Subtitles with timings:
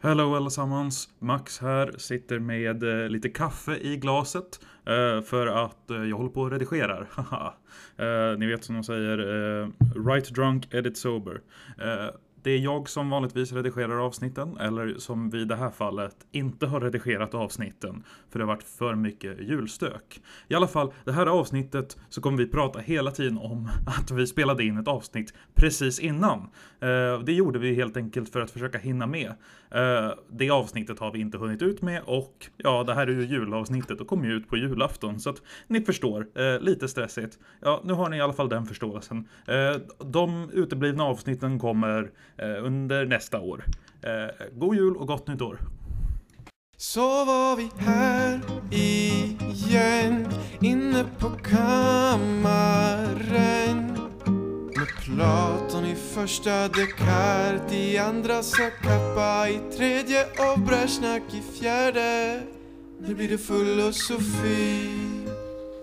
[0.00, 1.08] Hello allesammans!
[1.18, 6.30] Max här, sitter med eh, lite kaffe i glaset eh, för att eh, jag håller
[6.30, 7.08] på och redigerar.
[7.12, 7.54] Haha.
[7.96, 11.40] Eh, ni vet som de säger, eh, write drunk, edit sober.
[11.78, 16.66] Eh, det är jag som vanligtvis redigerar avsnitten, eller som vid det här fallet inte
[16.66, 20.20] har redigerat avsnitten, för det har varit för mycket julstök.
[20.48, 24.26] I alla fall, det här avsnittet så kommer vi prata hela tiden om att vi
[24.26, 26.38] spelade in ett avsnitt precis innan.
[26.80, 29.32] Eh, det gjorde vi helt enkelt för att försöka hinna med.
[29.70, 33.26] Eh, det avsnittet har vi inte hunnit ut med och ja, det här är ju
[33.26, 37.38] julavsnittet och kommer ju ut på julafton så att ni förstår, eh, lite stressigt.
[37.60, 39.28] Ja, nu har ni i alla fall den förståelsen.
[39.98, 43.64] De uteblivna avsnitten kommer Eh, under nästa år.
[44.02, 45.58] Eh, god jul och gott nytt år!
[46.76, 48.40] Så var vi här
[48.72, 50.28] igen
[50.60, 52.48] inne på kammaren
[54.76, 62.42] med Platon i första Descartes i andra sakappa, i tredje och Brezjnak i fjärde
[63.00, 65.17] Nu blir det filosofi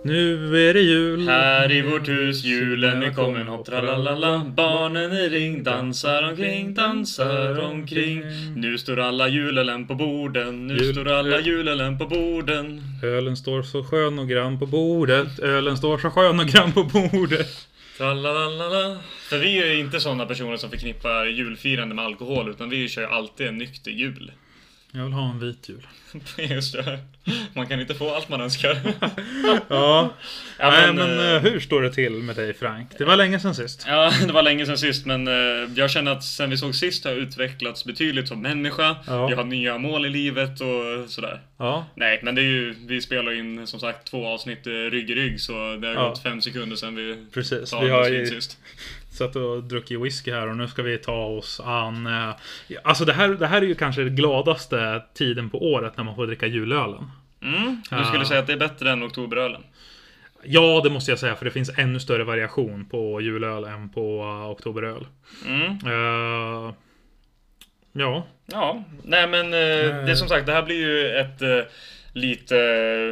[0.05, 1.27] nu är det jul!
[1.27, 7.59] Här i vårt hus julen är kommen hopp tralalala Barnen i ring dansar omkring, dansar
[7.59, 8.23] omkring
[8.55, 13.63] Nu står alla julelen på borden, nu Jul- står alla julelen på borden Ölen står
[13.63, 15.39] så skön och grann på bordet.
[15.39, 17.67] Ölen står så skön och grann på bordet.
[17.97, 18.97] Tralalala
[19.29, 23.01] För vi är ju inte sådana personer som förknippar julfirande med alkohol utan vi kör
[23.01, 24.31] ju alltid en nykter jul
[24.95, 25.87] Jag vill ha en vit jul.
[26.55, 26.99] Just det,
[27.53, 28.77] man kan inte få allt man önskar
[29.69, 30.13] Ja,
[30.59, 32.89] Ja, nej men, men eh, eh, hur står det till med dig Frank?
[32.97, 33.85] Det var länge sedan sist.
[33.87, 35.33] Ja, det var länge sedan sist men eh,
[35.75, 38.95] jag känner att sen vi såg sist har jag utvecklats betydligt som människa.
[39.07, 39.29] Ja.
[39.29, 41.41] Jag har nya mål i livet och sådär.
[41.57, 45.15] Ja, Nej, men det är ju, vi spelar in som sagt två avsnitt rygg i
[45.15, 46.09] rygg så det har Ja.
[46.09, 47.73] gått fem sekunder sedan vi precis.
[47.81, 48.57] Vi har ju sist.
[49.15, 52.07] Satt och druckit whisky här och nu ska vi ta oss an...
[52.07, 52.35] eh,
[52.83, 56.15] Alltså det här, det här är ju kanske den gladaste tiden på året när man
[56.15, 57.11] får dricka julölen.
[57.41, 59.63] Mm, du skulle säga att det är bättre än oktoberölen?
[60.43, 64.23] Ja, det måste jag säga, för det finns ännu större variation på julöl än på
[64.23, 65.07] uh, oktoberöl.
[65.47, 65.69] Mm.
[65.71, 66.73] Eh,
[67.93, 71.41] ja, Ja, nej men det är som sagt, det här blir ju ett
[72.15, 72.57] lite,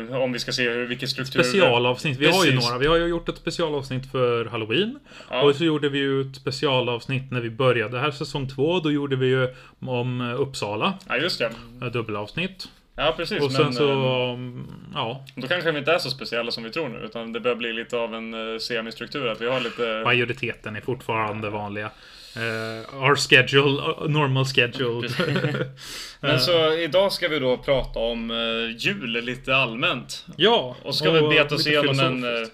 [0.09, 1.43] eh, om vi ska se hur, vilken struktur...
[1.43, 2.17] specialavsnitt.
[2.17, 2.69] Vi har ju Precis.
[2.69, 2.79] några.
[2.79, 4.99] Vi har ju gjort ett specialavsnitt för Halloween.
[5.29, 5.41] Ja.
[5.41, 7.99] Och så gjorde vi ju ett specialavsnitt när vi började.
[7.99, 8.79] Här är säsong två.
[8.79, 10.93] Då gjorde vi ju om eh, Uppsala.
[11.07, 11.89] Ja, just det.
[11.89, 12.69] Dubbelavsnitt.
[12.95, 13.41] Ja, precis.
[13.41, 15.25] Och sen men, så, eh, um, ja.
[15.35, 17.73] Då kanske vi inte är så speciella som vi tror nu, utan det börjar bli
[17.73, 20.01] lite av en uh, semistruktur, att vi har lite...
[20.03, 21.91] Majoriteten är fortfarande vanliga.
[22.37, 25.09] Uh, our schedule, uh, normal schedule.
[26.19, 30.25] Men så idag ska vi då prata om uh, jul lite allmänt.
[30.37, 30.75] ja.
[30.83, 32.23] Och ska vi beta oss igenom en...
[32.23, 32.47] Uh,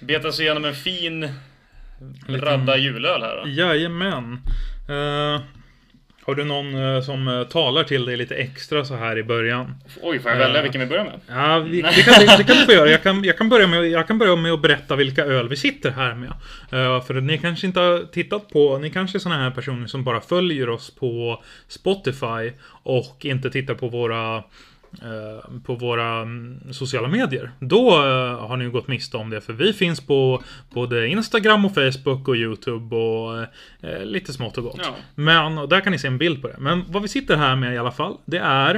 [0.00, 1.28] beta oss igenom en fin
[2.28, 3.48] radda julöl här då.
[3.48, 4.40] Jajamän.
[4.90, 5.40] Uh,
[6.28, 9.74] har du någon eh, som eh, talar till dig lite extra så här i början?
[10.02, 11.20] Oj, får jag välja Eh, vilken vi börjar med?
[11.26, 12.90] Ja, vi, det, kan, det, kan du få göra.
[12.90, 15.56] Jag kan, jag, kan börja med, jag kan börja med att berätta vilka öl vi
[15.56, 16.32] sitter här med.
[17.06, 20.20] För ni kanske inte har tittat på, ni kanske är såna här personer som bara
[20.20, 22.52] följer oss på Spotify
[22.82, 24.42] och inte tittar på våra
[25.64, 27.50] på våra mm, sociala medier.
[27.60, 29.40] Då eh, har ni ju gått miste om det.
[29.40, 33.40] För vi finns på både Instagram och Facebook och YouTube och
[33.80, 34.80] eh, lite smått och gott.
[34.82, 34.94] Ja.
[35.14, 36.56] Men där kan ni se en bild på det.
[36.58, 38.74] Men vad vi sitter här med i alla fall, det är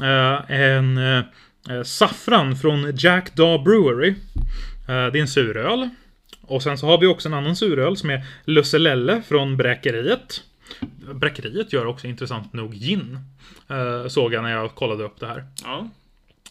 [0.00, 4.14] eh, en eh, saffran från Jack Daw Brewery.
[4.88, 5.88] Eh, det är en suröl.
[6.42, 10.42] Och sen så har vi också en annan suröl som är Lusselelle från Bräkeriet.
[11.14, 13.18] Bräkeriet gör också intressant nog gin.
[13.68, 15.44] Eh, såg jag när jag kollade upp det här.
[15.64, 15.88] Ja.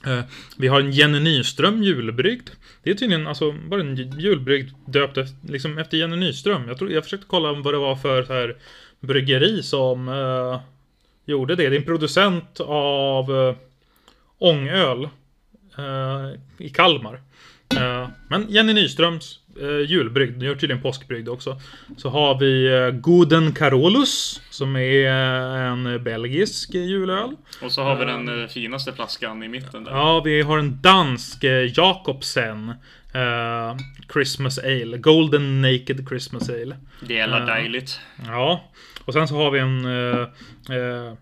[0.06, 0.24] Eh,
[0.58, 2.50] vi har en Jenny Nyström julbrygd.
[2.84, 6.68] Det är tydligen alltså bara en julbrygd döpt efter, liksom efter Jenny Nyström.
[6.68, 8.58] Jag, tror, jag försökte kolla vad det var för så här,
[9.00, 10.62] bryggeri som eh,
[11.26, 11.70] gjorde det.
[11.70, 13.56] Det är en producent av eh,
[14.38, 15.04] ångöl
[15.78, 17.22] eh, i Kalmar.
[17.76, 21.62] Eh, men Jenny Nyströms eh, julbrygd, den gör tydligen påskbrygd också.
[21.98, 27.30] Så har vi eh, Goden Carolus, som är eh, en belgisk julöl.
[27.62, 29.92] Och så har vi den eh, finaste flaskan i mitten där.
[29.92, 32.70] Ja, vi har en dansk eh, Jakobsen
[33.14, 33.78] eh,
[34.14, 34.98] Christmas Ale.
[34.98, 36.76] Golden Naked Christmas Ale.
[37.08, 37.46] Det är alla Ja.
[37.56, 38.00] dejligt.
[38.28, 38.70] Ja.
[39.06, 40.22] Och sen så har vi en eh,
[40.78, 41.14] eh,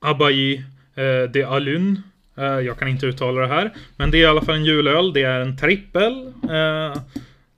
[0.00, 0.64] Abayi
[0.94, 2.02] eh, de Alun.
[2.36, 3.70] Eh, jag kan inte uttala det här.
[3.96, 5.12] Men det är i alla fall en julöl.
[5.12, 6.32] Det är en trippel.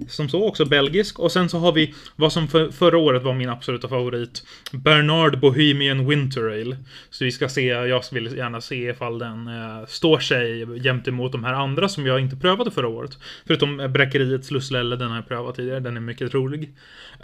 [0.09, 1.19] Som så, också belgisk.
[1.19, 4.43] Och sen så har vi vad som för, förra året var min absoluta favorit.
[4.73, 6.77] Bernard Bohemian Winter Ale.
[7.11, 11.33] Så vi ska se, jag vill gärna se ifall den eh, står sig jämt emot
[11.33, 13.19] de här andra som jag inte prövade förra året.
[13.47, 15.81] Förutom eh, Bräckeriets Lusslelle, den har jag prövat tidigare.
[15.81, 16.75] Den är mycket rolig.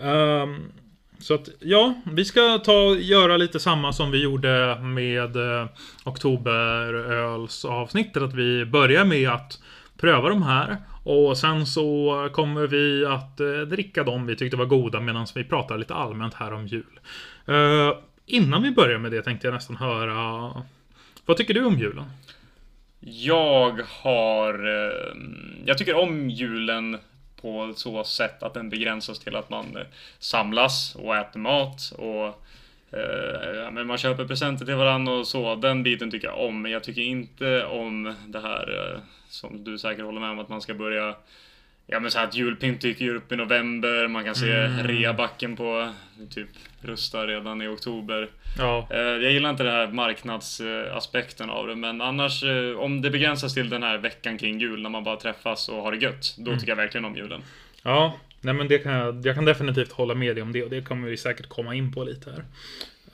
[0.03, 0.73] Um,
[1.21, 5.67] Så att, ja, vi ska ta och göra lite samma som vi gjorde med eh,
[6.05, 8.23] oktoberölsavsnittet.
[8.23, 9.59] Att vi börjar med att
[10.01, 10.77] pröva de här.
[11.09, 15.45] Och sen så kommer vi att eh, dricka dem vi tyckte var goda medan vi
[15.45, 17.01] pratar lite allmänt här om jul.
[17.47, 17.97] Eh,
[18.27, 20.53] innan vi börjar med det tänkte jag nästan höra
[21.27, 22.05] Vad tycker du om julen?
[23.01, 24.55] Jag har...
[24.55, 25.17] eh,
[25.65, 26.99] Jag tycker om julen
[27.41, 29.79] på så sätt att den begränsas till att man
[30.19, 32.27] samlas och äter mat och
[32.99, 35.55] eh, men man köper presenter till varandra och så.
[35.55, 36.63] Den biten tycker jag om.
[36.63, 40.49] Men jag tycker inte om det här eh, som du säkert håller med om att
[40.49, 41.15] man ska börja
[41.91, 44.87] Ja men så att julpynt dyker upp i november, man kan se Mm.
[44.87, 45.93] reabacken på
[46.31, 46.49] typ
[46.83, 48.29] Rusta redan i oktober.
[48.59, 53.11] Ja, Eh, Jag gillar inte den här marknadsaspekten av det, men annars eh, om det
[53.11, 56.35] begränsas till den här veckan kring jul när man bara träffas och har det gött,
[56.39, 57.43] då tycker jag verkligen om julen.
[57.83, 60.71] ja nej men det kan jag, jag kan definitivt hålla med dig om det och
[60.71, 62.45] det kommer vi säkert komma in på lite här.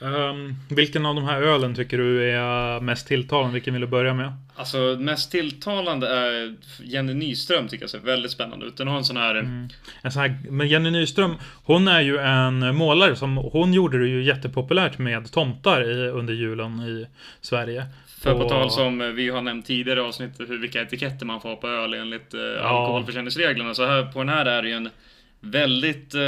[0.00, 3.52] Ehm, vilken av de här ölen tycker du är mest tilltalande?
[3.52, 4.32] Vilken vill du börja med?
[4.56, 8.76] Alltså mest tilltalande är Jenny Nyström tycker jag ser väldigt spännande ut.
[8.76, 9.34] Den har en sån här...
[10.02, 14.08] En sån här, men Jenny Nyström, hon är ju en målare som, hon gjorde det
[14.08, 17.06] ju jättepopulärt med tomtar i, under julen i
[17.40, 17.86] Sverige.
[18.24, 21.48] För på tal som vi har nämnt tidigare i avsnittet hur vilka etiketter man får
[21.48, 23.74] ha på öl enligt eh, alkoholförsäljningsreglerna.
[23.74, 24.90] Så här på den här är det ju en
[25.40, 26.14] väldigt...
[26.14, 26.20] Eh,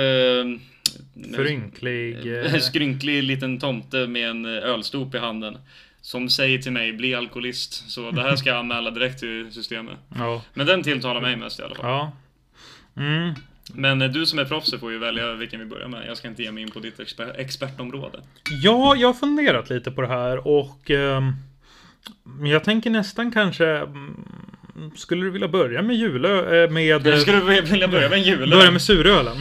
[1.36, 2.26] Förynklig.
[2.54, 5.58] eh, skrynklig liten tomte med en eh, ölstop i handen.
[6.00, 7.90] Som säger till mig, bli alkoholist.
[7.90, 9.96] Så det här ska jag anmäla direkt till systemet.
[10.18, 10.42] Ja.
[10.54, 11.84] Men den tilltalar mig mest i alla fall.
[11.86, 12.12] Ja.
[12.96, 13.34] Mm.
[13.74, 16.06] Men eh, du som är proffset får ju välja vilken vi börjar med.
[16.08, 18.18] Jag ska inte ge mig in på ditt exper- expertområde.
[18.62, 21.32] Ja, jag har funderat lite på det här och ehm,
[22.42, 24.24] jag tänker nästan kanske mm,
[24.96, 26.64] Skulle du vilja börja med julö...
[26.64, 27.06] eh, Med...
[27.06, 28.50] Jag skulle vilja börja med en jul.
[28.50, 29.36] Börja med surölen.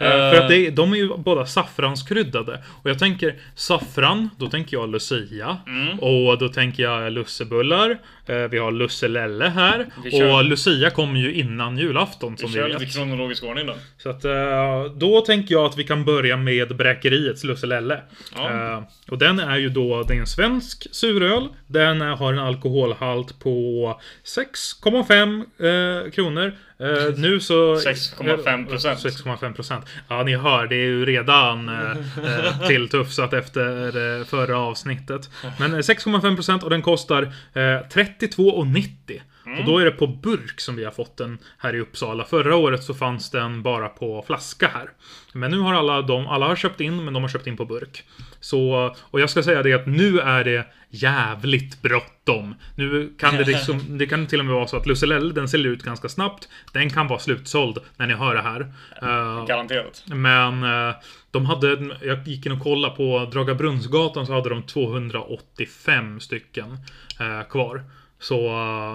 [0.00, 0.30] Eh, Eh.
[0.32, 2.62] För att det, de är ju båda saffranskryddade.
[2.82, 5.56] Och jag tänker saffran, då tänker jag lucia.
[5.66, 5.98] Mm.
[6.00, 7.98] Och då tänker jag lussebullar.
[8.26, 9.86] Eh, Vi har lusselelle här.
[10.34, 12.80] Och lucia kommer ju innan julafton som Vi vi kör vet.
[12.80, 13.74] lite kronologisk ordning då.
[13.98, 18.00] Så att eh, då tänker jag att vi kan börja med Bräkeriets lusselelle.
[18.36, 18.50] Ja.
[18.76, 21.48] Eh, Och den är ju då, det är en svensk suröl.
[21.66, 26.52] Den har en alkoholhalt på 6,5 eh, kronor.
[26.80, 27.74] Eh, nu så...
[27.74, 28.68] 6,5%.
[28.68, 29.84] 6,5 procent.
[30.08, 35.30] Ja, ni hör, det är ju redan eh, eh, tilltufsat efter eh, förra avsnittet.
[35.58, 37.22] Men eh, 6,5 procent och den kostar
[37.52, 39.20] eh, 32,90.
[39.58, 42.24] Och då är det på burk som vi har fått den här i Uppsala.
[42.24, 44.90] Förra året så fanns den bara på flaska här.
[45.32, 47.64] Men nu har alla de, alla har köpt in, men de har köpt in på
[47.64, 48.04] burk.
[48.40, 52.54] Så, och jag ska säga det att nu är det jävligt bråttom.
[52.74, 55.72] Nu kan det liksom, det kan till och med vara så att Lusselelle, den säljer
[55.72, 56.48] ut ganska snabbt.
[56.72, 58.60] Den kan vara slutsåld när ni hör det här.
[59.02, 60.02] Eh, Garanterat.
[60.06, 60.94] men eh,
[61.30, 66.78] de hade, jag gick in och kollade på Draga Brunnsgatan så hade de 285 stycken
[67.20, 67.84] eh, kvar.
[68.18, 68.36] Så,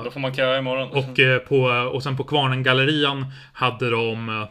[0.05, 0.89] Då får man köa imorgon.
[0.89, 1.61] och, på,
[1.93, 4.47] och sen på Kvarnen-gallerian hade de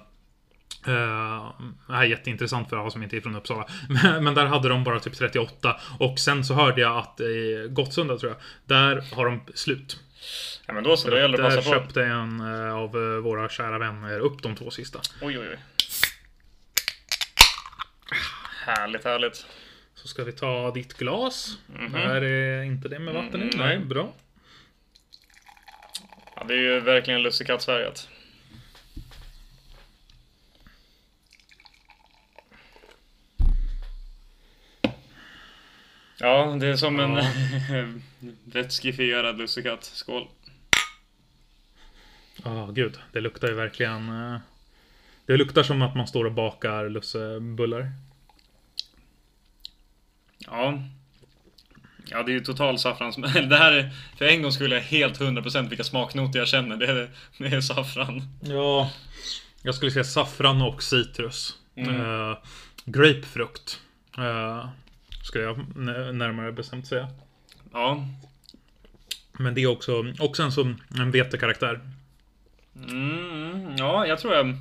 [0.89, 1.53] eh,
[1.87, 3.67] det här är jätteintressant för alla som inte är från Uppsala.
[3.89, 5.77] Men, men där hade de bara typ 38.
[5.99, 10.01] Och sen så hörde jag att i Gottsunda tror jag, där har de slut.
[10.67, 11.77] Ja men då så, då gäller det att Där passa på.
[11.77, 15.01] köpte en eh, av eh, våra kära vänner upp de två sista.
[15.23, 15.59] Oj oj oj.
[18.67, 19.47] Härligt, härligt.
[19.95, 21.59] Så ska vi ta ditt glas.
[21.67, 21.95] Mhm.
[21.95, 23.45] Här är inte det med vatten i.
[23.45, 23.87] Mm, Nej, nej.
[23.87, 24.13] bra.
[26.37, 28.09] Ja, det är ju verkligen lussekattfärgat.
[36.25, 37.21] Ja, det är som en
[38.45, 39.85] vätskifierad lussekatt.
[39.85, 40.29] Skål.
[42.45, 42.99] Ja, gud.
[43.13, 44.09] Det luktar ju verkligen...
[44.09, 44.39] eh,
[45.27, 47.93] Det luktar som att man står och bakar lussebullar.
[50.39, 50.83] Ja.
[52.11, 53.17] Ja, det är ju total saffrans...
[53.49, 53.91] Det här är...
[54.19, 56.77] För en gång skulle jag helt 100% vilka smaknoter jag känner.
[56.77, 58.23] Det är, det är saffran.
[58.41, 58.91] Ja.
[59.63, 61.59] Jag skulle säga saffran och citrus.
[61.77, 62.01] Mm.
[62.01, 62.37] Eh,
[62.85, 63.81] grapefrukt.
[64.19, 64.69] Uh,
[65.25, 65.77] skulle jag
[66.15, 67.09] närmare bestämt säga.
[67.73, 68.09] Ja.
[69.33, 71.81] Men det är också, också en, som, en vetekaraktär.
[72.77, 74.57] Mm, ja, jag tror jag...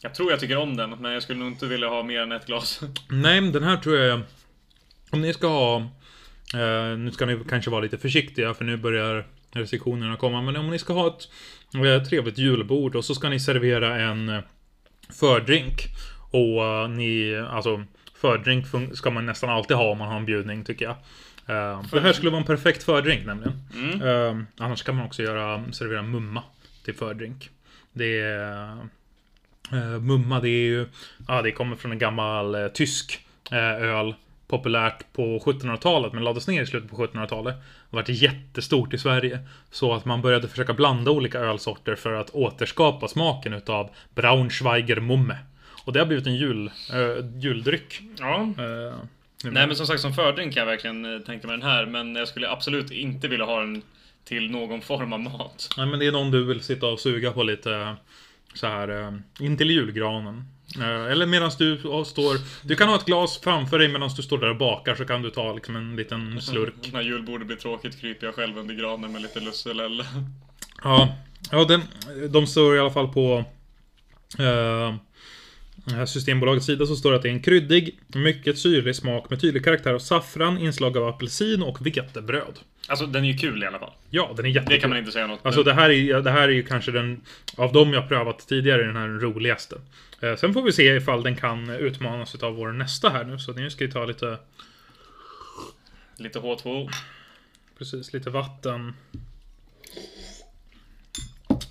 [0.00, 2.32] Jag tror jag tycker om den, men jag skulle nog inte vilja ha mer än
[2.32, 2.80] ett glas.
[3.08, 4.22] Nej, den här tror jag...
[5.10, 5.76] Om ni ska ha...
[6.54, 10.42] Eh, nu ska ni kanske vara lite försiktiga för nu börjar restriktionerna komma.
[10.42, 11.28] Men om ni ska ha ett
[11.74, 14.40] eh, trevligt julbord och så ska ni servera en eh,
[15.10, 15.72] fördrink.
[16.30, 17.36] Och eh, ni...
[17.50, 17.84] Alltså,
[18.14, 20.96] fördrink ska man nästan alltid ha om man har en bjudning tycker jag.
[21.46, 23.62] Eh, det här skulle vara en perfekt fördrink nämligen.
[23.74, 24.02] Mm.
[24.02, 26.42] Eh, annars kan man också göra, servera mumma
[26.84, 27.50] till fördrink.
[27.92, 28.76] Det är...
[29.72, 30.86] Eh, mumma det är ju,
[31.28, 34.14] ja det kommer från en gammal tysk öl.
[34.46, 37.54] Populärt på 1700-talet men lades ner i slutet på 1700-talet.
[37.90, 39.38] Det varit jättestort i Sverige.
[39.70, 45.36] Så att man började försöka blanda olika ölsorter för att återskapa smaken utav Braunschweiger Mumme.
[45.84, 48.00] Och det har blivit en jul, eh, juldryck.
[48.18, 48.40] Ja.
[48.58, 48.98] Eh,
[49.44, 51.86] Nej men som sagt som fördrink kan jag verkligen eh, tänka mig den här.
[51.86, 53.82] Men jag skulle absolut inte vilja ha den
[54.24, 55.68] till någon form av mat.
[55.76, 57.96] Nej men det är någon du vill sitta och suga på lite
[58.54, 60.44] så här eh, intill julgranen.
[60.82, 62.66] Eller medan du står...
[62.66, 65.22] Du kan ha ett glas framför dig medan du står där och bakar så kan
[65.22, 66.92] du ta liksom en liten slurk.
[66.92, 70.04] När julbordet blir tråkigt kryper jag själv under granen med lite lusselelle.
[70.82, 71.16] Ja,
[71.50, 71.80] ja den,
[72.30, 73.44] de står i alla fall på
[74.38, 74.94] eh,
[76.06, 79.64] Systembolagets sida så står det att det är en kryddig, mycket syrlig smak med tydlig
[79.64, 82.58] karaktär av saffran, inslag av apelsin och vetebröd.
[82.88, 83.92] Alltså den är ju kul i alla fall.
[84.10, 84.74] Ja, den är jättekul.
[84.74, 86.90] Det kan man inte säga något Alltså det här, är, det här är ju kanske
[86.90, 87.20] den,
[87.56, 89.76] av dem jag prövat tidigare, den här roligaste.
[90.20, 93.38] Eh, sen får vi se ifall den kan utmanas av vår nästa här nu.
[93.38, 94.38] Så nu ska vi ta lite,
[96.16, 96.90] Lite H2O.
[97.78, 98.92] precis, lite vatten.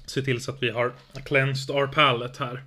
[0.06, 0.94] Se till så att vi har
[1.26, 2.64] cleansed our palate här.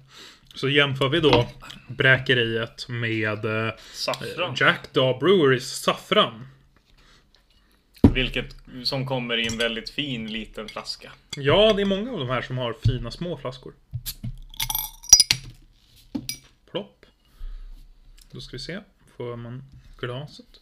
[0.57, 1.49] Så jämför vi då
[1.89, 4.55] bräkeriet med eh, Saffran.
[4.57, 6.49] Jack Daw Breweries saffran.
[8.15, 11.13] Vilket som kommer i en väldigt fin liten flaska.
[11.37, 13.75] Ja, det är många av de här som har fina små flaskor.
[16.71, 17.07] Plopp.
[18.31, 18.81] Då ska vi se.
[19.17, 19.65] Får man
[19.99, 20.61] glaset?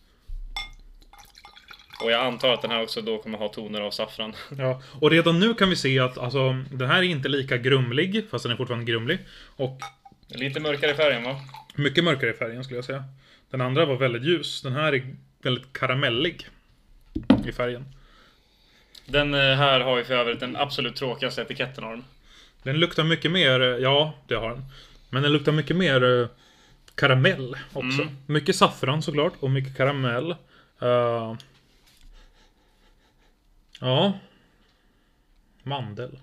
[2.02, 4.34] Och jag antar att den här också då kommer ha toner av saffran.
[4.58, 8.24] Ja, och redan nu kan vi se att alltså, den här är inte lika grumlig,
[8.30, 9.18] fast den är fortfarande grumlig.
[9.56, 9.80] Och
[10.28, 11.40] Lite mörkare i färgen va?
[11.74, 13.04] mycket mörkare i färgen skulle jag säga.
[13.50, 14.62] Den andra var väldigt ljus.
[14.62, 16.48] Den här är väldigt karamellig
[17.46, 17.84] i färgen.
[19.06, 22.04] Den eh, här har ju för övrigt den absolut tråkigaste etiketten av dem.
[22.62, 24.64] Den luktar mycket mer, eh, ja det har den.
[25.10, 26.28] Men den luktar mycket mer eh,
[26.94, 28.02] karamell också.
[28.02, 28.16] Mm.
[28.26, 30.30] Mycket saffran såklart och mycket karamell.
[30.80, 31.34] Eh,
[33.84, 34.18] ja.
[35.62, 36.18] Mandel.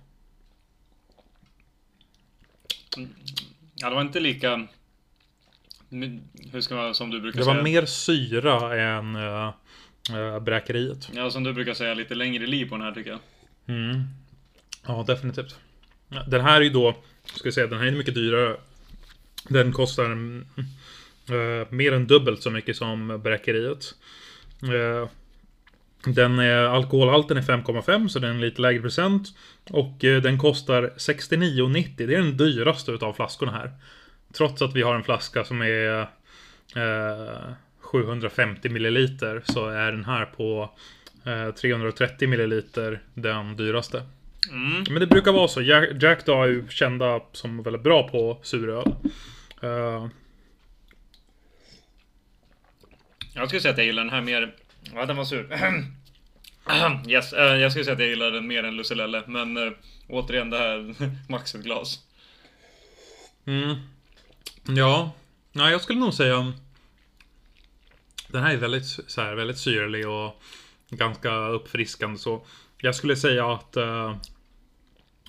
[3.75, 4.67] Ja, det var inte lika...
[6.51, 7.55] Hur ska man, som du brukar Det säga?
[7.55, 11.09] var mer syra än uh, bräkeriet.
[11.13, 13.19] Ja, som du brukar säga, lite längre liv på den här tycker jag.
[13.65, 14.03] Mm.
[14.87, 15.55] Ja, definitivt.
[16.27, 18.57] Den här är ju då, ska jag säga, den här är mycket dyrare.
[19.49, 23.95] Den kostar eh, mer än dubbelt så mycket som bräkeriet.
[26.07, 29.27] Eh, den är, alkoholhalten är 5,5 så den är lite lägre procent.
[29.69, 31.93] Och eh, den kostar 69,90.
[31.97, 33.71] Det är den dyraste utav flaskorna här.
[34.33, 36.01] Trots att vi har en flaska som är
[36.75, 40.69] eh, 750 milliliter så är den här på
[41.25, 44.03] eh, 330 milliliter den dyraste.
[44.49, 44.83] Mm.
[44.89, 45.61] Men det brukar vara så.
[45.61, 48.95] Jack, Jack Daw är ju kända som väldigt bra på suröl.
[49.61, 50.07] Eh,
[53.33, 54.53] Jag skulle säga att jag gillar den här mer...
[54.95, 55.49] Ja, den var sur.
[57.07, 59.73] yes, eh, jag skulle säga att jag gillar den mer än Lucelelle, men eh,
[60.07, 60.95] återigen det här
[61.29, 61.99] max ett glas.
[63.45, 63.75] mm.
[64.67, 65.11] Ja.
[65.51, 66.53] Nej, jag skulle nog säga...
[68.27, 70.41] Den här är väldigt, så här, väldigt syrlig och
[70.89, 72.45] ganska uppfriskande så.
[72.77, 74.17] Jag skulle säga att eh,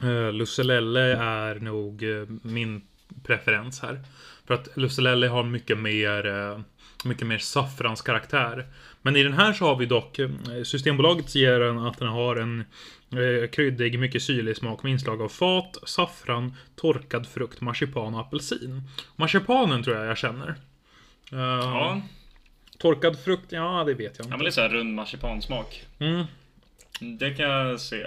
[0.02, 2.82] uh, uh, Lucelelle är nog uh, min
[3.25, 4.00] preferens här.
[4.47, 6.61] För att Lucelelle har mycket mer, uh,
[7.04, 8.66] mycket mer saffranskaraktär.
[9.02, 10.30] Men i den här så har vi dock, eh,
[10.64, 12.61] Systembolaget ger den att den har en
[13.11, 18.82] eh, kryddig, mycket syrlig smak med inslag av fat, saffran, torkad frukt, marsipan och apelsin.
[19.16, 20.49] Marsipanen tror jag jag känner.
[21.32, 22.00] Eh, Ja,
[22.78, 24.28] Torkad frukt, ja det vet jag ja inte.
[24.37, 25.82] men lite såhär rund marsipansmak.
[25.99, 26.25] Mm.
[27.18, 28.06] Det kan jag se.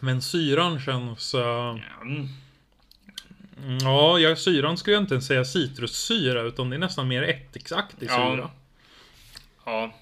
[0.00, 1.34] Men syran känns...
[1.34, 2.26] eh, Mm.
[3.82, 8.08] Ja, jag, syran skulle jag inte ens säga citrussyra, utan det är nästan mer ättiksaktig
[8.10, 8.32] Ja.
[8.34, 8.50] syra.
[9.64, 9.94] Ja.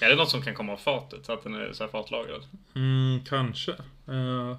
[0.00, 1.28] Är det något som kan komma av fatet?
[1.28, 2.42] Att den är så här fatlagrad?
[2.74, 3.72] Mm, kanske.
[4.08, 4.56] Uh,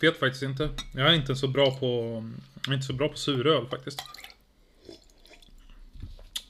[0.00, 0.68] vet faktiskt inte.
[0.94, 2.22] Jag är inte så bra på...
[2.54, 4.00] Jag är inte så bra på suröl faktiskt.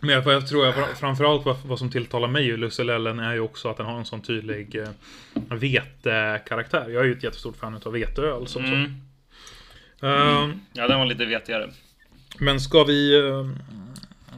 [0.00, 3.40] Men jag tror jag fra- framförallt vad, vad som tilltalar mig i Lucelellen är ju
[3.40, 4.88] också att den har en sån tydlig uh,
[5.56, 6.88] vetekaraktär.
[6.90, 8.46] Jag är ju ett jättestort fan av veteöl.
[8.46, 8.86] Som, Mm.
[8.86, 9.13] så.
[10.04, 11.70] Eh, Ja, den var lite vetigare.
[12.38, 13.28] Men ska vi...
[13.28, 13.50] eh,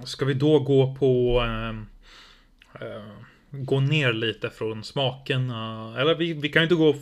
[0.04, 1.40] Ska vi då gå på...
[2.80, 3.02] eh,
[3.50, 5.50] gå ner lite från smaken?
[5.50, 6.94] eh, eller vi, vi kan ju inte gå...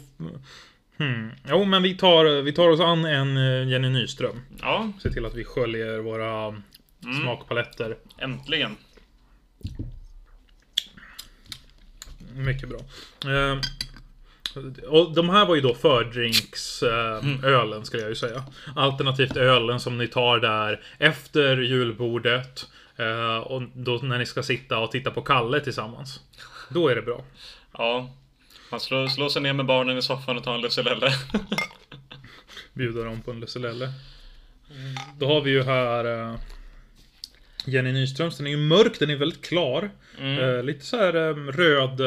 [0.96, 1.30] Hmm.
[1.48, 4.40] Jo, men vi tar, vi tar oss an en eh, Jenny Nyström.
[4.60, 6.62] Ja, Se till att vi sköljer våra
[7.22, 7.96] smakpaletter.
[8.18, 8.76] äntligen.
[12.34, 12.78] Mycket bra.
[14.88, 18.44] Och de här var ju då fördrinksölen skulle jag ju säga.
[18.76, 22.66] Alternativt ölen som ni tar där efter julbordet.
[22.96, 26.20] eh, och då när ni ska sitta och titta på Kalle tillsammans.
[26.70, 27.24] Då är det bra.
[27.78, 28.10] Ja.
[28.70, 31.10] Man slår, slår sig ner med barnen i soffan och tar en lusselelle.
[32.72, 33.92] Bjuda dem på en lusselelle.
[35.18, 36.34] Då har vi ju här eh,
[37.66, 38.36] Jenny Nyströms.
[38.36, 39.90] Den är ju mörk, den är väldigt klar.
[40.20, 41.12] Eh, lite så här
[41.52, 42.00] röd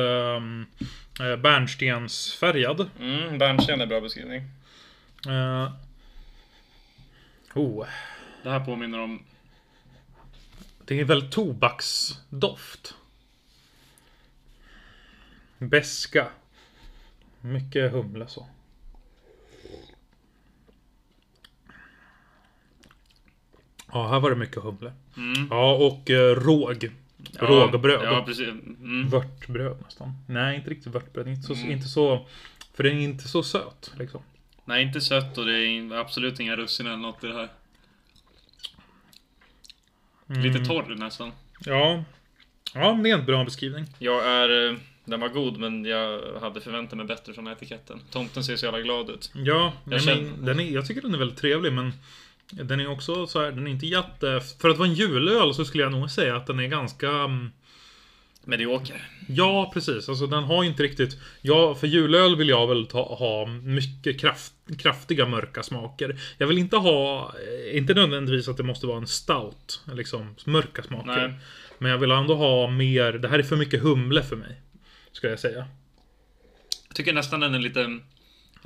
[1.19, 2.89] eh, bärnstensfärgad.
[2.99, 4.43] Mm, bärnsten är bra beskrivning.
[5.27, 5.71] Eh,
[7.53, 7.87] oh,
[8.43, 9.23] Det här påminner om...
[10.85, 12.95] det är väldigt tobaksdoft.
[15.57, 16.27] Beska.
[17.41, 18.47] Mycket humle så.
[23.91, 24.93] Ja, här var det mycket humle.
[25.17, 25.47] Mm.
[25.51, 26.91] Ja, och eh, råg.
[27.39, 28.01] Rågbröd.
[28.03, 28.47] Ja, precis.
[28.47, 29.09] Mm.
[29.09, 30.13] Vörtbröd nästan.
[30.27, 31.27] Nej, inte riktigt vörtbröd.
[31.27, 31.71] Inte så, Mm.
[31.71, 32.25] inte så...
[32.73, 34.21] För den är inte så söt liksom.
[34.65, 37.49] Nej, inte sött och det är absolut inga russin eller något i det här.
[40.27, 41.31] Lite torr nästan.
[41.59, 42.03] Ja.
[42.73, 43.85] Ja, men det är en bra beskrivning.
[43.99, 44.69] Jag är...
[44.71, 47.99] eh, Den var god men jag hade förväntat mig bättre från etiketten.
[48.11, 49.31] Tomten ser så jävla glad ut.
[49.35, 51.93] Ja, känner- men den är, jag tycker den är väldigt trevlig men
[52.51, 54.41] den är också så här, den är inte jätte...
[54.61, 57.09] För att vara en julöl så skulle jag nog säga att den är ganska...
[57.09, 57.51] mm,
[58.45, 59.07] Medioker.
[59.27, 60.09] Ja, precis.
[60.09, 61.17] Alltså den har ju inte riktigt...
[61.41, 66.19] Ja, för julöl vill jag väl ta, ha mycket kraft, kraftiga mörka smaker.
[66.37, 67.33] Jag vill inte ha...
[67.69, 69.81] eh, Inte nödvändigtvis att det måste vara en stout.
[69.93, 71.27] Liksom mörka smaker.
[71.27, 71.33] Nej.
[71.77, 73.13] Men jag vill ändå ha mer...
[73.13, 74.61] Det här är för mycket humle för mig.
[75.11, 75.67] Ska jag säga.
[76.87, 77.99] Jag tycker nästan den är lite...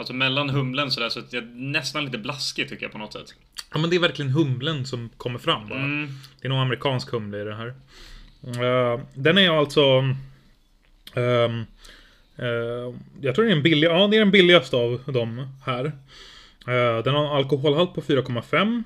[0.01, 3.35] Alltså mellan humlen sådär så att jag nästan lite blaskig tycker jag på något sätt.
[3.73, 5.79] Ja, men det är verkligen humlen som kommer fram bara.
[5.79, 6.09] Mm.
[6.41, 7.73] Det är nog amerikansk humle i det här.
[8.47, 9.81] Eh, den är alltså...
[11.13, 11.65] ehm,
[12.35, 15.85] eh, jag tror det är den billiga, ja det är den billigaste av dem här.
[16.67, 18.83] Eh, den har en alkoholhalt på 4,5.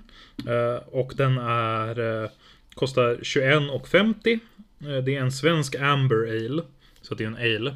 [0.48, 2.30] eh, och den är...
[2.74, 4.40] kostar 21,50.
[4.86, 6.62] Uh, det är en svensk Amber Ale.
[7.02, 7.76] Så det är en ale.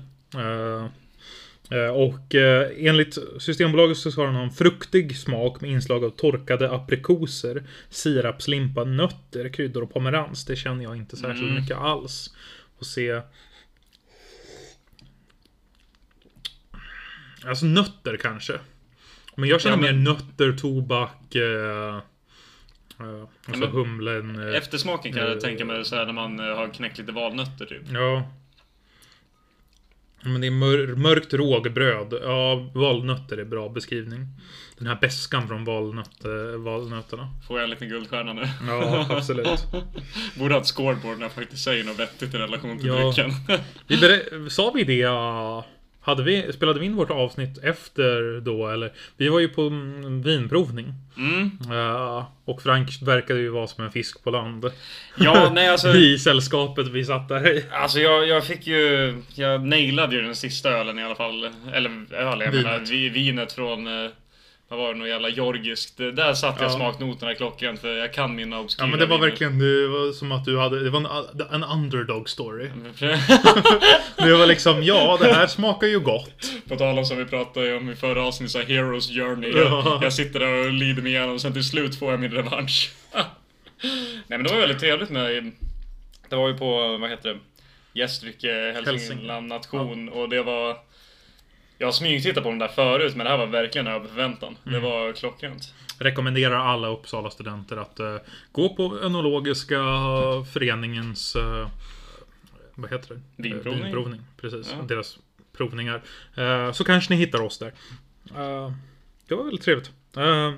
[1.71, 6.09] Eh, och eh, enligt Systembolaget så ska den ha en fruktig smak med inslag av
[6.09, 10.45] torkade aprikoser, sirapslimpa, nötter, kryddor och pomerans.
[10.45, 11.55] Det känner jag inte särskilt Mm.
[11.61, 12.33] mycket alls.
[12.79, 13.21] Och se...
[17.45, 18.53] Alltså nötter kanske.
[19.35, 21.95] Men jag känner Ja, men- mer nötter, tobak, eh,
[22.99, 24.49] eh, alltså men- humlen.
[24.49, 27.81] eh, Eftersmaken kan eh, jag tänka mig såhär när man har knäckt lite valnötter typ.
[27.91, 28.31] Ja.
[30.23, 32.13] Men det är mör mörkt rågbröd.
[32.23, 34.27] Ja, valnötter är bra beskrivning.
[34.77, 36.25] Den här beskan från valnöt
[36.57, 37.27] valnötterna.
[37.47, 38.47] Får jag en liten guldstjärna nu?
[38.67, 39.65] Ja, absolut.
[40.39, 42.95] Borde ha ett scoreboard när jag faktiskt säger något vettigt i relation till Ja.
[42.95, 43.31] drycken.
[43.87, 45.03] Vi sa vi det?
[46.09, 48.91] Hade vi, spelade vi in vårt avsnitt efter då eller?
[49.17, 50.93] Vi var ju på en vinprovning.
[51.17, 51.51] Mm.
[51.69, 54.65] Ja, och Frank verkade ju vara som en fisk på land.
[55.17, 55.95] Ja, nej alltså.
[55.95, 57.65] I sällskapet vi satt där i.
[57.71, 59.15] Alltså jag, jag fick ju...
[59.35, 61.49] Jag nailade ju den sista ölen i alla fall.
[61.73, 62.65] Eller öl, jag Vinet.
[62.65, 63.87] menar vi- vinet från...
[64.69, 64.99] Vad var det?
[64.99, 65.97] Något jävla georgiskt.
[65.97, 66.75] Där satte jag Ja.
[66.75, 69.29] smaknoterna klockrent för jag kan mina obskyra Ja men det var viner.
[69.29, 72.65] verkligen det var som att du hade, det var en, en underdog story.
[72.67, 72.93] Mm.
[74.17, 76.51] Det var liksom, ja det här smakar ju gott.
[76.67, 79.51] På tal om som vi pratade om i förra avsnittet, så här Heroes Journey.
[79.51, 79.83] Ja.
[79.85, 82.91] Jag, jag sitter där och lider mig igenom, sen till slut får jag min revansch.
[83.13, 83.23] Nej
[84.27, 85.51] men det var väldigt trevligt med...
[86.29, 87.39] Det var ju på, vad heter det?
[87.99, 89.47] Gästrike Hälsingland.
[89.47, 90.77] Nation och det var...
[91.81, 94.57] Jag har smygtittat på dem där förut men det här var verkligen över förväntan.
[94.65, 94.73] Mm.
[94.73, 95.73] Det var klockrent.
[95.99, 98.15] Rekommenderar alla Uppsala studenter att eh,
[98.51, 99.79] gå på Önologiska
[100.53, 101.35] föreningens...
[101.35, 101.67] eh,
[102.75, 103.43] vad heter det?
[103.43, 103.79] Vinprovning.
[103.79, 104.75] Eh, Vinprovning, precis.
[104.79, 104.85] Ja.
[104.85, 105.19] Deras
[105.57, 106.01] provningar.
[106.35, 107.73] Eh, så kanske ni hittar oss där.
[108.35, 108.71] Eh,
[109.27, 109.91] det var väldigt trevligt.
[110.17, 110.53] Eh,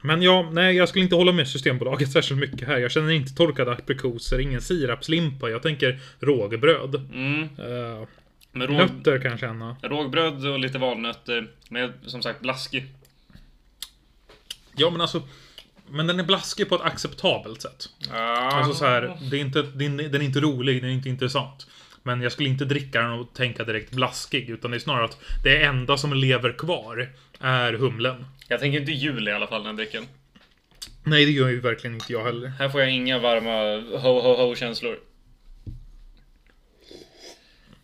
[0.00, 2.78] men ja, nej, jag skulle inte hålla med Systembolaget särskilt mycket här.
[2.78, 5.50] Jag känner inte torkade aprikoser, ingen sirapslimpa.
[5.50, 6.94] Jag tänker rågbröd.
[6.94, 7.42] Mm.
[7.42, 8.06] Uh,
[8.52, 9.76] råg, nötter kan jag känna.
[9.82, 11.48] rågbröd och lite valnötter.
[11.68, 12.86] Med som sagt blaskig.
[14.76, 15.22] Ja, men alltså...
[15.90, 17.88] Men den är blaskig på ett acceptabelt sätt.
[18.12, 18.16] Ah.
[18.16, 21.08] Alltså så här, det är inte, det är, den är inte rolig, den är inte
[21.08, 21.66] intressant.
[22.02, 24.50] Men jag skulle inte dricka den och tänka direkt blaskig.
[24.50, 27.08] Utan det är snarare att det enda som lever kvar
[27.40, 28.26] är humlen.
[28.48, 30.04] Jag tänker inte jul i alla fall den drycken.
[31.04, 32.48] Nej, det gör ju verkligen inte jag heller.
[32.48, 33.50] Här får jag inga varma
[33.98, 34.98] ho ho ho känslor.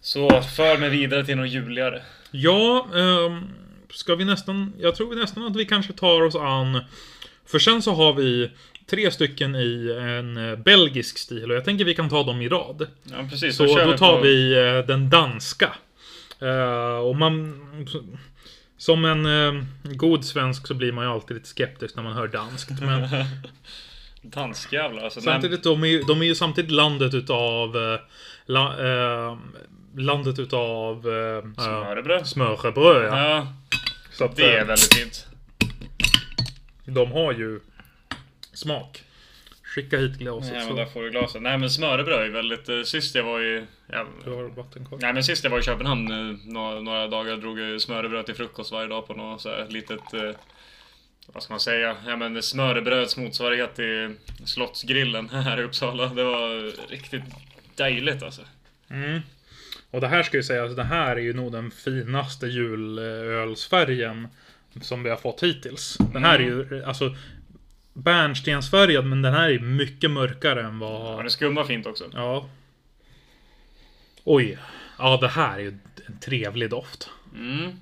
[0.05, 2.03] Så för mig vidare till något juligare.
[2.31, 3.49] Ja, ehm,
[3.91, 4.73] ska vi nästan...
[4.79, 6.81] Jag tror nästan att vi kanske tar oss an...
[7.47, 8.51] För sen så har vi
[8.87, 12.49] tre stycken i en eh, belgisk stil och jag tänker vi kan ta dem i
[12.49, 12.87] rad.
[13.03, 13.57] Ja, precis.
[13.57, 15.73] Så kör då tar på- vi eh, den danska.
[16.41, 17.61] Eh, och man...
[18.77, 22.29] Som en eh, god svensk så blir man ju alltid lite skeptisk när man hör
[22.29, 22.81] danskt.
[22.81, 23.09] Men
[24.23, 25.21] Danskjävlar alltså.
[25.21, 27.77] samtidigt, de är, de är ju samtidigt landet utav...
[27.77, 28.01] Eh,
[28.47, 29.37] la, eh,
[29.97, 30.97] landet utav...
[30.97, 32.27] Eh, smörrebröd.
[32.27, 33.19] smörrebröd, ja.
[33.29, 33.47] Ja,
[34.13, 35.27] Så att, det är eh, väldigt fint.
[36.87, 37.61] de har ju
[38.53, 39.03] smak.
[39.63, 40.55] Skicka hit glaset.
[40.55, 41.43] Ja, men där får du glaset.
[41.43, 42.69] Nej men smörrebröd är väldigt...
[42.69, 43.65] eh, Sist jag var i...
[43.87, 45.01] Ja, Du har vattenkorv.
[45.03, 48.35] nej men sist jag var i Köpenhamn eh, några, några dagar drog jag smörrebröd till
[48.35, 50.15] frukost varje dag på något så här litet...
[50.15, 50.31] Eh,
[51.27, 51.97] vad ska man säga?
[52.07, 56.07] Ja men smörrebröds motsvarighet till Slottsgrillen här i Uppsala.
[56.07, 57.23] Det var riktigt
[57.77, 58.43] dejligt alltså.
[58.91, 59.21] Mm.
[59.95, 64.29] Och det här ska ju sägas, det här är ju nog den finaste julölsfärgen
[64.81, 65.99] som vi har fått hittills.
[66.13, 67.17] Den här är ju alltså
[67.93, 71.25] bärnstensfärgad, men den här är mycket mörkare än Ja, vad...
[71.25, 72.05] det skummar fint också.
[72.13, 72.49] Ja.
[74.25, 74.59] Oj.
[74.99, 77.11] Ja, det här är ju en trevlig doft.
[77.35, 77.81] Mm.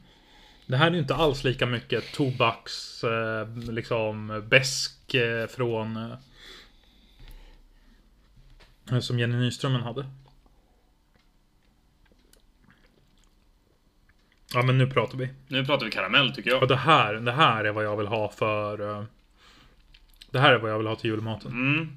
[0.66, 5.96] Det här är ju inte alls lika mycket tobaks, eh, liksom, besk eh, från...
[8.90, 10.07] Eh, som Jenny Nyströmen hade.
[14.55, 15.29] Ja, men nu pratar vi.
[15.49, 16.62] Nu pratar vi karamell tycker jag.
[16.62, 18.91] Och det här, det här är vad jag vill ha för...
[18.99, 19.05] eh,
[20.31, 21.51] Det här är vad jag vill ha till julmaten.
[21.53, 21.97] Mm.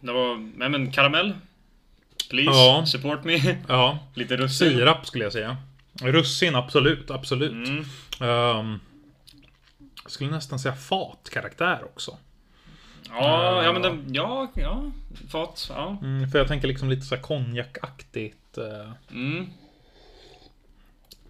[0.00, 0.50] Det var...
[0.56, 1.34] Nej men karamell.
[2.30, 2.84] Please, Ja.
[2.86, 3.38] support me.
[3.68, 4.70] Ja, Lite russin.
[4.70, 5.56] sirap skulle jag säga.
[6.02, 7.52] Russin, absolut, absolut.
[7.52, 7.84] Mm.
[8.20, 12.16] Jag skulle nästan säga fatkaraktär också.
[13.08, 14.04] Ja, ja men den...
[14.14, 14.90] Ja, ja.
[15.30, 15.66] Fat.
[15.70, 15.96] Ja.
[16.02, 18.58] Mm, för jag tänker liksom lite så här konjakaktigt.
[18.58, 19.46] eh, Mm.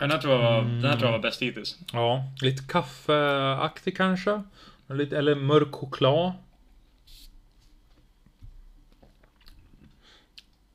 [0.04, 1.78] Den här tror jag var, den här tror jag var bäst hittills.
[1.92, 4.42] ja, lite kaffeaktig kanske.
[4.88, 6.32] Lite, eller mörk choklad.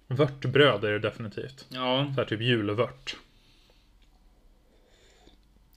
[0.07, 1.65] Vörtbröd är det definitivt.
[1.69, 2.11] Ja.
[2.15, 3.15] Så här typ julvört.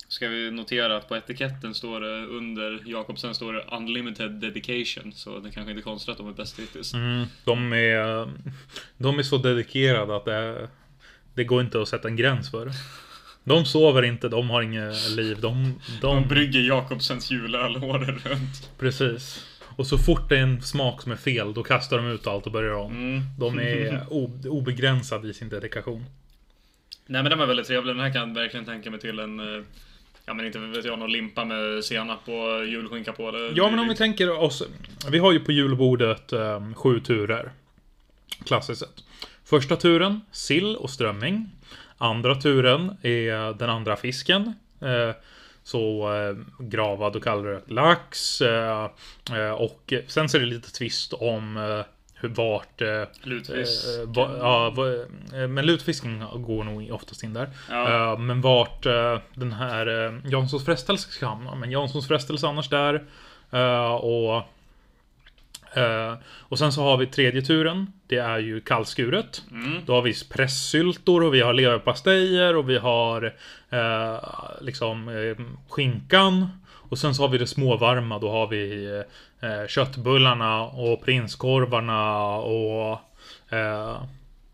[0.09, 5.13] Ska vi notera att på etiketten står det under Jakobsen står det Unlimited Dedication.
[5.13, 6.95] Så det kanske inte är konstigt att de är bäst hittills.
[6.95, 8.33] Mm, de är...
[8.99, 10.69] De är så dedikerade att det...
[11.35, 12.71] Det går inte att sätta en gräns för.
[13.45, 15.41] De sover inte, de har inget liv.
[15.41, 15.75] De...
[16.01, 18.71] De de brygger Jakobsens julöl året runt.
[18.79, 19.45] precis.
[19.77, 22.47] Och så fort det är en smak som är fel, då kastar de ut allt
[22.47, 22.93] och börjar om.
[22.93, 23.21] Mm.
[23.39, 24.07] De är
[24.49, 26.05] obegränsade i sin dedikation.
[27.07, 27.95] Nej men den var väldigt trevlig.
[27.95, 29.41] Den här kan jag verkligen tänka mig till en...
[29.41, 29.63] eh,
[30.27, 33.31] Ja men inte vet jag, någon limpa med senap och julskinka på.
[33.31, 34.63] Det, Ja, men om vi tänker oss...
[35.11, 37.53] Vi har ju på julbordet eh, sju turer.
[38.45, 39.05] Klassiskt sett.
[39.45, 41.51] Första turen, sill och strömming.
[42.03, 44.55] Andra turen är den andra fisken.
[44.81, 45.15] Eh,
[45.63, 48.41] så eh, gravad och kallrökt lax.
[48.41, 48.89] Eh,
[49.57, 51.85] och sen så är det lite tvist om eh,
[52.15, 52.81] hur vart...
[52.81, 53.85] Eh, Lutfisk.
[54.07, 54.85] va, ja, va,
[55.49, 57.51] men lutfisken går nog oftast in där.
[57.71, 58.17] Ja.
[58.17, 58.83] Men vart
[59.35, 61.55] den här Janssons frestelse ska hamna.
[61.55, 63.05] Men Janssons frestelse annars där.
[64.01, 64.43] Och
[66.39, 67.93] och sen så har vi tredje turen.
[68.13, 69.43] Det är ju kallskuret.
[69.51, 69.81] Mm.
[69.87, 73.35] Då har vi pressyltor och vi har leverpastejer och vi har
[73.71, 74.19] eh,
[74.61, 76.49] liksom eh, skinkan.
[76.89, 78.19] Och sen så har vi det småvarma.
[78.19, 78.87] Då har vi
[79.41, 83.01] eh, köttbullarna och prinskorvarna och
[83.51, 84.03] eh,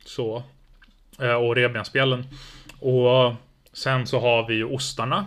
[0.04, 0.42] så.
[1.20, 2.26] Eh, och revbensspjällen.
[2.80, 3.34] Och
[3.72, 5.26] sen så har vi ju ostarna.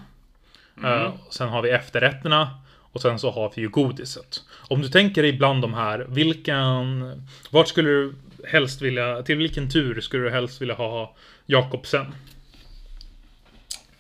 [0.84, 2.50] Eh, sen har vi efterrätterna.
[2.92, 4.44] Och sen så har vi ju godiset.
[4.52, 7.12] Om du tänker dig bland de här, vilken...
[7.50, 8.16] Vart skulle du
[8.48, 9.24] helst vilja...
[9.24, 12.16] Till vilken tur skulle du helst vilja ha Jakobsen?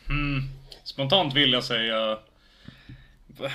[0.09, 0.43] Mm.
[0.83, 2.17] Spontant vill jag säga...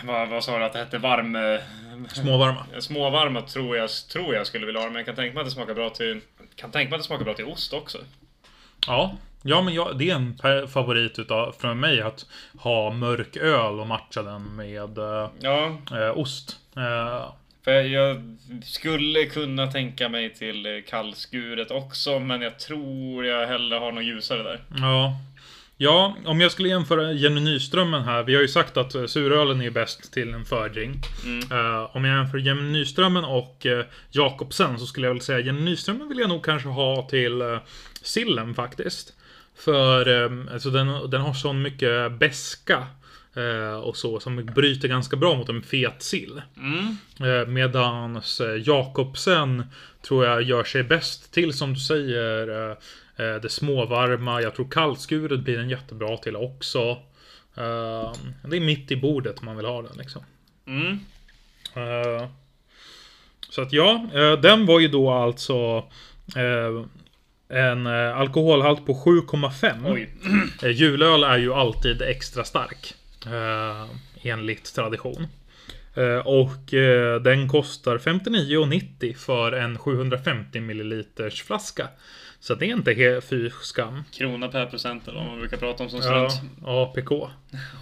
[0.04, 0.98] Vad, vad sa du att det hette?
[0.98, 1.36] Varm...
[1.36, 1.60] eh,
[2.08, 2.66] Småvarma.
[2.78, 5.54] Småvarma tror jag, tror jag skulle vilja ha men jag kan tänka mig att det
[5.54, 6.20] smakar bra till...
[6.56, 7.98] Kan tänka mig att det smakar bra till ost också.
[8.86, 9.16] Ja.
[9.46, 12.26] Ja, men jag, det är en favorit utav, från mig att
[12.58, 16.56] ha mörk öl och matcha den med eh, Ja, eh, ost.
[16.76, 17.32] Eh,
[17.64, 23.92] för jag skulle kunna tänka mig till kallskuret också men jag tror jag hellre har
[23.92, 24.60] något ljusare där.
[24.76, 25.14] Ja.
[25.78, 28.22] Ja, om jag skulle jämföra Jenny Nyströmen här.
[28.22, 30.96] Vi har ju sagt att eh, surölen är bäst till en fördrink.
[31.24, 31.52] Mm.
[31.52, 35.60] Eh, om jag jämför Jenny Nyströmen och uh, Jakobsen så skulle jag väl säga Jenny
[35.60, 37.58] Nyströmen vill jag nog kanske ha till uh,
[38.02, 39.15] sillen faktiskt.
[39.58, 42.86] För um, alltså den, den har så mycket beska
[43.34, 46.42] eh, och så som bryter ganska bra mot en fet sill.
[46.56, 47.52] Mm.
[47.54, 49.66] Medans uh, Jakobsen
[50.02, 52.76] tror jag gör sig bäst till som du säger eh,
[53.26, 54.42] eh, det småvarma.
[54.42, 56.98] Jag tror kallskuret blir den jättebra till också.
[57.54, 58.12] Eh,
[58.44, 60.22] det är mitt i bordet man vill ha den liksom.
[60.66, 60.98] Mm.
[61.74, 62.28] Eh,
[63.50, 65.76] Så att ja, eh, den var ju då alltså
[66.36, 66.84] eh,
[67.48, 69.92] en eh, alkoholhalt på 7,5.
[69.92, 70.08] Oj.
[70.62, 72.94] Eh, Julöl är ju alltid extra stark.
[73.26, 73.86] Eh,
[74.22, 75.26] enligt tradition.
[76.24, 76.74] Och
[77.22, 81.88] den kostar 59,90 för en 750 milliliters flaska.
[82.40, 84.02] Så det är inte fy skam.
[84.12, 86.52] Krona per procent eller vad man brukar prata om som Ja, student.
[86.64, 87.10] APK.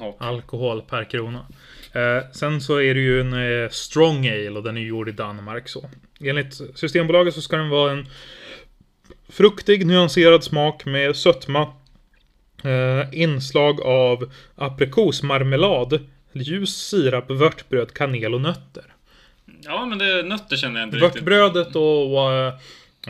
[0.01, 0.17] Ja.
[0.19, 1.47] Alkohol per krona.
[1.93, 5.13] Eh, sen så är det ju en eh, strong ale och den är gjord i
[5.13, 5.91] Danmark så.
[6.21, 8.07] Enligt Systembolaget så ska den vara en
[9.37, 11.73] fruktig, nyanserad smak med sötma.
[12.65, 18.85] Eh, inslag av aprikosmarmelad, ljus sirap, vörtbröd, kanel och nötter.
[19.65, 21.23] ja, men det, nötter känner jag inte riktigt.
[21.23, 22.55] Vörtbrödet och eh,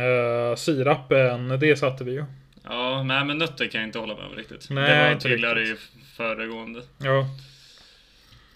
[0.05, 2.25] eh, sirapen, det satte vi ju.
[2.69, 4.67] Ja, nej men nötter kan jag inte hålla med om riktigt.
[4.71, 5.79] Nej, det var inte tydligare riktigt.
[5.79, 6.83] i föregående.
[6.99, 7.27] Ja,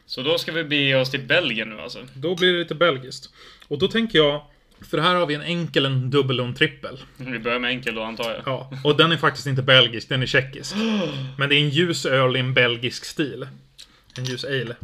[0.07, 1.99] Så då ska vi bege oss till Belgien nu alltså.
[2.15, 3.31] då blir det lite belgiskt.
[3.69, 4.43] Och då tänker jag,
[4.81, 6.99] för här har vi en enkel, en dubbel och en trippel.
[7.17, 8.43] Vi börjar med enkel då antar jag.
[8.47, 10.75] Ja, och den är faktiskt inte belgisk, den är tjeckisk.
[11.39, 13.47] Men det är en ljus öl i en belgisk stil.
[14.19, 14.77] En ljus ale.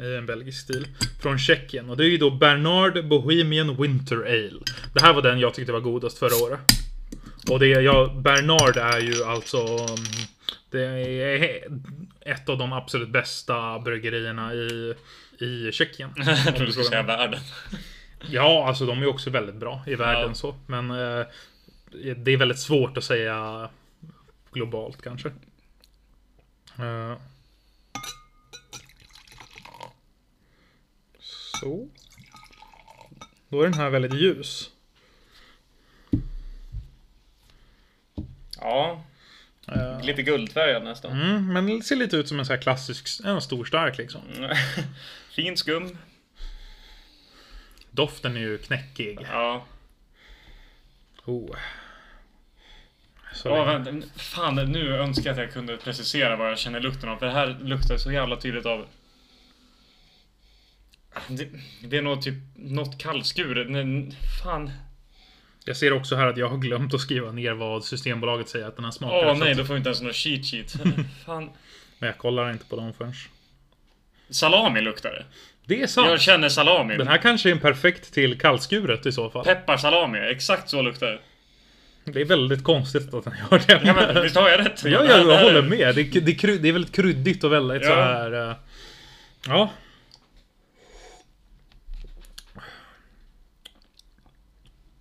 [0.00, 0.86] I en belgisk stil.
[1.22, 1.90] Från Tjeckien.
[1.90, 4.60] Och det är ju då Bernard Bohemian Winter Ale.
[4.94, 6.60] Det här var den jag tyckte var godast förra året.
[7.50, 9.56] Och det ja, Bernard är ju alltså...
[9.58, 10.04] mm,
[10.70, 10.84] Det
[11.22, 11.60] är
[12.20, 14.94] ett av de absolut bästa bryggerierna i,
[15.38, 16.10] i Tjeckien.
[16.16, 17.40] Jag trodde du skulle säga världen.
[18.30, 20.34] Ja, alltså de är också väldigt bra i världen Ja.
[20.34, 20.54] så.
[20.66, 21.26] Men eh,
[22.16, 23.70] det är väldigt svårt att säga
[24.52, 25.28] globalt kanske.
[26.78, 27.16] Eh.
[31.60, 31.88] Så.
[33.48, 34.70] Då är den här väldigt ljus.
[38.60, 39.04] Ja,
[39.68, 41.12] Eh, lite guldfärgad nästan.
[41.20, 44.20] Mm, men ser lite ut som en sån här klassisk, en stor stark liksom.
[45.30, 45.98] Fint skum.
[47.92, 49.18] Doften är ju knäckig.
[49.30, 49.66] Ja.
[51.24, 51.56] Oh.
[53.34, 53.78] Så länge.
[53.78, 54.08] vänta.
[54.16, 57.16] Fan, nu önskar jag att jag kunde precisera vad jag känner lukten av.
[57.16, 58.86] För det här luktar så jävla tydligt av...
[61.28, 61.48] Det,
[61.84, 63.70] det är nog typ något kallskuret.
[63.70, 64.10] Nej,
[64.42, 64.70] Fan.
[65.64, 68.76] Jag ser också här att jag har glömt att skriva ner vad Systembolaget säger att
[68.76, 69.26] den här smakar.
[69.26, 70.72] Åh så nej, då får vi inte ens någon cheat sheet.
[71.24, 71.50] Fan.
[71.98, 73.12] Men jag kollar inte på dem förrän.
[74.30, 75.24] Salami luktar det.
[75.66, 76.08] Det är sant!
[76.10, 76.96] Jag känner salami.
[76.96, 79.44] Den här kanske är en perfekt till kallskuret i så fall.
[79.44, 81.18] Pepparsalami, exakt så luktar det.
[82.12, 83.80] Det är väldigt konstigt att den gör det.
[83.84, 84.84] Ja, men, visst har jag rätt?
[84.84, 85.94] Ja, ja, jag håller med.
[85.94, 87.88] Det är, det det är väldigt kryddigt och väldigt Ja.
[87.88, 88.50] så här.
[88.50, 88.56] eh,
[89.46, 89.70] Ja.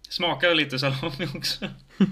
[0.10, 1.65] Smakar lite salami också.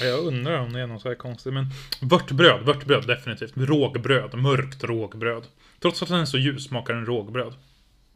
[0.00, 1.52] Ja, Jag undrar om det är något så här konstigt.
[1.54, 1.66] Men
[2.00, 3.52] vörtbröd, vörtbröd definitivt.
[3.56, 5.42] Rågbröd, mörkt rågbröd.
[5.84, 7.54] Trots att den är så ljus smakar den rågbröd.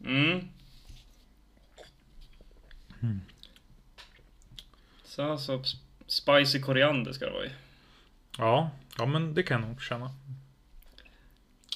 [0.05, 0.41] Mm.
[5.03, 5.77] Så, så sp-
[6.07, 7.49] spicy koriander ska det vara i.
[8.37, 10.11] Ja, ja men det kan jag nog känna.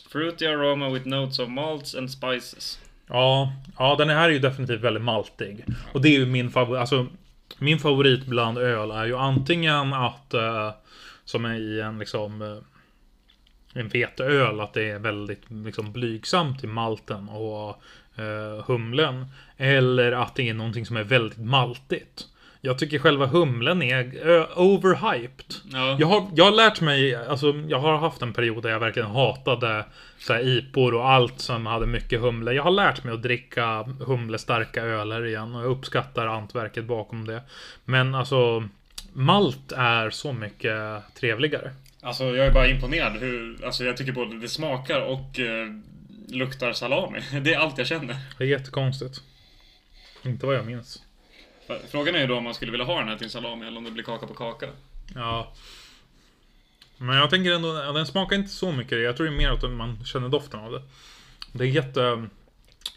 [0.10, 2.80] Fruity aroma with notes of malts and spices.
[3.08, 5.66] Ja, ja den här är ju definitivt väldigt maltig.
[5.94, 6.80] Och det är ju min favorit.
[6.80, 7.08] Alltså,
[7.58, 10.72] min favorit bland öl är ju antingen att eh,
[11.26, 12.58] som är i en liksom eh,
[13.74, 17.70] en veteöl att det är väldigt liksom blygsamt i malten och
[18.16, 19.26] eh, humlen.
[19.58, 22.28] Eller att det är någonting som är väldigt maltigt.
[22.66, 25.56] Jag tycker själva humlen är ö, overhyped.
[25.72, 25.98] Ja.
[26.00, 29.10] Jag har, jag har lärt mig, alltså jag har haft en period där jag verkligen
[29.10, 29.86] hatade
[30.18, 32.54] så här, IPor och allt som hade mycket humle.
[32.54, 37.42] Jag har lärt mig att dricka humlestarka öler igen och jag uppskattar antverket bakom det.
[37.86, 38.64] Men alltså,
[39.14, 41.72] malt är så mycket trevligare.
[42.04, 45.68] Alltså jag är bara imponerad hur, alltså jag tycker både det smakar och eh,
[46.30, 47.20] luktar salami.
[47.42, 48.16] Det är allt jag känner.
[48.38, 49.22] Det är jättekonstigt.
[50.24, 51.04] Inte vad jag minns.
[51.92, 53.84] Frågan är ju då om man skulle vilja ha den här till salami eller om
[53.84, 54.68] det blir kaka på kaka.
[55.16, 55.54] Ja.
[56.98, 59.00] Men jag tänker ändå, den smakar inte så mycket.
[59.00, 60.82] Jag tror det är mer att man känner doften av det.
[61.52, 62.28] Det är jätte...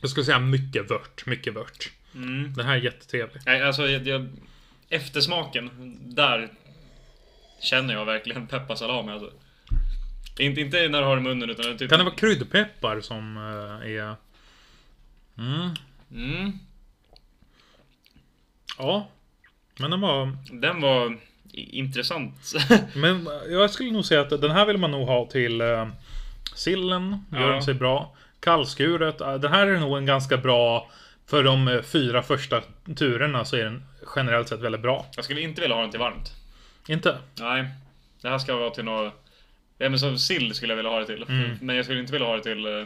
[0.00, 1.26] Jag skulle säga mycket vört.
[1.26, 1.90] Mycket vört.
[2.14, 2.54] Mm.
[2.56, 3.42] Den här är jättetrevlig.
[3.46, 4.28] Nej, alltså jag, jag,
[4.88, 6.50] eftersmaken, där
[7.60, 9.30] känner jag verkligen pepparsalami alltså.
[10.38, 11.90] Inte, inte när du har det i munnen utan typ...
[11.90, 14.14] Kan det vara kryddpeppar som eh, är...
[15.38, 15.70] Mm.
[16.12, 16.52] Mm,
[18.78, 19.08] Ja.
[19.78, 20.36] Men den var...
[20.52, 21.18] den var
[21.52, 22.52] intressant.
[22.94, 25.88] Men jag skulle nog säga att den här vill man nog ha till eh,
[26.54, 27.24] sillen.
[27.32, 27.46] Gör Ja.
[27.46, 28.16] den sig bra.
[28.40, 29.20] Kallskuret.
[29.20, 30.90] eh, Den här är nog en ganska bra...
[31.26, 32.62] För de eh, fyra första
[32.96, 33.82] turerna så är den
[34.16, 35.06] generellt sett väldigt bra.
[35.16, 36.32] jag skulle inte vilja ha den till varmt.
[36.88, 37.18] Inte?
[37.40, 37.64] Nej.
[38.22, 39.14] Det här ska vara till något...
[39.78, 41.22] Ja men som sill skulle jag vilja ha det till.
[41.22, 41.58] Mm.
[41.60, 42.66] Men jag skulle inte vilja ha det till...
[42.66, 42.84] eh,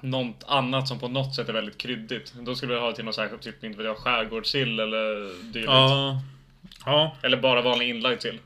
[0.00, 2.34] något annat som på något sätt är väldigt kryddigt.
[2.40, 5.70] Då skulle vi ha till något särskilt, typ inte vet jag, skärgårdssill eller dylikt.
[5.70, 6.22] Ja.
[6.86, 7.16] Ja.
[7.22, 8.40] Eller bara vanlig inlagd sill.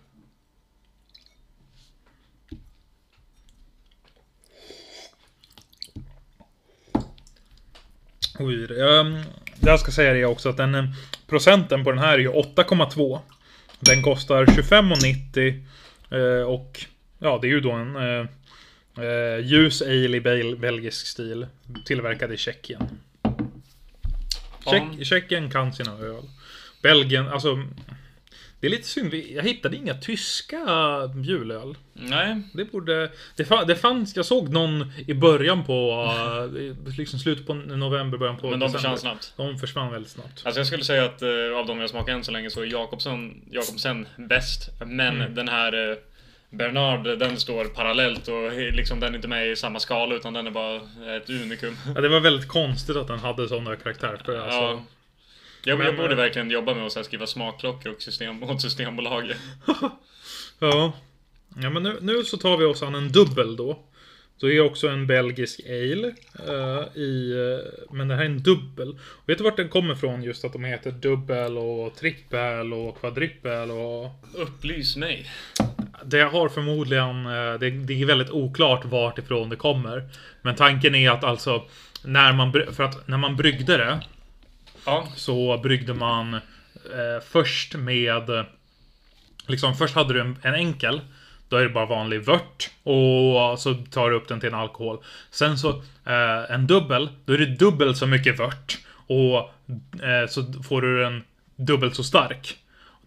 [8.39, 9.23] Oj, um,
[9.57, 10.85] det jag ska säga det också att den eh,
[11.27, 13.21] procenten på den här är ju 8,2.
[13.81, 15.63] Den kostar 25,90
[16.11, 16.85] eh, och
[17.19, 18.27] ja, det är ju då en eh,
[19.05, 21.47] eh, ljus ale i bel belgisk stil
[21.85, 22.89] tillverkad i Tjeckien.
[24.65, 26.25] Tjeck, Tjeckien kan sina öl.
[26.83, 27.65] Belgien, alltså
[28.61, 29.15] det är lite synd.
[29.15, 30.59] Jag hittade inga tyska
[31.25, 31.75] julöl.
[31.93, 33.11] Nej, Det borde...
[33.37, 34.17] Det, fa- det fanns...
[34.17, 35.91] Jag såg någon i början på...
[36.89, 39.33] eh, liksom slutet på november, början på men de försvann snabbt.
[39.37, 40.43] De försvann väldigt snabbt.
[40.45, 42.67] Alltså jag skulle säga att eh, av de jag smakat än så länge så är
[42.67, 44.71] Jakobsen, Jakobsen bäst.
[44.87, 45.35] Men Mm.
[45.35, 45.97] den här eh,
[46.51, 50.47] Bernard, den står parallellt och liksom den är inte med i samma skala utan den
[50.47, 50.77] är bara
[51.17, 51.77] ett unikum.
[51.95, 54.21] Ja, det var väldigt konstigt att den hade sån där karaktär.
[54.25, 54.85] För alltså, Ja.
[55.65, 58.63] Jag, Men, jag borde eh, verkligen jobba med att här, skriva smakklockor och system, åt
[58.63, 59.37] Systembolaget.
[60.59, 60.93] ja.
[61.63, 63.79] ja, men nu, nu så tar vi oss an en dubbel då.
[64.41, 66.15] Så är också en belgisk ale.
[66.49, 68.99] eh, i, eh, men det här är en dubbel.
[69.27, 70.23] Vet du vart den kommer ifrån?
[70.23, 74.11] Just att de heter dubbel och trippel och kvadrippel och...
[74.35, 75.31] Upplys mig.
[76.05, 80.09] Det har förmodligen, eh, det, det är väldigt oklart vart ifrån det kommer.
[80.43, 81.65] Men tanken är att alltså,
[82.05, 84.01] när man, för att när man bryggde det,
[84.91, 88.45] Ja, så bryggde man eh, först med,
[89.47, 91.01] liksom först hade du en, en enkel,
[91.49, 94.99] då är det bara vanlig vört och så tar du upp den till en alkohol.
[95.31, 95.69] Sen så
[96.07, 99.39] eh, en dubbel, då är det dubbelt så mycket vört och
[100.05, 101.25] eh, så får du den
[101.57, 102.57] dubbelt så stark.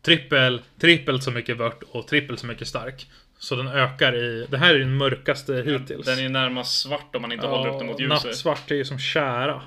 [0.01, 3.07] Trippel, trippelt så mycket vört och trippelt så mycket stark.
[3.39, 6.05] Så den ökar i, det här är den mörkaste hittills.
[6.05, 8.25] den är närmast svart om man inte håller upp den mot ljuset.
[8.25, 9.61] Nattsvart är ju som kära.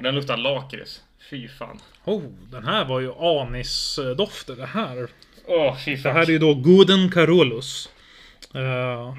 [0.00, 1.02] Och den luktar lakrits.
[1.30, 1.78] Fy fan.
[2.04, 5.08] Oh, den här var ju anisdofter det här.
[5.46, 6.12] Åh, fy Det fan.
[6.16, 7.88] här är ju då Guden Carolus.
[8.54, 9.14] Uh, Ja,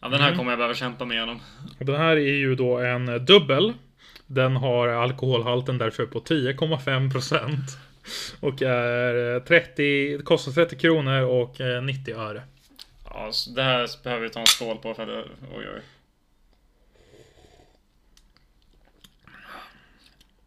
[0.00, 0.20] den Mm.
[0.20, 1.40] här kommer jag behöva kämpa med igenom.
[1.78, 3.72] den här är ju då en dubbel.
[4.26, 7.56] Den har alkoholhalten därför på 10,5%
[8.40, 12.42] Och är eh, 30, det kostar 30 kronor och eh, 90 öre.
[13.04, 15.24] Ja, det här behöver vi ta en skål på för det...
[15.56, 15.80] Oj, oj.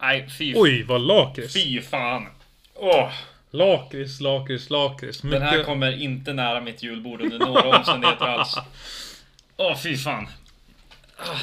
[0.04, 1.52] Nej, fy, Oj, vad lakrits!
[1.54, 2.26] fy fan.
[2.74, 3.12] Åh,
[3.50, 5.20] Lakrits, lakrits, lakrits.
[5.20, 8.54] den här Mycket- kommer inte nära mitt julbord under några omständigheter alls.
[9.56, 10.28] Åh, fy fan.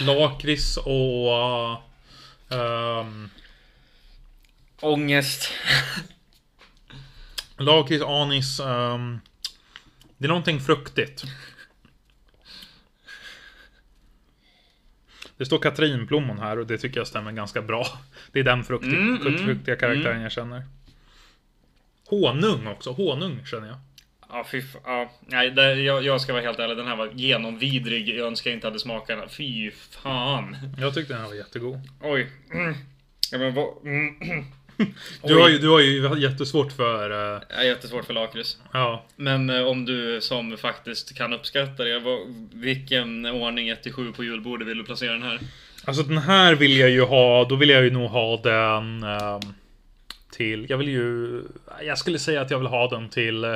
[0.01, 1.81] Lakrits och...
[2.49, 3.29] ehm,
[4.81, 5.51] Ångest.
[7.57, 8.59] lakrits, anis.
[8.59, 9.19] ehm,
[10.17, 11.23] det är någonting fruktigt.
[15.41, 17.87] Det står katrinplommon här och det tycker jag stämmer ganska bra.
[18.31, 20.63] Det är den fruktiga, Mm, mm, fruktiga karaktären jag känner.
[22.07, 22.91] Honung också.
[22.91, 23.77] Honung känner jag.
[24.29, 24.63] Ja, fy.
[24.83, 26.77] Ja, nej, det, jag, jag ska vara helt ärlig.
[26.77, 28.09] Den här var genomvidrig.
[28.09, 29.29] Jag önskar jag inte hade smakat den.
[29.29, 30.57] Fy fan.
[30.77, 31.79] Jag tyckte den här var jättegod.
[32.01, 32.27] Oj.
[32.53, 32.73] Mm.
[33.31, 33.67] Ja, men vad...
[35.23, 37.33] Du har, ju, du har ju jättesvårt för...
[37.35, 38.57] eh, Det är jättesvårt för lakrits.
[38.73, 39.05] ja.
[39.15, 42.19] Men eh, om du som faktiskt kan uppskatta det, vad,
[42.53, 45.39] vilken ordning 1 till 7 på julbordet vill du placera den här?
[45.85, 49.39] Alltså den här vill jag ju ha, då vill jag ju nog ha den ehm,
[50.31, 51.41] till, jag vill ju,
[51.85, 53.55] jag skulle säga att jag vill ha den till eh,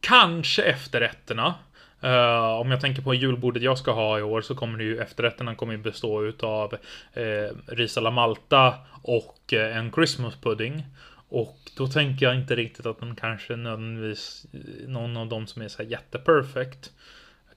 [0.00, 1.54] kanske efterrätterna.
[2.00, 4.98] Eh, om jag tänker på julbordet jag ska ha i år så kommer det ju
[4.98, 6.74] efterrätterna kommer ju bestå utav
[7.16, 10.86] uh, ris alla malta och eh, en Christmas pudding.
[11.28, 14.46] Och då tänker jag inte riktigt att den kanske nödvändigtvis
[14.86, 16.90] någon av dem som är så här jätteperfect.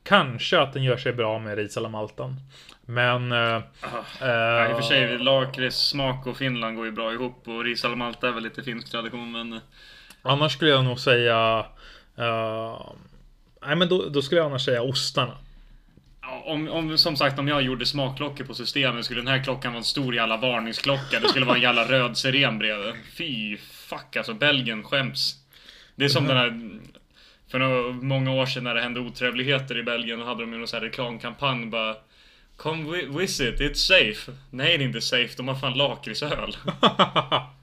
[0.04, 2.36] Kanske att den gör sig bra med ris alla maltan.
[2.86, 3.32] Men...
[3.32, 3.62] Uh,
[4.20, 7.86] Ja, I och för sig, lakrits, smak och Finland går ju bra ihop och ris
[7.86, 9.60] alla malta är väl lite finsk tradition men...
[10.22, 11.66] Annars skulle jag nog säga...
[13.66, 15.38] nej men då, då skulle jag annars säga ostarna.
[16.46, 19.78] Om, om, som sagt, om jag gjorde smakklockor på systemet skulle den här klockan vara
[19.78, 21.20] en stor jävla varningsklocka.
[21.20, 22.94] Det skulle vara en jävla röd siren bredvid.
[23.18, 25.36] Fy fuck alltså, Belgien skäms.
[25.96, 26.80] Det är som den här...
[27.52, 30.58] För några, många år sedan när det hände otrevligheter i Belgien, då hade de ju
[30.58, 31.96] någon sån här reklamkampanj bara...
[32.56, 34.32] Come visit, it's safe.
[34.50, 35.34] Nej, det är inte safe.
[35.38, 36.58] De har fan lakritsöl.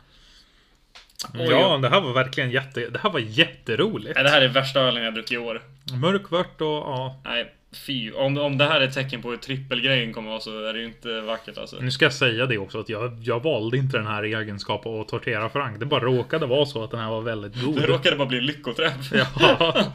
[1.34, 2.80] ja, det här var verkligen jätte...
[2.90, 4.14] Det här var jätteroligt.
[4.14, 5.62] Nej, det här är värsta ölen jag druckit i år.
[6.00, 7.20] Mörkvört och ja.
[7.24, 7.54] Nej,
[7.86, 8.12] fy.
[8.12, 10.78] Om, om det här är ett tecken på hur trippelgrejen kommer vara så är det
[10.78, 11.76] ju inte vackert alltså.
[11.80, 14.86] Nu ska jag säga det också att jag, jag valde inte den här i egenskap
[14.86, 15.80] att tortera Frank.
[15.80, 17.84] Det bara råkade vara så att den här var väldigt Det god.
[17.84, 19.12] råkade bara bli lyckoträff.
[19.12, 19.74] Ja.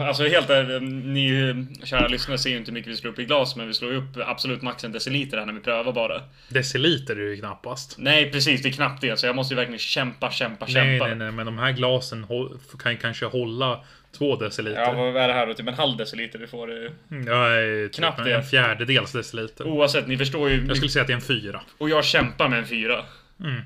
[0.00, 3.24] Alltså helt ärligt, ni kära lyssnare ser ju inte hur mycket vi slår upp i
[3.24, 6.22] glas, men vi slår upp absolut max en deciliter här när vi prövar bara.
[6.48, 7.94] Deciliter är det ju knappast.
[7.98, 11.06] Nej, precis, det är knappt det, så jag måste ju verkligen kämpa, kämpa, Nej, kämpa.
[11.06, 12.26] nej, nej, men de här glasen
[12.82, 13.84] kan ju kanske hålla
[14.18, 14.80] två deciliter.
[14.80, 15.54] Ja, vad är det här då?
[15.54, 16.70] Typ en halv deciliter vi får.
[16.84, 16.90] eh,
[17.26, 18.34] Ja, är typ Knappt en, det.
[18.34, 19.66] en fjärdedels deciliter.
[19.66, 20.64] Oavsett, ni förstår ju.
[20.66, 21.60] Jag skulle säga att det är en fyra.
[21.78, 23.04] Och jag kämpar med en fyra.
[23.40, 23.60] Mm.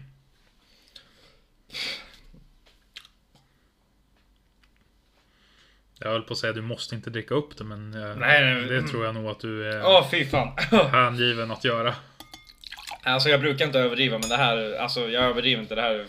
[6.00, 8.64] Jag höll på att säga du måste inte dricka upp det, men eh, Nej, nej,
[8.64, 8.90] det mm.
[8.90, 10.48] tror jag nog att du är Åh, fy fan.
[10.92, 11.94] hängiven att göra.
[13.02, 15.74] Alltså jag brukar inte överdriva, men det här, alltså jag överdriver inte.
[15.74, 16.06] Det här,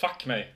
[0.00, 0.55] fuck mig.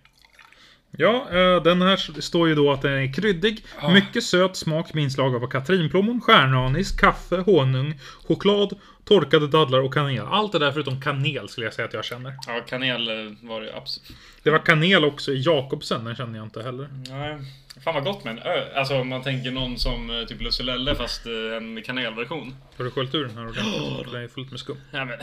[0.96, 5.04] Ja, eh, den här står ju då att den är kryddig, mycket söt smak med
[5.04, 10.26] inslag av katrinplommon, stjärnanis, kaffe, honung, choklad, torkade dadlar och kanel.
[10.26, 12.34] Allt det där förutom kanel skulle jag säga att jag känner.
[12.46, 14.18] Ja, kanel eh, var det absolut.
[14.42, 16.88] Det var kanel också i Jakobsen, den känner jag inte heller.
[17.08, 17.38] Nej.
[17.84, 18.64] Fan vad gott med en ö.
[18.74, 22.56] Alltså om man tänker någon som eh, typ Lusselelle fast eh, en kanelversion.
[22.76, 24.12] Har du sköljt ur den här ordentligt?
[24.12, 24.76] Den är fullt med skum.
[24.90, 25.18] Ja, men,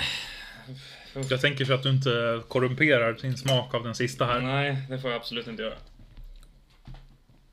[1.30, 4.42] Jag tänker så att du inte korrumperar din smak av den sista här.
[4.42, 5.74] nej, det får jag absolut inte göra.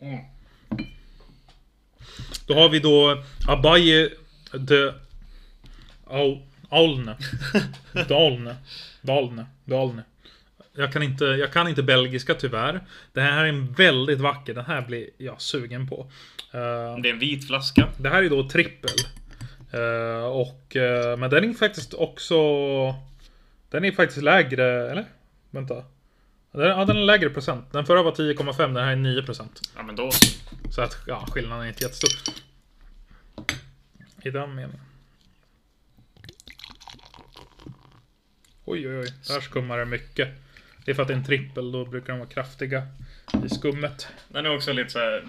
[0.01, 0.19] Mm.
[2.47, 4.11] Då har vi då Abaye
[4.53, 4.93] de
[6.07, 7.17] Au- Aulne.
[8.09, 8.57] Dalne.
[9.03, 9.47] Dalne.
[9.65, 10.03] Dalne.
[10.77, 12.81] Jag kan, inte, jag kan inte belgiska tyvärr.
[13.13, 14.55] Det här är en väldigt vacker.
[14.55, 16.01] Den här blir jag sugen på.
[16.53, 17.89] Eh, Det är en vit flaska.
[17.99, 18.91] det här är då trippel.
[19.75, 22.35] Eh, och, eh, men den är faktiskt också...
[23.71, 25.05] Den är faktiskt lägre, eller?
[25.51, 25.85] Vänta.
[26.53, 27.73] Den, ja, den är lägre procent.
[27.73, 29.61] Den förra var 10,5, den här är 9 procent.
[29.77, 30.11] Ja men då.
[30.71, 32.11] Så att, ja, skillnaden är inte jättestor.
[34.23, 34.81] I den meningen.
[38.65, 39.09] Oj, oj, oj.
[39.29, 40.29] Där skummar det mycket.
[40.85, 42.87] Det är för att det är en trippel, då brukar de vara kraftiga
[43.45, 44.09] i skummet.
[44.29, 45.25] Den är också lite så här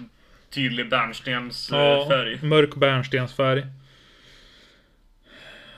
[0.50, 3.66] tydlig bärnstens eh, Ja, mörk bärnstensfärg.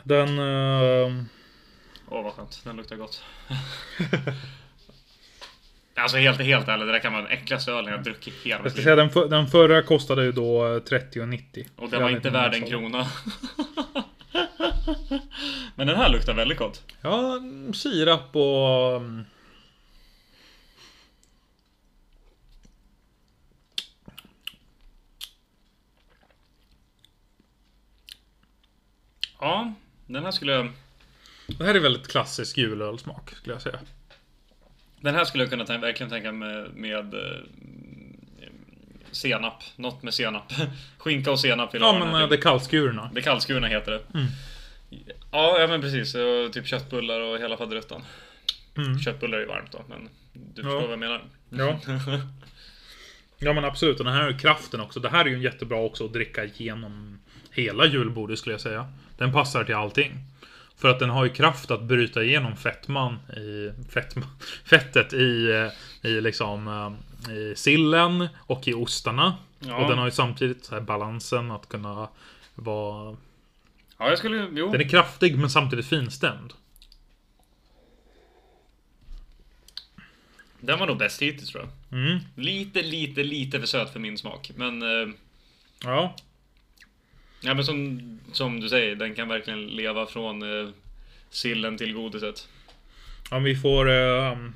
[0.08, 0.38] Den...
[0.38, 1.24] eh,
[2.08, 3.24] Åh vad skönt, den luktar gott.
[5.94, 8.76] alltså helt, helt ärligt, det där kan vara den äckligaste ölen jag druckit hela mitt
[8.76, 8.86] liv.
[8.86, 11.66] den, för, den förra kostade ju då eh, 30,90.
[11.76, 13.04] Och den var inte värd en krona.
[15.74, 16.82] Men den här luktar väldigt gott.
[17.00, 17.40] Ja,
[17.74, 18.96] sirap och...
[18.96, 19.24] mm,
[29.40, 29.72] Ja,
[30.08, 30.70] den här skulle jag...
[31.46, 33.78] Det här är väldigt klassisk julölsmak, skulle jag säga.
[35.00, 37.40] Den här skulle jag kunna tän- verkligen tänka med, med eh,
[39.10, 39.62] senap.
[39.76, 40.52] Något med senap.
[40.98, 42.46] Skinka och senap vill jag Ja, ha den men här eh, det till.
[42.46, 43.10] är kallskurna.
[43.14, 44.02] Det kallskurna heter det.
[44.18, 44.26] Mm.
[45.32, 46.14] Ja, ja men precis.
[46.14, 48.02] Och typ köttbullar och hela faderuttan.
[48.76, 48.98] Mm.
[48.98, 50.62] Köttbullar är ju varmt då, men du Ja.
[50.62, 51.22] förstår vad jag menar.
[51.50, 51.80] Ja.
[53.38, 53.98] ja, men absolut.
[53.98, 55.00] Och den här har ju kraften också.
[55.00, 57.18] Det här är ju jättebra också att dricka genom
[57.50, 58.92] hela julbordet, skulle jag säga.
[59.18, 60.12] Den passar till allting.
[60.76, 64.28] För att den har ju kraft att bryta igenom fettman i fettman,
[64.64, 66.68] fettet i, eh, i liksom
[67.28, 69.36] eh, i sillen och i ostarna.
[69.60, 69.76] Ja.
[69.76, 72.08] Och den har ju samtidigt så här balansen att kunna
[72.54, 73.16] vara...
[73.98, 74.48] Ja, jag skulle...
[74.52, 74.72] Jo.
[74.72, 76.52] Den är kraftig men samtidigt finstämd.
[80.60, 81.98] Den var nog bäst hittills tror jag.
[82.00, 82.18] Mm.
[82.34, 84.50] Lite, lite, lite för söt för min smak.
[84.56, 84.82] Men...
[84.82, 85.08] Eh,
[85.84, 86.14] Ja
[87.40, 88.00] ja, men som,
[88.32, 90.68] som du säger, den kan verkligen leva från eh,
[91.30, 92.48] sillen till godiset.
[93.30, 93.90] Om vi får...
[93.90, 94.54] Eh, um,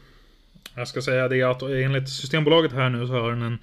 [0.75, 3.59] jag ska säga det att enligt Systembolaget här nu så har den en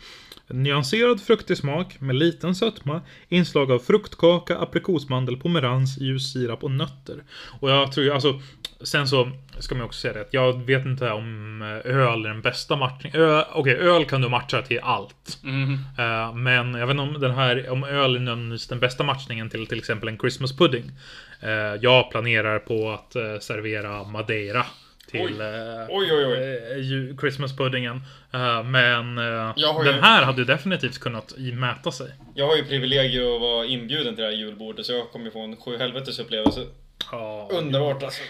[0.49, 7.23] nyanserad fruktig smak med liten sötma, inslag av fruktkaka, aprikosmandel, pomerans, ljus sirap och nötter.
[7.59, 8.41] Och jag tror ju alltså...
[8.81, 12.29] Sen så ska man också säga det att jag vet inte om eh, öl är
[12.29, 13.43] den bästa matchningen.
[13.53, 15.39] Okej, öl kan du matcha till allt.
[15.43, 15.73] Mhm.
[15.97, 19.67] Eh, men jag vet inte om den här, om öl är den bästa matchningen till
[19.67, 20.91] till exempel en Christmas pudding.
[21.39, 21.49] Eh,
[21.81, 24.65] jag planerar på att eh, servera Madeira
[25.09, 25.41] till Oj.
[25.41, 26.37] eh, Oj, oj, oj.
[26.71, 28.01] eh, ju- Christmas puddingen.
[28.33, 29.17] Eh, men
[29.57, 32.07] ju- den här hade definitivt kunnat mäta sig.
[32.35, 35.31] Jag har ju privilegiet att vara inbjuden till det här julbordet så jag kommer ju
[35.31, 36.65] få en sjuhelvetes upplevelse.
[37.11, 37.49] Ja.
[37.51, 38.21] Underbart alltså.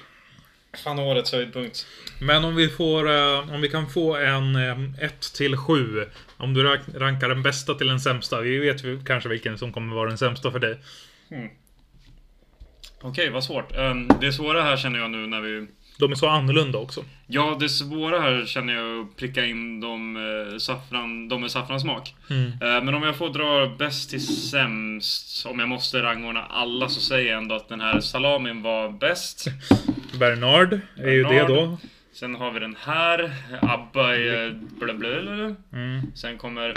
[0.84, 1.86] Fan årets höjdpunkt.
[2.22, 3.06] Men om vi får,
[3.54, 4.56] om vi kan få en
[5.02, 6.06] 1 till 7.
[6.38, 6.64] Om du
[6.96, 8.42] rankar den bästa till den sämsta.
[8.42, 10.78] Vi vet ju kanske vilken som kommer vara den sämsta för dig.
[13.02, 13.76] Okej, vad svårt.
[13.76, 15.68] Ehm, det svåra här känner jag nu när vi...
[16.00, 17.04] De är så annorlunda också.
[17.28, 22.16] Ja, det svåra här känner jag att pricka in de, eh, saffran, de med saffransmak.
[22.30, 22.52] Mm.
[22.52, 27.02] Eh, men om jag får dra bäst till sämst, om jag måste rangordna alla, så
[27.02, 29.46] säger jag ändå att den här salamin var bäst.
[30.20, 31.78] Bernard är ju det då.
[32.14, 33.32] Sen har vi den här,
[33.62, 34.60] Abba är...
[34.80, 35.56] Blö, blö, blö.
[35.74, 36.02] Mm.
[36.16, 36.74] Sen kommer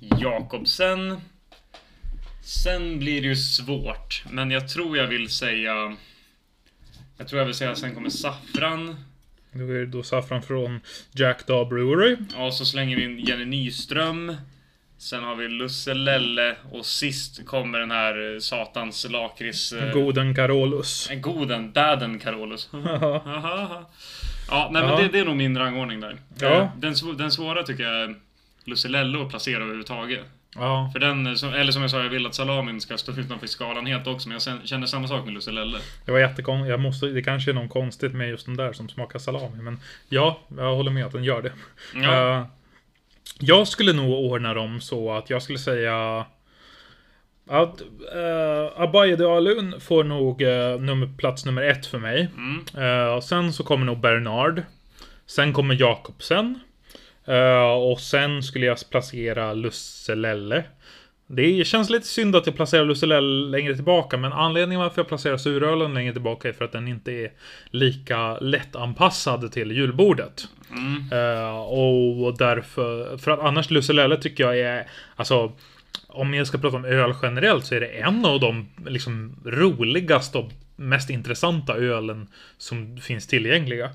[0.00, 1.20] Jakobsen.
[2.44, 5.96] Sen blir det ju svårt, men jag tror jag vill säga...
[7.18, 8.96] Jag tror jag vill säga sen kommer Saffran.
[9.52, 10.80] Då är det då saffran från
[11.12, 12.16] Jack Daw Brewery.
[12.36, 14.34] Ja, så slänger vi in Jenny Nyström.
[14.98, 19.72] Sen har vi Lusselelle och sist kommer den här eh, satans lakrits...
[19.72, 21.08] eh, Goden Carolus.
[21.10, 22.68] En goden, baden Carolus.
[22.72, 25.00] ja, nej men Ja.
[25.02, 26.16] det, det är nog min rangordning där.
[26.40, 26.48] Ja.
[26.60, 28.14] Eh, Den, den svåra tycker jag är
[28.64, 30.20] Lusselello att placera överhuvudtaget.
[30.54, 30.90] Ja.
[30.92, 34.06] För den, eller som jag sa, jag vill att salamin ska stå utanför skalan helt
[34.06, 35.78] också, men jag känner samma sak med Lusselelle.
[36.04, 36.70] Det var jättekonstigt.
[36.70, 39.62] Jag måste, det kanske är något konstigt med just den där som smakar salami.
[39.62, 41.52] Men ja, jag håller med att den gör det.
[41.94, 42.38] Ja.
[42.38, 42.46] Eh,
[43.40, 46.26] jag skulle nog ordna dem så att jag skulle säga
[47.50, 47.80] att
[48.14, 52.28] uh, Abaye de Alun får nog eh, nummer, plats nummer ett för mig.
[52.36, 52.64] Mm.
[53.14, 54.62] Eh, sen så kommer nog Bernard.
[55.26, 56.60] Sen kommer Jakobsen.
[57.28, 60.64] Eh, och sen skulle jag placera Lusselelle.
[61.26, 65.36] Det känns lite synd att jag placerar Lusselelle längre tillbaka, men anledningen varför jag placerar
[65.36, 67.32] surölen längre tillbaka är för att den inte är
[67.70, 70.48] lika lättanpassad till julbordet.
[70.70, 71.12] Mm.
[71.12, 75.52] Eh, och därför, för att annars Lusselelle tycker jag är, alltså
[76.06, 80.38] om jag ska prata om öl generellt så är det en av de liksom roligaste
[80.38, 83.90] och mest intressanta ölen som finns tillgängliga.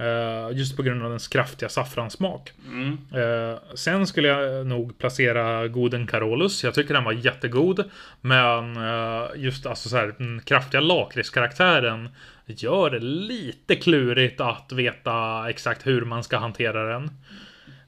[0.00, 2.52] Eh, just på grund av dess kraftiga saffranssmak.
[2.66, 2.98] Mm.
[3.14, 6.64] Eh, sen skulle jag nog placera Goden Carolus.
[6.64, 7.90] Jag tycker den var jättegod.
[8.20, 12.08] Men eh, just alltså så här, den kraftiga lakritskaraktären
[12.46, 17.10] gör det lite klurigt att veta exakt hur man ska hantera den.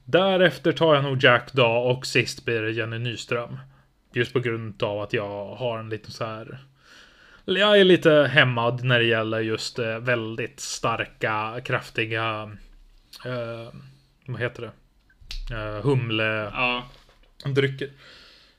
[0.05, 3.59] Därefter tar jag nog Jack Daw och sist blir det Jenny Nyström.
[4.13, 6.57] Just på grund av att jag har en liten så här...
[7.45, 12.51] Jag är lite hämmad när det gäller just eh, väldigt starka, kraftiga...
[13.25, 13.73] Eh,
[14.25, 14.71] vad heter det?
[15.55, 17.85] Eh, humledrycker.
[17.85, 17.93] Ja.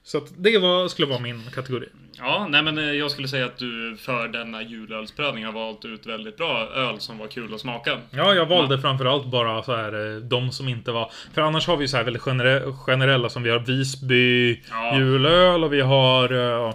[0.06, 1.88] Så att det var, skulle vara min kategori.
[2.18, 6.06] Ja, nej men eh, jag skulle säga att du för denna julölsprövning har valt ut
[6.06, 7.98] väldigt bra öl som var kul att smaka.
[8.10, 11.10] Ja, jag valde framförallt bara så här eh, de som inte var...
[11.34, 14.98] För annars har vi så här väldigt genere- generella som vi har Visby Ja.
[14.98, 16.74] julöl och vi har eh,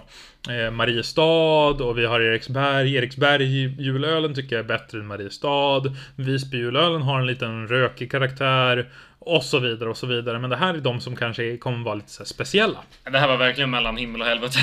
[0.56, 2.94] eh, Mariestad och vi har Eriksberg.
[2.94, 3.44] Eriksberg
[3.82, 5.82] julölen tycker jag är bättre än Mariestad.
[6.16, 8.88] Visby julölen har en liten rökig karaktär.
[9.22, 10.38] Och så vidare och så vidare.
[10.38, 12.78] Men det här är de som kanske kommer vara lite speciella.
[13.04, 14.58] Det här var verkligen mellan himmel och helvete.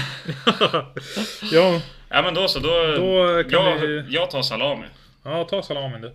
[1.52, 2.70] ja, ja men då så, då...
[2.96, 4.86] Då kan jag, vi- jag tar salami.
[5.24, 6.12] ja, ta salamin du.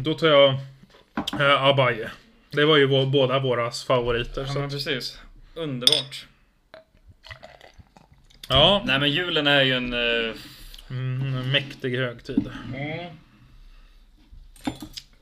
[0.00, 0.48] Då tar jag
[1.40, 2.10] eh, Abaye.
[2.50, 4.44] Det var ju vår, båda våras favoriter.
[4.48, 5.18] Ja men precis.
[5.54, 6.26] Underbart.
[8.48, 9.92] Ja, Nej men julen är ju en...
[9.92, 10.32] eh,
[10.90, 12.50] mm, mäktig högtid.
[12.74, 13.16] Mm.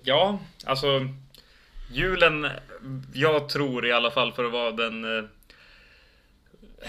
[0.03, 1.09] Ja, alltså
[1.93, 2.47] julen,
[3.15, 5.25] jag tror i alla fall för att vara den eh,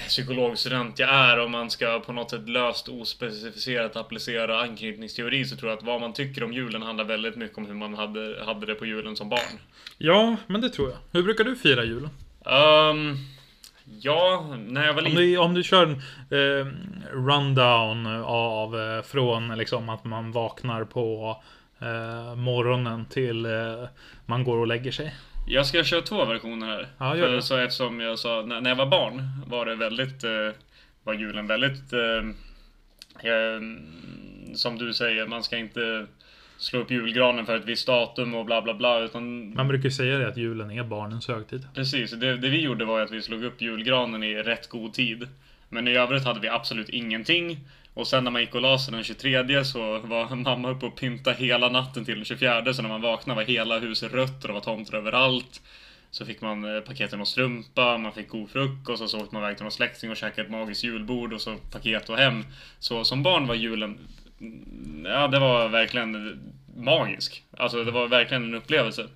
[0.07, 5.71] psykologstudent jag är, om man ska på något sätt löst ospecificerat applicera anknytningsteori så tror
[5.71, 8.65] jag att vad man tycker om julen handlar väldigt mycket om hur man hade, hade
[8.65, 9.59] det på julen som barn.
[9.97, 10.97] Ja, men det tror jag.
[11.11, 12.09] Hur brukar du fira julen?
[12.45, 13.17] Ehm,
[14.01, 15.21] ja, när jag var Om liten...
[15.23, 16.67] du, om du kör en eh,
[17.11, 21.37] rundown av eh, från liksom att man vaknar på
[21.83, 23.51] eh, morgonen till eh,
[24.25, 25.13] man går och lägger sig.
[25.47, 26.87] Jag ska köra två versioner här.
[26.97, 27.41] Ja, gör För, det.
[27.41, 30.49] så eftersom jag sa, när, när jag var barn var det väldigt, eh,
[31.03, 33.61] var julen väldigt, eh, eh,
[34.53, 36.05] som du säger, man ska inte
[36.57, 40.17] slå upp julgranen för ett visst datum och bla bla bla, utan Man brukar säga
[40.17, 41.67] det att julen är barnens högtid.
[41.75, 45.27] precis, det, det vi gjorde var att vi slog upp julgranen i rätt god tid.
[45.69, 47.59] Men i övrigt hade vi absolut ingenting.
[47.93, 50.95] Och sen när man gick och la sig den 23 så var mamma uppe och
[50.95, 54.47] pynta hela natten till den 24 så när man vaknade var hela huset rött och
[54.47, 55.61] det var tomter överallt.
[56.11, 59.43] Så fick man eh, paketen och strumpa, man fick god frukost och så åkte man
[59.43, 62.45] iväg till någon släkting och käkade ett magiskt julbord och så paket och hem.
[62.79, 63.99] Så som barn var julen,
[64.41, 66.39] mm, ja det var verkligen
[66.75, 67.43] magisk.
[67.57, 69.07] Alltså det var verkligen en upplevelse.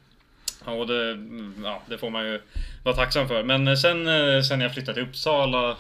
[0.66, 2.42] Och det, mm, ja, det får man ju
[2.84, 3.44] vara tacksam för.
[3.44, 5.78] Men eh, sen, eh, sen jag flyttade till Uppsala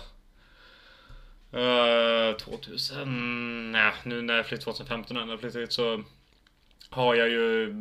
[1.57, 6.03] eh, 2000, nej, nu när jag flyttade 2015 när jag flyttade hit så
[6.89, 7.73] har jag ju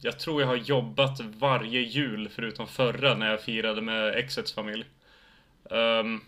[0.00, 4.84] jag tror jag har jobbat varje jul förutom förra när jag firade med exets familj.
[5.62, 6.20] Um,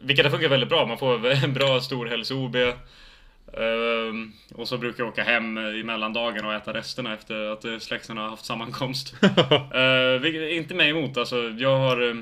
[0.00, 0.86] vilket har funkat väldigt bra.
[0.86, 2.56] Man får en bra stor hälso-OB.
[3.52, 7.78] Um, och så brukar jag åka hem i mellandagen och äta resterna efter att eh,
[7.78, 9.14] släkten har haft sammankomst.
[9.22, 11.16] uh, vilket inte mig emot.
[11.16, 12.16] Alltså, jag har, eh,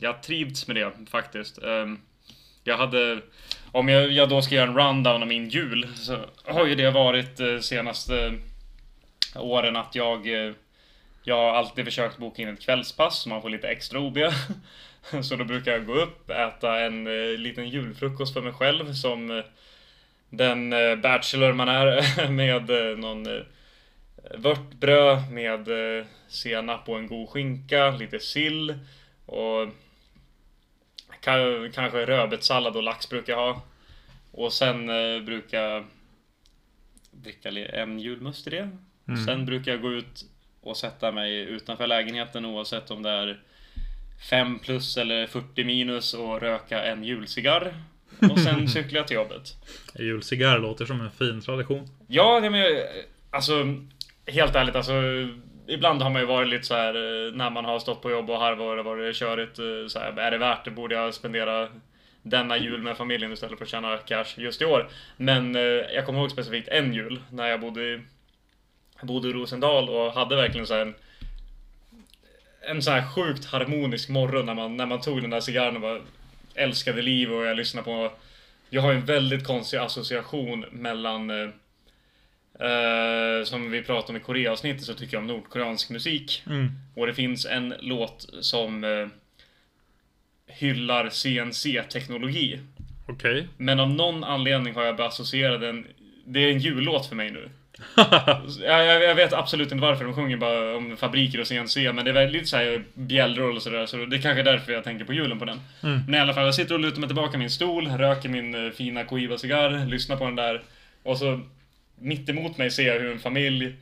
[0.00, 1.58] jag har trivts med det faktiskt.
[1.62, 2.00] Um,
[2.64, 3.20] jag hade,
[3.72, 6.90] om jag, jag då ska göra en rundown av min jul så har ju det
[6.90, 8.34] varit eh, senaste
[9.36, 10.52] åren att jag eh,
[11.26, 14.18] jag har alltid försökt boka in ett kvällspass så man får lite extra OB.
[15.22, 19.30] Så då brukar jag gå upp, äta en eh, liten julfrukost för mig själv som
[19.30, 19.44] eh,
[20.30, 23.42] den eh, bachelor man är med eh, någon eh,
[24.38, 28.74] vörtbröd med eh, senap och en god skinka, lite sill
[29.26, 29.68] och
[31.74, 33.62] kanske rödbetssallad och lax brukar jag ha.
[34.32, 35.84] Och sen eh, brukar jag
[37.10, 38.70] dricka en julmust i det.
[39.26, 40.24] Sen brukar jag gå ut
[40.60, 43.40] och sätta mig utanför lägenheten oavsett om det är
[44.30, 47.74] 5 plus eller 40 minus och röka en julcigarr.
[48.30, 49.54] Och sen cyklar jag till jobbet.
[49.98, 51.88] Julcigarr låter som en fin tradition.
[52.06, 52.86] Ja, men jag-
[53.30, 53.52] alltså
[54.26, 54.92] helt ärligt alltså.
[55.66, 58.30] Ibland har man ju varit lite så här eh, när man har stått på jobb
[58.30, 59.58] och harvat och varit körigt.
[59.58, 60.70] Eh, så här, är det värt det?
[60.70, 61.68] Borde jag spendera
[62.22, 64.88] denna jul med familjen istället för att tjäna cash just i år?
[65.16, 68.00] Men eh, jag kommer ihåg specifikt en jul när jag bodde i,
[68.98, 70.94] jag bodde i Rosendal och hade verkligen så här en
[72.66, 75.82] en så här sjukt harmonisk morgon när man, när man tog den där cigarren och
[75.82, 76.00] bara
[76.54, 78.12] älskade liv och jag lyssnade på
[78.70, 81.30] jag har en väldigt konstig association mellan
[82.60, 86.42] eh, Som vi pratade om i Koreavsnittet så tycker jag om nordkoreansk musik.
[86.46, 86.70] Mm.
[86.94, 89.06] Och det finns en låt som eh,
[90.46, 92.60] hyllar CNC-teknologi.
[93.08, 93.48] Okej.
[93.56, 95.86] Men av någon anledning har jag börjat associera den
[96.24, 97.48] Det är en jullåt för mig nu.
[98.62, 102.10] jag, jag, vet absolut inte varför de sjunger bara om fabriker och CNC men det
[102.10, 105.12] är väldigt såhär bjällror och sådär så det är kanske är därför jag tänker på
[105.12, 105.60] julen på den.
[105.80, 108.66] Men i alla fall, jag sitter och lutar mig tillbaka i min stol, röker min
[108.66, 110.62] eh, fina Cohiba-cigarr, lyssnar på den där
[111.02, 111.40] och så
[111.98, 113.74] mitt emot mig ser jag hur en familj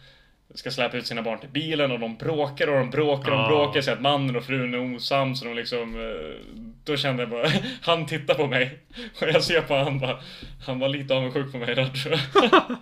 [0.54, 3.44] ska släpa ut sina barn till bilen och de bråkar och de bråkar och de
[3.44, 3.48] Ah.
[3.48, 3.80] bråkar.
[3.80, 6.46] Så att mannen och frun är osams och de liksom eh,
[6.84, 7.46] Då kände jag bara,
[7.82, 8.78] han tittar på mig.
[9.20, 10.18] Och jag ser på han bara
[10.66, 12.76] Han var lite avundsjuk på mig där tror jag.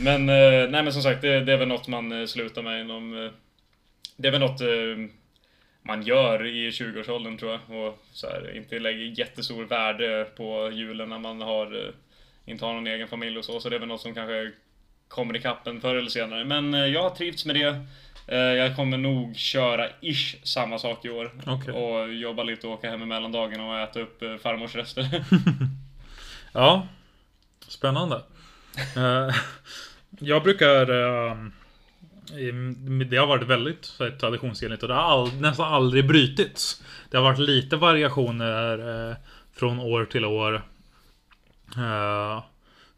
[0.00, 2.80] Men eh, nej men som sagt det, det är väl något man eh, slutar med
[2.80, 3.30] inom
[4.16, 4.60] Det är väl något
[5.82, 7.80] man gör i 20-årsåldern tror jag.
[7.86, 11.92] Och så här, inte lägger jättestor värde på julen när man har
[12.46, 14.50] inte har någon egen familj och så, så det är väl något som kanske
[15.08, 16.44] kommer ikapp en förr eller senare.
[16.44, 17.80] Men eh, jag har trivts med det.
[18.28, 21.30] Eh, Jag kommer nog köra ish samma sak i år.
[21.46, 21.74] Okej.
[21.74, 25.24] Och jobba lite och åka hem i mellandagen och äta upp eh, farmors rester.
[26.52, 26.86] Ja.
[27.68, 28.22] Spännande.
[30.20, 30.90] Jag brukar...
[30.90, 31.36] eh,
[32.38, 36.82] i- det har varit väldigt här, traditionsenligt och det har all, nästan aldrig brutits.
[37.10, 39.16] Det har varit lite variationer
[39.52, 40.62] från år till år.
[41.78, 42.42] Eh,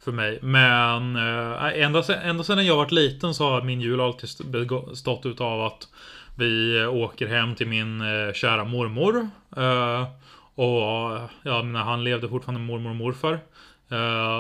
[0.01, 0.39] för mig.
[0.43, 4.99] Men eh, ända, sen, ända sedan jag varit liten så har min jul alltid bestått
[4.99, 5.89] stått utav att
[6.39, 9.31] vi eh, åker hem till min eh, kära mormor.
[9.57, 10.07] Eh,
[10.55, 13.41] och ja, när han levde fortfarande mormor och morfar.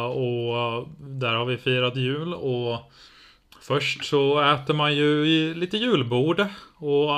[0.08, 2.92] Och där har vi firat jul och
[3.60, 6.40] Först så äter man ju i lite julbord
[6.78, 7.10] och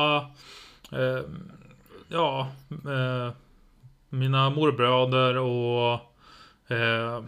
[2.09, 2.49] Ja
[4.09, 6.10] Mina morbröder och
[6.71, 7.25] Eh,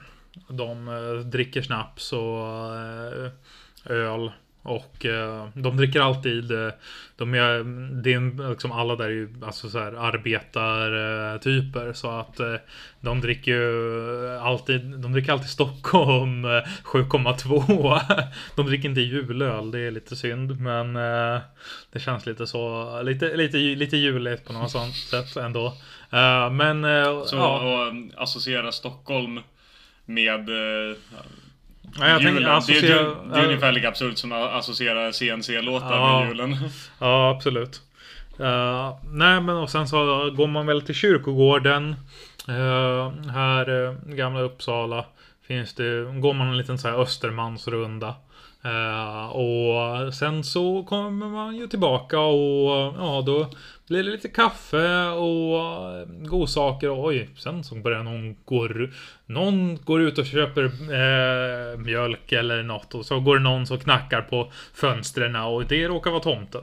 [0.48, 3.30] de eh, dricker snaps och eh,
[3.84, 4.30] öl
[4.62, 6.68] och eh, de dricker alltid eh,
[7.16, 7.64] De är,
[8.02, 12.54] det är liksom alla där är ju alltså så här arbetartyper så att eh,
[13.00, 18.00] De dricker ju alltid De dricker alltid Stockholm 7,2
[18.56, 21.40] De dricker inte julöl, det är lite synd men eh,
[21.92, 25.74] Det känns lite så Lite, lite, lite juligt på något sånt sätt ändå.
[26.12, 29.40] Eh, Men eh, Så ja, och um, associera Stockholm
[30.04, 30.96] med uh,
[32.00, 32.42] Ja, jag tänker julen.
[32.42, 36.20] det, associera- är, det är ungefär lika absurt som att associera CNC-låtar Ja.
[36.20, 36.56] med julen.
[36.98, 37.80] Ja, absolut.
[38.40, 41.96] Uh, nej, men och sen så går man väl till kyrkogården.
[42.48, 45.04] Uh, här uh, gamla Uppsala
[45.46, 48.14] finns det, går man en liten så här Östermansrunda.
[48.64, 53.50] Uh, och sen så kommer man ju tillbaka och ja, då
[53.92, 56.90] blir det lite kaffe och eh, godsaker.
[56.90, 58.68] Och, oj, sen så börjar någon gå
[59.26, 63.78] någon går ut och köper eh, mjölk eller något och så går det någon som
[63.78, 66.62] knackar på fönstren och det råkar vara tomten.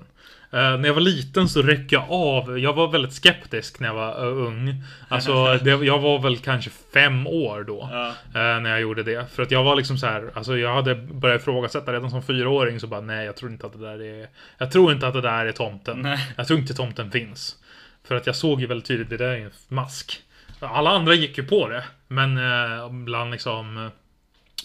[0.51, 2.59] Eh, när jag var liten så räckte jag av.
[2.59, 4.83] Jag var väldigt skeptisk när jag var uh, ung.
[5.07, 7.89] Alltså, det, jag var väl kanske fem år då.
[7.91, 8.07] Ja.
[8.07, 9.25] eh, när jag gjorde det.
[9.31, 10.31] För att jag var liksom så här.
[10.33, 12.79] Alltså jag hade börjat ifrågasätta redan som fyraåring.
[12.79, 14.27] Så bara nej, jag tror inte att det där är.
[14.57, 16.01] Jag tror inte att det där är tomten.
[16.01, 16.19] Nej.
[16.35, 17.55] Jag tror inte tomten finns.
[18.03, 20.21] För att jag såg ju väldigt tydligt, det där är en mask.
[20.59, 21.83] Alla andra gick ju på det.
[22.07, 23.91] Men eh, bland liksom eh,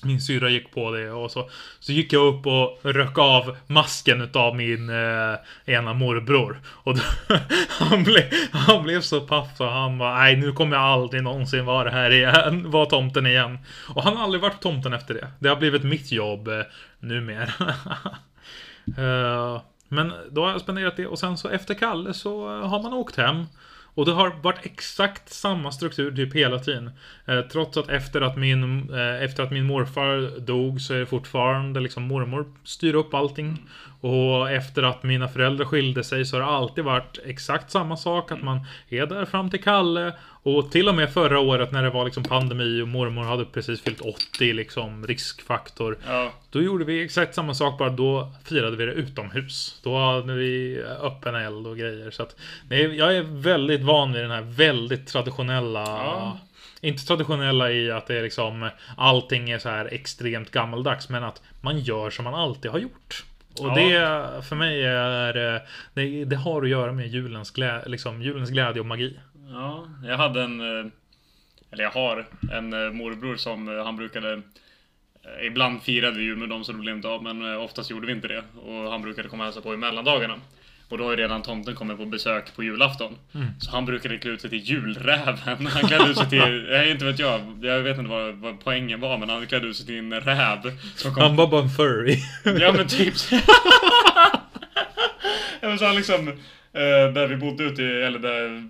[0.05, 1.51] min syra gick på det och så,
[1.81, 5.35] så gick jag upp och röck av masken utav min eh,
[5.65, 6.61] ena morbror.
[6.67, 7.03] Och då,
[7.69, 11.65] han, blev, han blev så paff så han bara nej nu kommer jag aldrig någonsin
[11.65, 12.71] vara här igen.
[12.71, 13.59] Vara tomten igen.
[13.89, 15.29] Och han har aldrig varit tomten efter det.
[15.39, 16.61] Det har blivit mitt jobb eh,
[16.99, 17.53] numera.
[18.99, 22.83] uh, men då har jag spenderat det och sen så efter Kalle så eh, har
[22.83, 23.47] man åkt hem.
[23.95, 26.91] Och det har varit exakt samma struktur typ hela tiden.
[27.27, 31.07] Eh, trots att efter att, min, eh, efter att min morfar dog så är det
[31.07, 33.59] fortfarande liksom mormor styr upp allting.
[34.05, 38.33] Och efter att mina föräldrar skilde sig så har det alltid varit exakt samma sak.
[38.33, 40.13] Att man är där fram till Kalle.
[40.43, 43.81] Och till och med förra året när det var liksom pandemi och mormor hade precis
[43.81, 45.99] fyllt 80 liksom riskfaktor.
[46.07, 46.33] Ja.
[46.51, 49.81] Då gjorde vi exakt samma sak bara då firade vi det utomhus.
[49.83, 52.11] Då hade vi öppen eld och grejer.
[52.11, 52.37] Så att,
[52.69, 56.39] nej, jag är väldigt van vid den här väldigt traditionella Ja.
[56.81, 61.43] Inte traditionella i att det är liksom allting är så här extremt gammaldags men att
[61.61, 63.25] man gör som man alltid har gjort.
[63.61, 63.75] Och Ja.
[63.75, 65.61] det för mig är eh,
[65.95, 69.19] det, det har att göra med julens, glä, liksom, julens glädje och magi.
[69.49, 70.61] Ja, jag hade en...
[70.61, 70.87] eh,
[71.71, 74.43] Eller jag har en eh, morbror som han brukade...
[75.43, 78.13] Ibland firade vi jul med dem så det blev inte av, men oftast gjorde vi
[78.13, 78.43] inte det.
[78.63, 80.35] Och han brukade komma och hälsa på i mellandagarna.
[80.89, 83.17] Och då har ju redan tomten kommit på besök på julafton.
[83.61, 85.67] Så han brukade klä ut sig till julräven.
[85.67, 86.67] Han klädde ut sig till...
[86.71, 87.41] Jag inte vet jag.
[87.63, 90.63] Jag vet inte vad, vad poängen var, men han klädde ut sig till en räv.
[91.03, 92.19] Kom Han var bara en furry.
[92.45, 93.15] Ja men typ
[95.61, 98.69] Ja så han liksom eh, Där vi bodde ute i, eller där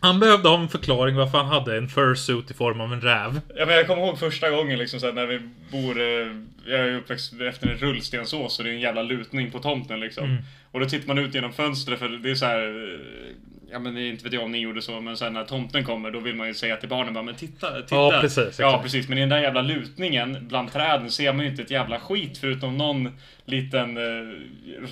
[0.00, 3.40] Han behövde ha en förklaring varför han hade en fursuit i form av en räv.
[3.56, 5.40] Ja men jag kommer ihåg första gången liksom så här, när vi
[5.72, 6.26] bor eh,
[6.66, 10.38] Jag är uppväxt efter en rullstensås och det är en jävla lutning på tomten liksom
[10.74, 12.58] Och då tittar man ut genom fönstret för det är så här.
[12.60, 13.34] eh,
[13.70, 16.20] Ja men inte vet jag om ni gjorde så men sen när tomten kommer då
[16.20, 19.18] vill man ju säga till barnen bara men titta, titta Ja, precis, Ja precis men
[19.18, 22.76] i den där jävla lutningen bland träden ser man ju inte ett jävla skit förutom
[22.78, 24.34] någon liten eh,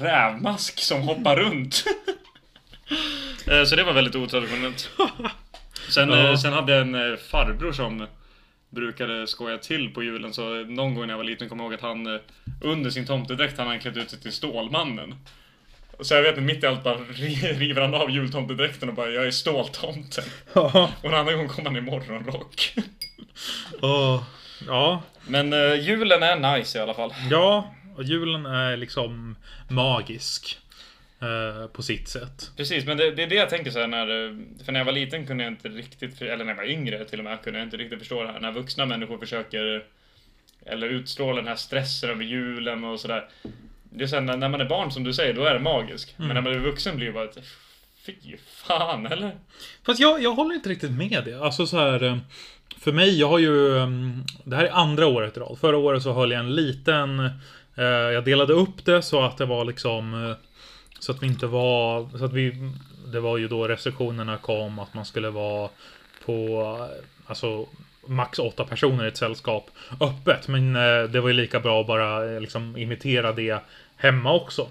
[0.03, 1.85] rävmask som hoppar runt
[3.51, 4.91] Eh, Så det var väldigt otraditionellt
[5.89, 6.30] Sen, Ja.
[6.30, 8.07] eh, sen hade jag en farbror som
[8.70, 11.74] brukade skoja till på julen så någon gång när jag var liten kommer jag ihåg
[11.74, 12.20] att han
[12.62, 15.14] under sin tomtedräkt hade han klätt ut sig till Stålmannen.
[16.03, 19.11] Så jag vet att mitt i allt bara ri- river han av jultomtedräkten och bara
[19.11, 20.24] jag är Ståltomten.
[20.53, 20.90] Ja.
[21.03, 22.74] Och en annan gång kom han i morgonrock.
[23.80, 24.22] Och,
[24.66, 25.03] ja.
[25.26, 27.14] Men eh, julen är nice i alla fall.
[27.30, 27.74] Ja.
[27.96, 29.36] Och julen är liksom
[29.68, 30.59] magisk.
[31.20, 32.50] Eh, på sitt sätt.
[32.57, 34.09] Precis, men det, det är det jag tänker så här när...
[34.26, 34.32] eh,
[34.64, 37.18] För när jag var liten kunde jag inte riktigt, eller när jag var yngre till
[37.18, 38.40] och med, kunde jag inte riktigt förstå det här.
[38.40, 39.84] När vuxna människor försöker,
[40.66, 43.28] eller utstråla den här stressen över julen och sådär.
[43.95, 46.14] Det är här, när, man är barn som du säger, då är det magiskt.
[46.16, 47.38] Men när man är vuxen blir det bara ett,
[48.07, 48.14] Fy
[48.55, 49.32] fan, eller?
[49.86, 51.40] Fast jag, jag håller inte riktigt med det.
[51.40, 52.03] Alltså så här.
[52.03, 52.16] eh,
[52.78, 53.78] För mig, jag har ju...
[53.78, 55.59] mm, Det här är andra året i rad.
[55.61, 57.20] Förra året så höll jag en liten...
[57.76, 60.24] eh, Jag delade upp det så att det var liksom...
[60.30, 60.36] eh,
[60.99, 62.18] Så att vi inte var...
[62.18, 62.70] Så att vi...
[63.12, 65.68] Det var ju då restriktionerna kom att man skulle vara
[66.24, 66.88] på...
[67.26, 67.66] Alltså
[68.07, 69.70] max åtta personer i ett sällskap
[70.01, 70.49] öppet.
[70.49, 70.72] Men
[71.12, 73.59] det var ju lika bra att bara liksom imitera det
[74.03, 74.68] hemma också.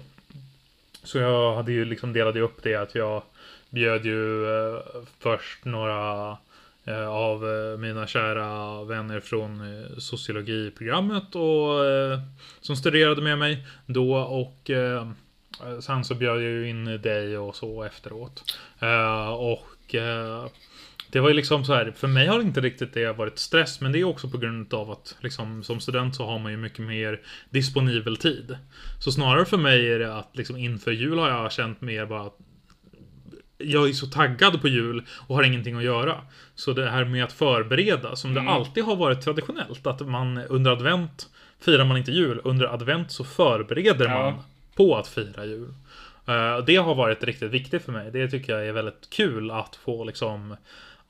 [1.02, 3.22] Så jag hade ju liksom delade upp det att jag
[3.70, 4.80] bjöd ju eh,
[5.18, 6.36] först några
[6.84, 12.20] eh, av eh, mina kära vänner från eh, sociologiprogrammet och eh,
[12.60, 15.10] som studerade med mig då och eh,
[15.80, 18.42] sen så bjöd jag ju in dig och så efteråt.
[19.38, 19.94] Och
[21.12, 23.92] det var ju liksom så här, för mig har inte riktigt det varit stress, men
[23.92, 26.80] det är också på grund av att liksom, som student så har man ju mycket
[26.86, 28.56] mer disponibel tid.
[29.00, 32.22] Så snarare för mig är det att liksom inför jul har jag känt mer bara
[32.22, 32.38] att
[33.58, 36.20] jag är så taggad på jul och har ingenting att göra.
[36.54, 38.44] Så det här med att förbereda, som Mm.
[38.44, 41.28] det alltid har varit traditionellt, att man under advent
[41.60, 44.10] firar man inte jul, under advent så förbereder Ja.
[44.30, 44.42] man
[44.76, 45.74] på att fira jul.
[46.26, 48.10] Eh, Det har varit riktigt viktigt för mig.
[48.10, 50.56] Det tycker jag är väldigt kul att få liksom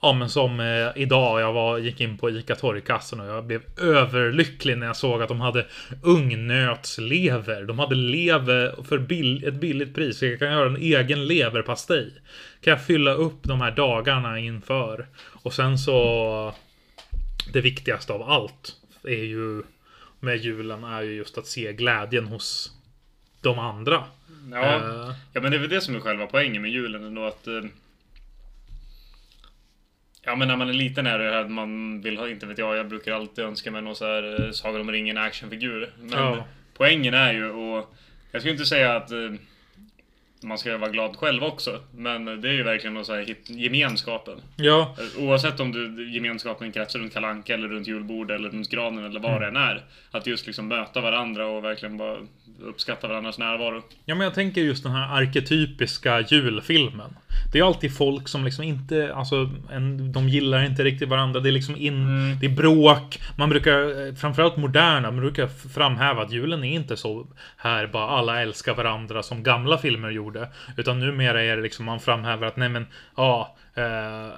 [0.05, 3.62] Ja men som eh, idag, jag var, gick in på ICA Torgkassan och jag blev
[3.80, 5.66] överlycklig när jag såg att de hade
[6.03, 7.62] ungnötslever.
[7.62, 10.18] De hade lever för bill, ett billigt pris.
[10.18, 12.12] Så jag kan göra en egen leverpastej.
[12.61, 15.07] Kan jag fylla upp de här dagarna inför.
[15.42, 16.55] Och sen så...
[17.53, 19.62] Det viktigaste av allt är ju
[20.20, 22.72] med julen är ju just att se glädjen hos
[23.40, 24.05] de andra.
[24.50, 27.24] Ja, Eh, ja men det är väl det som är själva poängen med julen ändå
[27.24, 27.48] att...
[30.24, 32.76] Ja men när man är liten är det att man vill ha, inte vet jag,
[32.76, 35.90] jag brukar alltid önska mig någon så här eh, Sagan om ringen actionfigur.
[36.00, 36.46] Men Ja.
[36.76, 37.94] poängen är ju och
[38.32, 39.18] Jag skulle inte säga att eh,
[40.44, 41.80] man ska vara glad själv också.
[41.96, 44.40] Men det är ju verkligen någon så här hit, gemenskapen.
[44.56, 49.04] ja, Eh, Oavsett om du, gemenskapen kretsar runt kalanka eller runt julbord eller runt granen
[49.04, 49.82] eller vad det än är.
[50.10, 52.16] Att just liksom möta varandra och verkligen bara
[52.62, 53.82] uppskatta varandras närvaro.
[54.04, 57.16] Ja, men jag tänker just den här arketypiska julfilmen.
[57.53, 61.41] Det är alltid folk som liksom inte, alltså, en, de gillar inte riktigt varandra.
[61.41, 62.07] Det är liksom in,
[62.41, 63.20] det är bråk.
[63.37, 67.26] Man brukar, eh, framförallt moderna, man brukar framhäva att julen är inte så
[67.57, 70.49] här bara alla älskar varandra som gamla filmer gjorde.
[70.76, 74.28] Utan numera är det liksom man framhäver att nej men, ja, eh,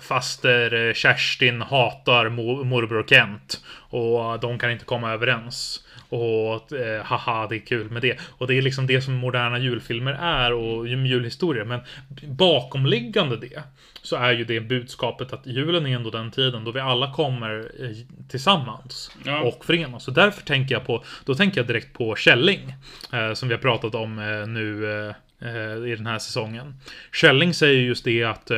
[0.00, 3.60] faster eh, Kerstin hatar mo- morbror Kent.
[3.90, 5.84] Och de kan inte komma överens.
[6.08, 8.18] Och eh, haha, det är kul med det.
[8.28, 11.64] Och det är liksom det som moderna julfilmer är och julhistorier.
[11.64, 11.80] Men
[12.26, 13.62] bakomliggande det
[14.02, 17.70] så är ju det budskapet att julen är ändå den tiden då vi alla kommer
[17.80, 17.90] eh,
[18.28, 19.40] tillsammans Ja.
[19.40, 20.08] och förenas.
[20.08, 22.74] Och därför tänker jag på, då tänker jag direkt på Källing.
[23.12, 25.14] Eh, som vi har pratat om eh, nu eh,
[25.48, 26.74] eh, i den här säsongen.
[27.12, 28.50] Källing säger just det att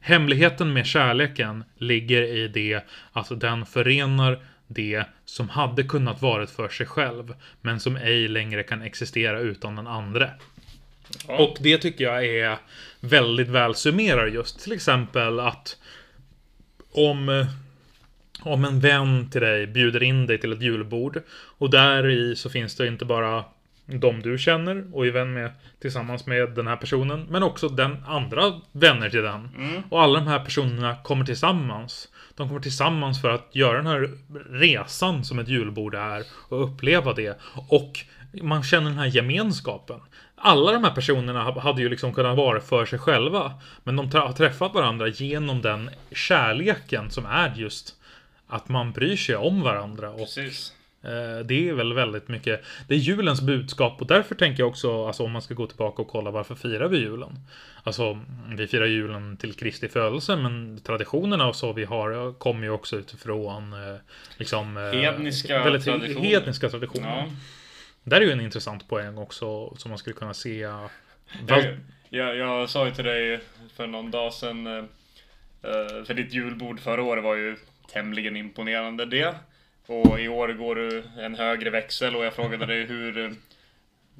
[0.00, 2.80] hemligheten med kärleken ligger i det
[3.12, 4.38] att den förenar
[4.72, 9.76] det som hade kunnat varit för sig själv, men som ej längre kan existera utan
[9.76, 10.30] den andra.
[11.28, 11.38] Ja.
[11.38, 12.58] Och det tycker jag är
[13.00, 15.76] väldigt väl summerar just till exempel att
[16.92, 17.46] om,
[18.42, 22.50] om en vän till dig bjuder in dig till ett julbord och där i så
[22.50, 23.44] finns det inte bara
[23.86, 25.50] de du känner och är vän med
[25.80, 29.48] tillsammans med den här personen, men också den andra vänner till den.
[29.88, 32.08] Och alla de här personerna kommer tillsammans.
[32.40, 34.10] De kommer tillsammans för att göra den här
[34.50, 37.38] resan som ett julbord är och uppleva det.
[37.68, 38.04] Och
[38.42, 40.00] man känner den här gemenskapen.
[40.36, 43.52] Alla de här personerna hade ju liksom kunnat vara för sig själva.
[43.84, 47.94] Men de har träffat varandra genom den kärleken som är just
[48.48, 50.10] att man bryr sig om varandra.
[50.10, 50.72] Och Precis.
[51.02, 55.06] Eh, Det är väl väldigt mycket, det är julens budskap och därför tänker jag också,
[55.06, 57.38] alltså om man ska gå tillbaka och kolla varför firar vi julen?
[57.82, 58.18] Alltså,
[58.56, 62.96] vi firar julen till Kristi födelse, men traditionerna och så vi har kommer ju också
[62.96, 63.96] utifrån eh,
[64.36, 66.20] liksom eh, Hedniska väldigt traditioner.
[66.20, 67.08] hedniska traditioner.
[67.08, 67.26] Ja.
[68.04, 70.58] Där är ju en intressant poäng också som man skulle kunna se.
[70.58, 70.90] Jag,
[72.08, 73.40] jag, jag sa ju till dig
[73.76, 74.74] för någon dag sedan, eh,
[75.62, 77.56] eh, för ditt julbord förra året var ju
[77.92, 79.34] tämligen imponerande det.
[79.90, 83.30] Och i år går du en högre växel och jag frågade dig hur eh,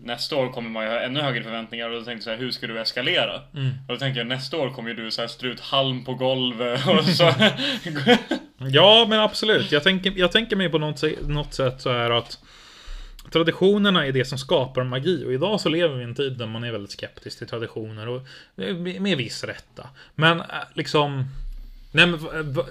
[0.03, 2.37] Nästa år kommer man ju ha ännu högre förväntningar och då tänkte jag så här,
[2.37, 3.41] hur ska du eskalera?
[3.55, 3.71] Mm.
[3.89, 6.15] Och då tänker jag nästa år kommer ju du så här strö ut halm på
[6.15, 7.25] golvet och så...
[8.59, 9.73] Ja, men absolut.
[9.73, 12.39] Jag tänker, jag tänker mig på något, något sätt så här att
[13.33, 16.47] Traditionerna är det som skapar magi och idag så lever vi i en tid där
[16.47, 18.23] man är väldigt skeptisk till traditioner och
[18.55, 19.89] med med viss rätta.
[20.15, 21.25] Men äh, liksom
[21.93, 22.19] Nej men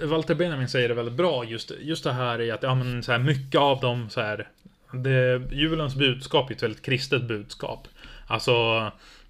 [0.08, 3.12] Walter Benjamin säger det väldigt bra just, just det här i att ja, men, så
[3.12, 4.48] här, mycket av dem så här
[4.92, 7.88] det, Julens budskap är ett väldigt kristet budskap.
[8.26, 8.52] Alltså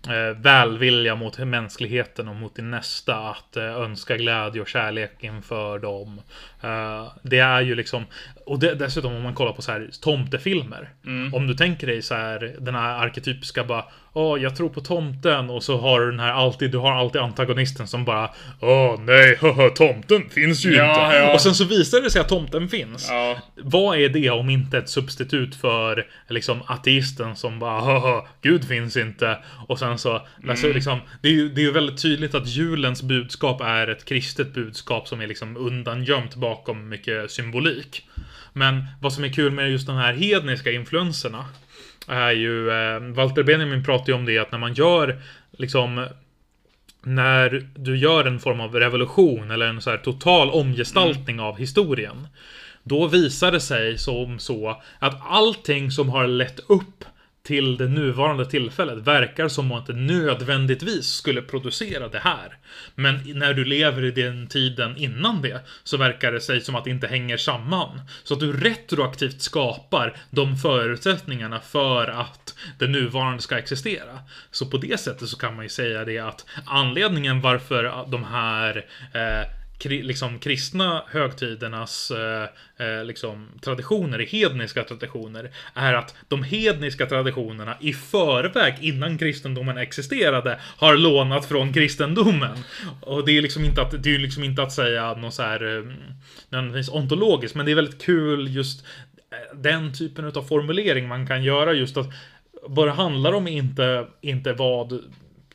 [0.08, 3.16] eh, välvilja mot mänskligheten och mot din nästa.
[3.16, 6.20] Att eh, önska glädje och kärlek inför dem.
[6.62, 8.04] Eh, det är ju liksom...
[8.50, 10.88] Och det, dessutom om man kollar på så här tomtefilmer.
[11.32, 15.50] Om du tänker dig så här den här arketypiska bara Åh, jag tror på tomten
[15.50, 18.30] och så har du den här alltid, du har alltid antagonisten som bara
[18.60, 21.16] Åh nej, haha, tomten finns ju Ja, inte.
[21.16, 21.34] ja.
[21.34, 23.08] Och sen så visar det sig att tomten finns.
[23.10, 28.64] ja, Vad är det om inte ett substitut för liksom ateisten som bara haha, Gud
[28.68, 29.38] finns inte.
[29.68, 33.60] Och sen så, alltså, liksom, det är ju det är väldigt tydligt att julens budskap
[33.60, 38.06] är ett kristet budskap som är liksom undangömt bakom mycket symbolik.
[38.52, 41.44] Men vad som är kul med just de här hedniska influenserna
[42.08, 45.22] är ju, eh, Walter Benjamin pratar ju om det att när man gör
[45.58, 46.06] liksom
[47.02, 52.28] när du gör en form av revolution eller en så här total omgestaltning av historien.
[52.82, 57.04] Då visar det sig som så att allting som har lett upp
[57.42, 62.56] till det nuvarande tillfället verkar som att det nödvändigtvis skulle producera det här.
[62.94, 66.84] Men när du lever i den tiden innan det så verkar det sig som att
[66.84, 68.00] det inte hänger samman.
[68.24, 74.18] Så att du retroaktivt skapar de förutsättningarna för att det nuvarande ska existera.
[74.50, 78.86] Så på det sättet så kan man ju säga det att anledningen varför de här
[79.14, 82.42] eh, kri, liksom kristna högtidernas eh,
[82.86, 90.60] eh, liksom, traditioner, hedniska traditioner, är att de hedniska traditionerna i förväg, innan kristendomen existerade,
[90.76, 92.58] har lånat från kristendomen.
[93.00, 95.76] Och det är liksom inte att, det är liksom inte att säga något så här
[95.76, 95.84] eh,
[96.48, 98.84] nödvändigtvis ontologiskt, men det är väldigt kul just
[99.30, 102.06] eh, den typen av formulering man kan göra just att
[102.62, 105.00] vad det handlar om är inte, inte vad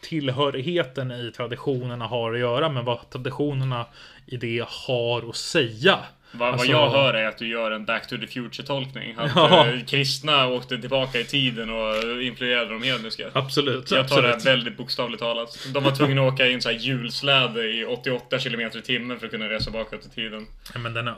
[0.10, 3.86] tillhörigheten i traditionerna har att göra med vad traditionerna
[4.26, 6.00] i det har att säga.
[6.32, 9.14] vad, Alltså- vad jag hör är att du gör en Back to the Future-tolkning.
[9.18, 9.68] Att Ja.
[9.68, 13.30] eh, kristna åkte tillbaka i tiden och influerade de hedniska.
[13.34, 13.92] Absolut.
[13.92, 14.46] Jag tar det absolut.
[14.58, 15.68] väldigt bokstavligt talat.
[15.74, 19.20] De var tvungna att åka i en sån här hjulsläde i 88 km i timmen
[19.20, 20.48] för att kunna resa bakåt i tiden.
[20.74, 21.14] Ja, Men den eh,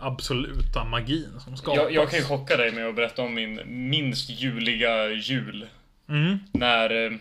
[0.00, 1.76] absoluta magin som skapas.
[1.82, 5.66] Jag, jag kan ju chocka dig med att berätta om min minst juliga jul.
[6.08, 6.38] Mm.
[6.52, 7.18] När...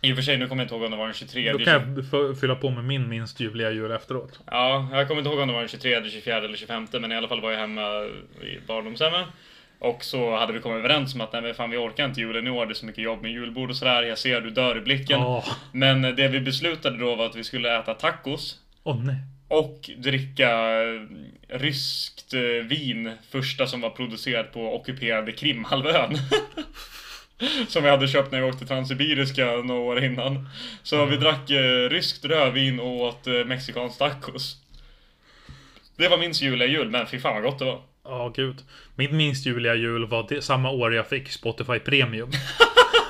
[0.00, 1.52] I och för sig, nu kommer jag inte ihåg om det var den 23.
[1.52, 4.40] Då kan jag fylla på med min minst ljuvliga jul efteråt.
[4.46, 7.16] Ja, jag kommer inte ihåg om det var den 23, 24 eller 25 men i
[7.16, 8.04] alla fall var jag hemma
[8.42, 9.26] i barndomshemmet.
[9.78, 12.46] Och så hade vi kommit överens om att nej men fan vi orkar inte julen
[12.46, 14.02] i år, det är så mycket jobb med julbord och sådär.
[14.02, 15.20] Jag ser du dör i blicken.
[15.20, 18.58] Åh, Men det vi beslutade då var att vi skulle äta tacos.
[18.82, 19.16] åh nej.
[19.48, 20.50] Och dricka
[20.82, 21.00] eh,
[21.48, 26.10] ryskt eh, vin, första som var producerat på ockuperade Krimhalvön.
[27.68, 30.48] som vi hade köpt när vi åkte Transsibiriska några år innan.
[30.82, 34.56] Så vi drack eh, ryskt rödvin och åt eh, mexikansk tacos.
[35.96, 37.80] Det var min juliga jul, men fy fan vad gott det var.
[38.04, 38.56] Ja, gud.
[38.94, 42.30] Min minst ljuvliga jul var det, samma år jag fick Spotify Premium.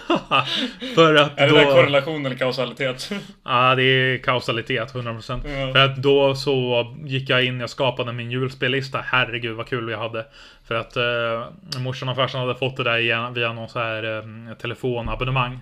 [0.95, 1.57] För att Är det då...
[1.57, 3.11] där korrelation eller kausalitet?
[3.45, 5.41] Ja, det är kausalitet 100%.
[5.45, 5.73] Ja.
[5.73, 9.01] För att då så gick jag in, jag skapade min julspellista.
[9.07, 10.27] Herregud vad kul jag hade.
[10.65, 14.17] För att eh, morsan och farsan hade fått det där via, via någon så här
[14.17, 15.59] eh, telefonabonnemang.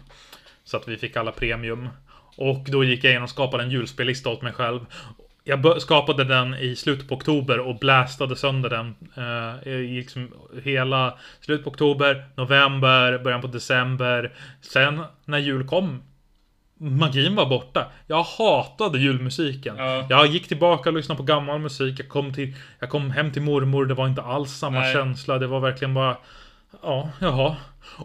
[0.64, 1.88] Så att vi fick alla premium.
[2.36, 4.80] Och då gick jag in och skapade en julspellista åt mig själv.
[5.48, 8.94] Jag skapade den i slutet på oktober och blastade sönder den.
[9.14, 10.32] Eh, liksom
[10.62, 14.32] hela slutet på oktober, november, början på december.
[14.60, 16.02] Sen när jul kom
[16.78, 17.86] Magin var borta.
[18.06, 19.76] Jag hatade julmusiken.
[19.76, 20.06] Ja.
[20.10, 22.00] Jag gick tillbaka och lyssnade på gammal musik.
[22.00, 23.86] Jag kom, till, jag kom hem till mormor.
[23.86, 24.92] Det var inte alls samma Nej.
[24.92, 25.38] känsla.
[25.38, 26.16] Det var verkligen bara...
[26.82, 27.56] Ja, jaha.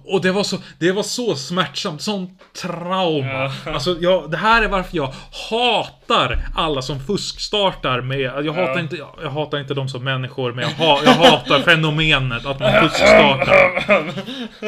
[0.05, 2.01] Och det var så, det var så smärtsamt.
[2.01, 3.51] Sån trauma.
[3.65, 3.71] Ja.
[3.73, 5.13] Alltså, jag, det här är varför jag
[5.49, 8.19] hatar alla som fuskstartar med...
[8.19, 8.79] Jag hatar, Ja.
[8.79, 12.59] inte, jag, jag hatar inte dem som människor, men jag, ha, jag hatar fenomenet att
[12.59, 13.83] man fuskstartar.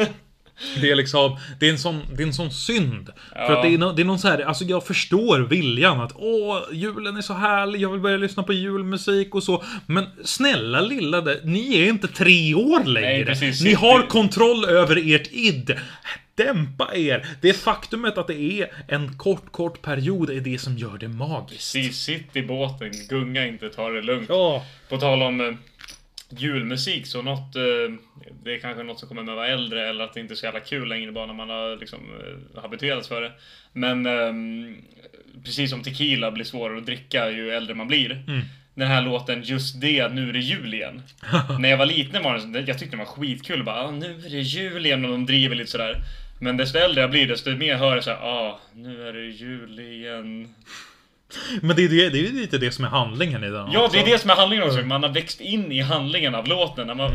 [0.80, 3.10] Det är liksom, det är en sån, det är en sån synd.
[3.32, 6.12] För att det är, no, det är någon så här, alltså jag förstår viljan att
[6.16, 9.64] åh, julen är så härlig, jag vill börja lyssna på julmusik och så.
[9.86, 13.24] Men snälla lilla, det- ni är inte tre år längre.
[13.24, 13.60] precis.
[13.64, 15.76] ni har kontroll över ert id.
[16.36, 17.26] Dämpa er.
[17.40, 21.72] Det faktumet att det är en kort, kort period är det som gör det magiskt.
[21.74, 24.26] Precis, sitt i båten, gunga inte, ta det lugnt.
[24.28, 24.64] Ja.
[24.88, 25.54] På tal om eh,
[26.38, 27.56] julmusik, så något...
[27.56, 27.62] Eh,
[28.44, 30.36] det är kanske något som kommer med att vara äldre, eller att det inte är
[30.36, 33.32] så jävla kul längre bara när man har liksom eh, habituerats för det.
[33.72, 34.76] Men ehm,
[35.44, 38.24] precis som tequila blir svårare att dricka ju äldre man blir.
[38.74, 41.02] Den här låten Just det, nu är det jul igen.
[41.58, 43.64] när jag var liten var den, jag tyckte den var skitkul.
[43.64, 46.02] Bara, ah, nu är det jul igen och de driver lite sådär.
[46.40, 49.80] Men desto äldre jag blir, desto mer hör jag såhär, ah, nu är det jul
[49.80, 50.54] igen.
[51.62, 53.96] Men det är, det, det är lite det som är handlingen i den Ja, också.
[53.96, 54.78] det är det som är handlingen också.
[54.82, 56.86] Man har växt in i handlingen av låten.
[56.86, 57.10] När man...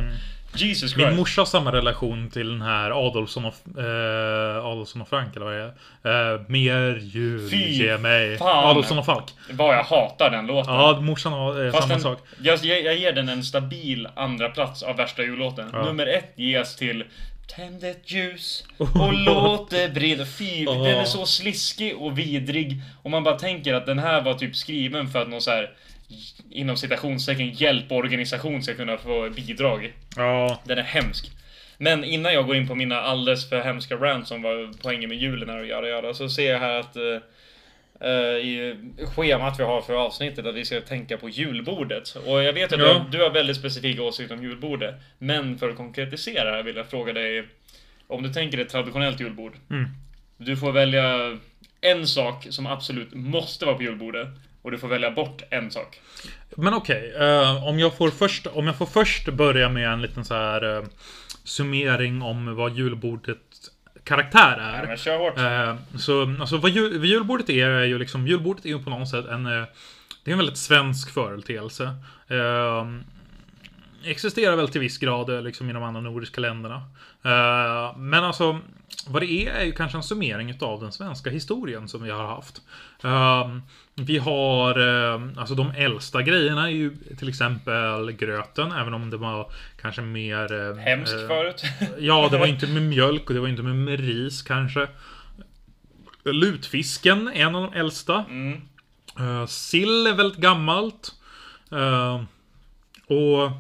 [0.54, 1.18] Jesus Min Christ.
[1.18, 3.54] morsa har samma relation till den här Adolfsson och,
[3.84, 5.74] eh, Adolfsson och Frank, eller vad det
[6.10, 6.34] är.
[6.34, 8.38] Eh, mer jul, Fy ge mig.
[8.38, 8.66] fan.
[8.70, 9.24] Adolfsson och Falk.
[9.52, 10.74] Vad jag hatar den låten.
[10.74, 12.20] Ja, morsan har eh, samma den, sak.
[12.42, 15.70] jag, jag jag ger den en stabil andra plats av värsta jullåten.
[15.74, 15.86] Ja.
[15.86, 17.04] Nummer ett ges till
[17.56, 20.26] Tänd ett ljus och låt det brinna.
[20.26, 20.74] Fy, Ja.
[20.74, 22.76] den är så sliskig och vidrig.
[23.04, 25.70] Och man bara tänker att den här var typ skriven för att någon så här
[26.52, 29.94] inom citationstecken hjälporganisation ska kunna få bidrag.
[30.16, 31.32] Ja, Den är hemsk.
[31.78, 35.18] Men innan jag går in på mina alldeles för hemska rants som var poängen med
[35.18, 37.04] julen här och göra göra så ser jag här att eh,
[38.42, 38.76] i
[39.16, 42.16] schemat vi har för avsnittet att vi ska tänka på julbordet.
[42.26, 43.06] Och jag vet att Ja.
[43.12, 44.96] du, har väldigt specifika åsikter om julbordet.
[45.18, 47.48] Men för att konkretisera vill jag fråga dig
[48.08, 49.54] om du tänker ett traditionellt julbord.
[49.70, 49.86] Mm.
[50.38, 51.38] Du får välja
[51.82, 54.28] en sak som absolut måste vara på julbordet.
[54.62, 56.00] Och du får välja bort en sak.
[56.58, 57.14] men okej.
[57.20, 60.78] eh, om, jag får först, om jag får först börja med en liten så här
[60.78, 60.84] eh,
[61.44, 63.49] summering om vad julbordets
[64.04, 64.82] karaktär är.
[64.82, 65.38] Ja, men kör hårt.
[65.38, 68.90] Eh, så alltså vad, jul, vad julbordet är, är ju liksom, julbordet är ju på
[68.90, 69.64] något sätt en, eh,
[70.24, 71.84] det är en väldigt svensk företeelse.
[72.28, 72.88] Eh,
[74.04, 76.82] existerar väl till viss grad eh, liksom i de andra nordiska länderna.
[77.98, 78.60] Men alltså,
[79.08, 82.28] vad det är är ju kanske en summering av den svenska historien som vi har
[82.28, 82.62] haft.
[83.04, 83.50] Eh,
[83.96, 84.80] vi har,
[85.14, 90.02] eh, alltså de äldsta grejerna är ju till exempel gröten, även om det var kanske
[90.02, 90.70] mer...
[90.70, 91.64] eh, Hemskt eh, förut.
[92.00, 94.88] Ja, det var inte med mjölk och det var inte med, med ris kanske.
[96.26, 98.26] Lutfisken, en av de äldsta.
[98.30, 98.62] Mm.
[99.20, 101.12] Uh, sill är väldigt gammalt.
[103.08, 103.52] Och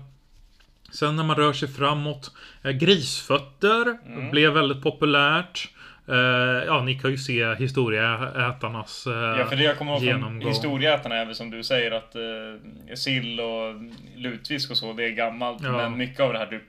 [0.91, 2.31] sen när man rör sig framåt.
[2.63, 4.31] eh, grisfötter Mm.
[4.31, 5.69] blev väldigt populärt.
[6.09, 10.07] Eh, ja, ni kan ju se historieätarnas uh, Ja, för det jag kommer ihåg från
[10.07, 10.49] genomgång.
[10.49, 13.75] historieätarna är väl som du säger att eh, sill och
[14.15, 15.63] lutfisk och så, det är gammalt.
[15.63, 15.71] Ja.
[15.71, 16.63] Men mycket av det här typ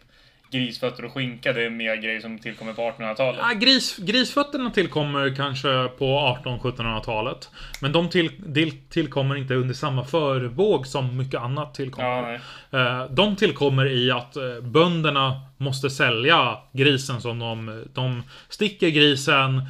[0.51, 3.41] grisfötter och skinka, det är mer grejer som tillkommer på 1800-talet.
[3.43, 7.51] Ja, gris, grisfötterna tillkommer kanske på 1800-1700-talet.
[7.81, 12.41] Men de till, till, tillkommer inte under samma förvåg som mycket annat tillkommer.
[12.71, 12.79] Ja.
[13.03, 17.85] Eh, De tillkommer i att eh, bönderna måste sälja grisen som de...
[17.95, 19.63] De sticker grisen,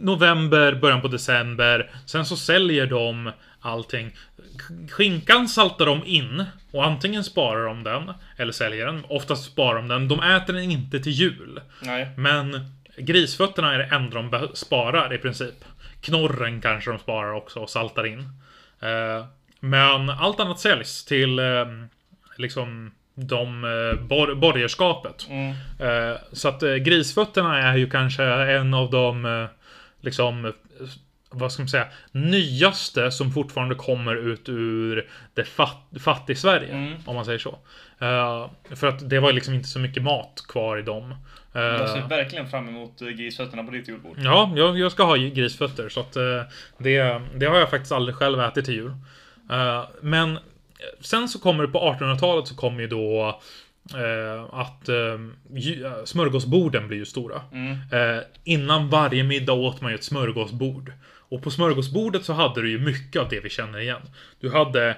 [0.00, 1.90] november, början på december.
[2.06, 3.30] Sen så säljer de
[3.60, 4.10] allting.
[4.90, 9.04] Skinkan saltar de in och antingen sparar de den eller säljer den.
[9.08, 10.08] Oftast sparar de den.
[10.08, 11.60] De äter den inte till jul.
[11.82, 12.08] Nej.
[12.16, 15.54] Men grisfötterna är det enda de sparar i princip.
[16.00, 18.18] Knorren kanske de sparar också och saltar in.
[18.80, 19.24] Eh,
[19.60, 21.44] men allt annat säljs till eh,
[22.36, 25.26] liksom de eh, bor- borgerskapet.
[25.30, 25.54] Mm.
[26.32, 29.48] Så att grisfötterna är ju kanske en av de
[30.00, 30.52] liksom
[31.34, 36.72] vad ska man säga, nyaste som fortfarande kommer ut ur det fat, fattig-Sverige.
[36.72, 36.94] Mm.
[37.04, 37.58] Om man säger så.
[37.98, 41.10] Eh, för att det var liksom inte så mycket mat kvar i dem.
[41.54, 44.16] Eh, Jag ser verkligen fram emot eh, grisfötterna på ditt julbord.
[44.18, 45.88] Ja, jag, jag ska ha grisfötter.
[45.88, 46.42] Så att eh,
[46.78, 48.92] det, det har jag faktiskt aldrig själv ätit till jul.
[49.50, 50.38] Eh, men
[51.00, 53.40] sen så kommer det på 1800-talet så kommer ju då
[53.94, 57.40] eh, att eh, eh, smörgåsborden blir ju stora.
[57.52, 57.72] Mm.
[57.72, 60.92] Eh, innan varje middag åt man ju ett smörgåsbord.
[61.28, 64.00] Och på smörgåsbordet så hade du ju mycket av det vi känner igen.
[64.40, 64.96] Du hade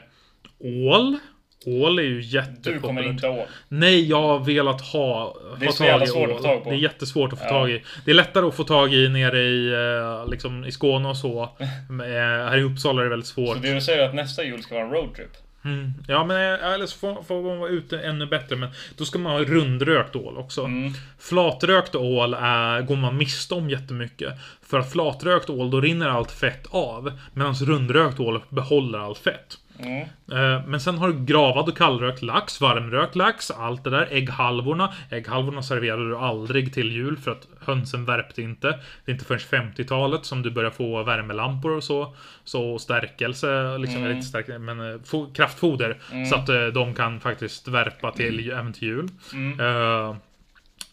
[0.58, 1.18] ål.
[1.66, 2.82] Ål är ju Du jättepopulärt.
[2.82, 3.48] kommer inte åt.
[3.68, 6.36] Nej, jag har velat ha, Det är ha så jävla svårt att ål.
[6.36, 6.70] få tag på.
[6.70, 7.48] Det är jättesvårt att få Ja.
[7.50, 7.82] tag i.
[8.04, 11.42] Det är lättare att få tag i nere i, eh, liksom, i Skåne och så.
[11.90, 13.56] Eh, här i Uppsala är det väldigt svårt.
[13.56, 15.30] Så det du säger att nästa jul ska vara en roadtrip?
[15.66, 15.92] Mm.
[16.08, 18.56] Ja, men eh, eller så får, får man vara ute ännu bättre.
[18.56, 20.64] Men då ska man ha rundrökt ål också.
[20.64, 20.92] Mm.
[21.18, 24.34] Flatrökt ål är, går man miste om jättemycket.
[24.62, 27.12] För att flatrökt ål, då rinner allt fett av.
[27.34, 29.58] Medan rundrökt ål behåller allt fett.
[29.78, 30.00] Mm.
[30.32, 34.08] Eh, Men sen har du gravad och kallrökt lax, varmrökt lax, allt det där.
[34.10, 34.92] Ägghalvorna.
[35.10, 38.68] Ägghalvorna serverade du aldrig till jul för att hönsen värpte inte.
[39.04, 39.40] Det är inte förrän
[39.72, 42.14] 50-talet som du börjar få värmelampor och så.
[42.44, 45.96] Så stärkelse, liksom, eller inte stärkelse, men eh, fo- kraftfoder.
[46.30, 49.08] Så att eh, de kan faktiskt värpa till, även till jul.
[49.32, 49.60] Mm.
[49.60, 50.16] Eh,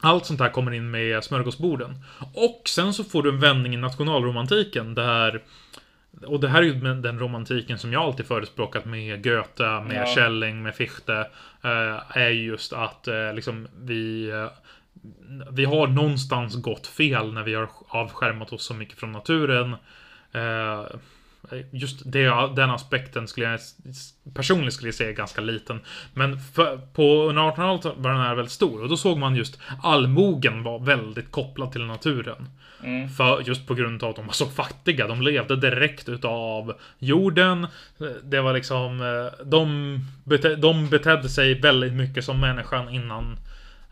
[0.05, 1.95] allt sånt här kommer in med smörgåsborden.
[2.33, 5.41] Och sen så får du en vändning i nationalromantiken där
[6.21, 9.95] och det här är ju med den romantiken som jag alltid förespråkat med Goethe, med
[9.95, 10.05] Ja.
[10.05, 11.27] Schelling, med Fichte.
[11.61, 14.29] Eh, är ju just att eh, liksom vi...
[14.29, 14.47] Eh,
[15.51, 19.75] vi har någonstans gått fel när vi har avskärmat oss så mycket från naturen.
[21.71, 23.59] Just det, den aspekten skulle jag
[24.33, 25.79] personligen skulle jag säga är ganska liten.
[26.13, 29.59] Men för, på under 1800-talet var den här väldigt stor och då såg man just
[29.83, 32.49] allmogen var väldigt kopplad till naturen.
[32.83, 33.09] Mm.
[33.09, 35.07] För just på grund av att de var så fattiga.
[35.07, 37.67] De levde direkt utav jorden.
[38.23, 39.01] Det var liksom...
[39.01, 43.37] Eh, de, bete, de betedde sig väldigt mycket som människan innan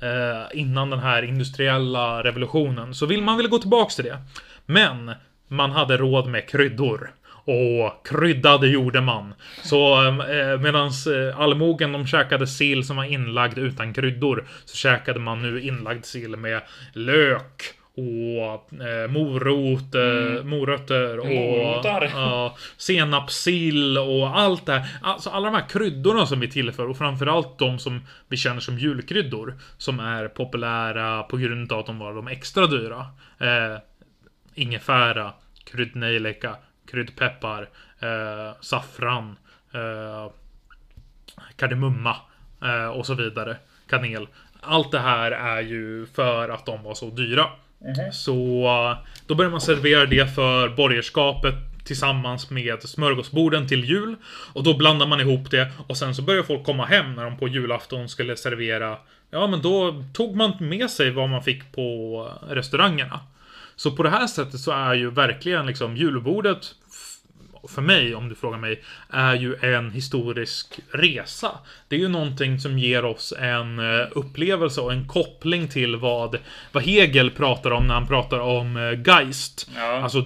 [0.01, 2.93] eh, innan den här industriella revolutionen.
[2.93, 4.17] Så vill man ville gå tillbaks till det.
[4.65, 5.11] Men
[5.47, 7.11] man hade råd med kryddor.
[7.43, 9.33] Och kryddade gjorde man.
[9.63, 14.47] Så eh, medans eh, allmogen de käkade sill som var inlagd utan kryddor.
[14.65, 16.61] Så käkade man nu inlagd sill med
[16.93, 17.73] lök.
[18.01, 22.11] Och eh, morot, eh, morötter och Morötter.
[22.15, 24.89] ja, senapssill och allt det här.
[25.01, 28.77] Alltså alla de här kryddorna som vi tillför och framförallt de som vi känner som
[28.77, 29.57] julkryddor.
[29.77, 33.05] Som är populära på grund av att de var de extra dyra.
[33.39, 33.77] Eh,
[34.55, 35.33] ingefära,
[35.63, 36.55] kryddnejlika,
[36.91, 39.35] kryddpeppar, eh, saffran,
[39.73, 40.31] eh,
[41.55, 42.15] kardemumma
[42.63, 43.57] eh, och så vidare.
[43.89, 44.27] Kanel.
[44.61, 47.45] Allt det här är ju för att de var så dyra.
[47.81, 48.11] Mhm.
[48.11, 54.15] Så eh, då börjar man servera det för borgerskapet tillsammans med smörgåsborden till jul.
[54.53, 57.37] Och då blandar man ihop det och sen så börjar folk komma hem när de
[57.37, 58.97] på julafton skulle servera.
[59.31, 63.19] Ja, men då tog man med sig vad man fick på restaurangerna.
[63.75, 66.75] Så på det här sättet så är ju verkligen liksom julbordet
[67.69, 71.51] för mig, om du frågar mig, är ju en historisk resa.
[71.87, 76.37] Det är ju någonting som ger oss en eh, upplevelse och en koppling till vad,
[76.71, 79.69] vad Hegel pratar om när han pratar om eh, Geist.
[79.75, 80.01] Ja.
[80.01, 80.23] Alltså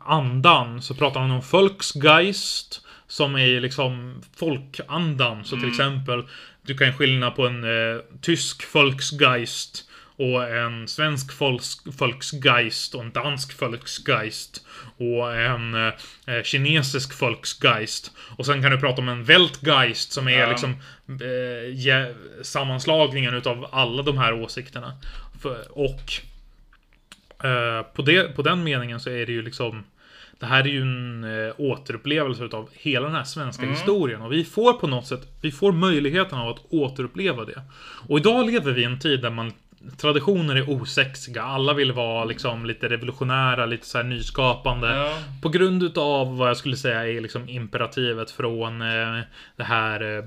[0.00, 2.84] andan, så pratar han om Volksgeist.
[3.10, 5.44] Som är liksom folkandan.
[5.44, 6.22] Så till exempel,
[6.62, 9.87] du kan skilja på en eh, tysk Volksgeist
[10.18, 14.66] och en svensk folks, Volksgeist och en dansk Volksgeist
[14.96, 18.12] och en eh, kinesisk Volksgeist.
[18.36, 20.48] Och sen kan du prata om en Weltgeist som är Ja.
[20.48, 20.70] liksom
[21.20, 24.92] eh, ge, sammanslagningen utav alla de här åsikterna.
[25.42, 26.12] För, och
[27.48, 29.84] eh, på, det, på den meningen så är det ju liksom
[30.40, 34.22] det här är ju en eh, återupplevelse utav hela den här svenska historien.
[34.22, 37.62] Och vi får på något sätt, vi får möjligheten av att återuppleva det.
[38.08, 39.52] Och idag lever vi i en tid där man
[39.96, 41.42] Traditioner är osexiga.
[41.42, 44.88] Alla vill vara liksom lite revolutionära, lite så nyskapande.
[44.88, 45.18] Ja.
[45.42, 49.20] På grund utav vad jag skulle säga är liksom imperativet från eh,
[49.56, 50.24] det här eh,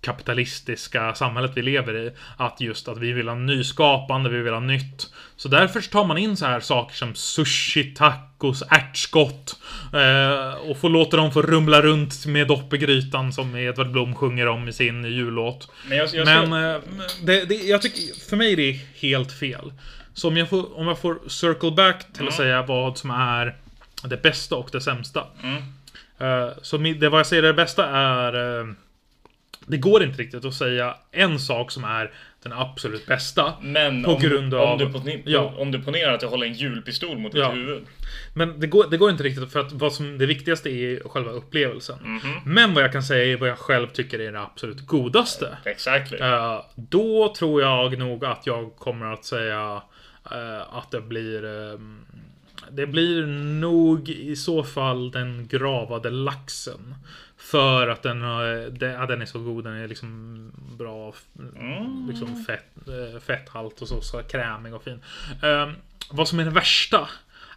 [0.00, 2.12] kapitalistiska samhället vi lever i.
[2.36, 5.12] Att just att vi vill ha nyskapande, vi vill ha nytt.
[5.36, 7.94] Så därför tar man in så här saker som sushi,
[8.40, 9.56] tacos, ärtskott.
[9.92, 14.14] Eh, och får låta dem få rumla runt med dopp i grytan som Edvard Blom
[14.14, 15.70] sjunger om i sin jullåt.
[15.88, 19.32] Men jag, jag Men ska, eh, det, det, jag tycker, för mig är det helt
[19.32, 19.72] fel.
[20.14, 23.56] Så om jag får, om jag får circle back till att säga vad som är
[24.04, 25.26] det bästa och det sämsta.
[25.42, 25.62] Mm.
[26.18, 28.74] Eh, så det vad jag säger det bästa är...
[29.70, 33.54] det går inte riktigt att säga en sak som är den absolut bästa.
[33.62, 35.54] men på om, grund om, av- du poni- Ja.
[35.58, 37.48] om du ponerar att jag håller en julpistol mot Ja.
[37.48, 37.82] ditt huvud.
[38.34, 41.30] Men det går, det går inte riktigt för att vad som, det viktigaste är själva
[41.30, 41.98] upplevelsen.
[42.02, 42.34] Mhm.
[42.44, 45.56] Men vad jag kan säga är vad jag själv tycker är det absolut godaste.
[45.64, 46.18] Exactly.
[46.18, 49.82] Eh, då tror jag nog att jag kommer att säga
[50.30, 51.44] eh, att det blir...
[51.44, 52.00] ehm,
[52.72, 53.26] det blir
[53.60, 56.94] nog i så fall den gravade laxen.
[57.50, 59.64] För att den, eh, ja, den är så god.
[59.64, 62.08] Den är liksom bra Mm.
[62.08, 65.00] liksom fett, eh, fetthalt och så, så krämig och fin.
[65.42, 65.72] Ehm,
[66.10, 67.08] vad som är det värsta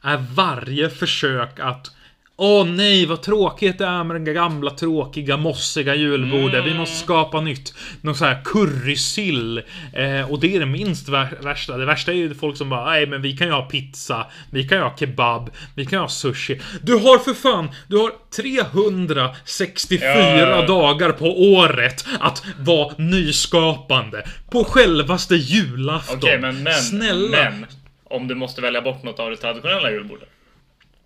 [0.02, 1.91] är varje försök att
[2.38, 6.65] Åh nej, vad tråkigt det är med den gamla tråkiga mossiga julbordet.
[6.65, 7.73] Vi måste skapa nytt.
[8.01, 9.57] Någon sån här currysill.
[9.93, 11.77] Eh, och det är det minst vär- värsta.
[11.77, 14.26] Det värsta är ju folk som bara, nej men vi kan ju ha pizza.
[14.51, 15.49] Vi kan ju ha kebab.
[15.76, 16.61] Vi kan ju ha sushi.
[16.81, 20.07] Du har för fan, du har 364
[20.39, 24.23] Ja, dagar på året att vara nyskapande.
[24.51, 26.18] På självaste julafton.
[26.18, 27.38] Okej, men, men, Snälla.
[27.38, 27.65] men.
[28.10, 30.30] Om du måste välja bort något av det traditionella julbordet.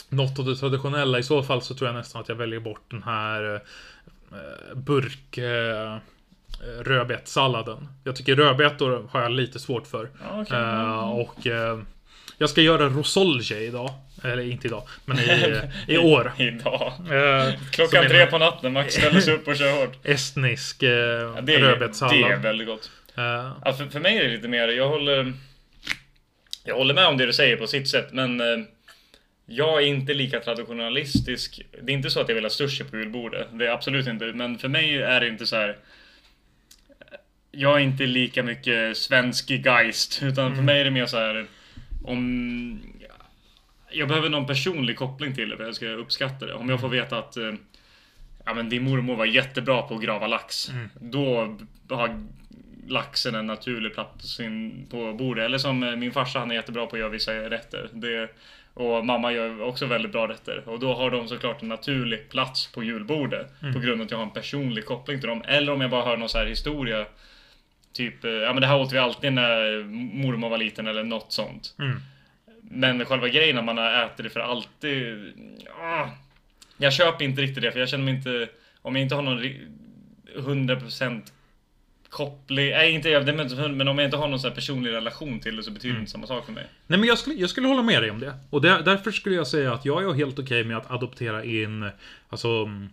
[0.10, 1.20] Något av det traditionella.
[1.20, 3.56] I så fall så tror jag nästan att jag väljer bort den här
[4.32, 5.98] eh, burk eh,
[6.82, 7.88] rödbetssalladen.
[8.04, 10.10] Jag tycker rödbetor har jag lite svårt för.
[10.32, 10.58] Okej.
[10.58, 11.80] Eh, och eh,
[12.38, 13.94] jag ska göra rosolje idag.
[14.24, 16.32] Eller inte idag, men i, i år.
[16.38, 16.94] Idag.
[17.12, 19.98] Eh, Klockan tre på natten, Max ställer sig upp och kör hårt.
[20.06, 22.32] Estnisk eh, Ja, det, är, det rödbetssallad.
[22.32, 22.92] är väldigt gott.
[23.16, 25.34] Eh, Alltså, för, för mig är det lite mer, jag håller...
[26.64, 28.42] Jag håller med om det du säger på sitt sätt, men...
[29.50, 31.62] Jag är inte lika traditionalistisk.
[31.82, 33.48] Det är inte så att jag vill ha sushi på julbordet.
[33.52, 34.26] Det är absolut inte.
[34.26, 35.78] Men för mig är det inte så här.
[37.52, 40.24] Jag är inte lika mycket svensk geist.
[40.24, 41.46] Utan för mig är det mer så här.
[42.04, 42.80] Om...
[43.92, 46.54] Jag behöver någon personlig koppling till det för jag ska uppskatta det.
[46.54, 47.38] Om jag får veta att...
[47.38, 47.54] eh,
[48.48, 50.72] Ja men din mormor var jättebra på att grava lax.
[51.02, 51.58] Då
[51.90, 52.24] har
[52.88, 54.40] laxen en naturlig plats
[54.90, 55.46] på bordet.
[55.46, 57.90] Eller som eh, min farsa, han är jättebra på att göra vissa rätter.
[57.94, 58.30] Det,
[58.78, 60.70] och mamma gör också väldigt bra rätter.
[60.70, 63.48] Och då har de såklart en naturlig plats på julbordet.
[63.74, 65.44] På grund av att jag har en personlig koppling till dem.
[65.48, 67.06] Eller om jag bara hör någon så här historia.
[67.94, 69.84] Typ, eh, ja men det här åt vi alltid när
[70.24, 71.76] mormor var liten eller något sånt.
[71.80, 72.00] Mm.
[72.62, 75.34] Men själva grejen om man ätit det för alltid.
[75.82, 76.08] Ah,
[76.78, 78.48] jag köper inte riktigt det för jag känner mig inte.
[78.82, 79.68] Om jag inte har någon ri-
[80.38, 81.22] 100%
[82.10, 82.70] koppling.
[82.70, 83.36] Nej inte jag,
[83.76, 86.12] men om jag inte har någon så personlig relation till det så betyder det inte
[86.12, 86.66] samma sak för mig.
[86.88, 88.34] Nej men jag skulle, jag skulle hålla med dig om det.
[88.50, 91.90] Och där, därför skulle jag säga att jag är helt okej med att adoptera in
[92.30, 92.90] alltså mm,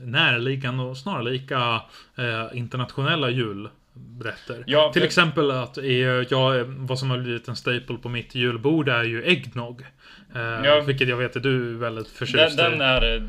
[0.00, 1.80] närliggande och snarlika
[2.16, 4.64] eh, internationella julrätter.
[4.66, 5.84] Ja, Till för- exempel att eh,
[6.30, 9.80] jag, vad som har blivit en staple på mitt julbord är ju äggnog.
[10.34, 10.80] Eh, Ja.
[10.86, 12.84] Vilket jag vet att du är väldigt Den, förtjust den i.
[12.84, 13.28] är...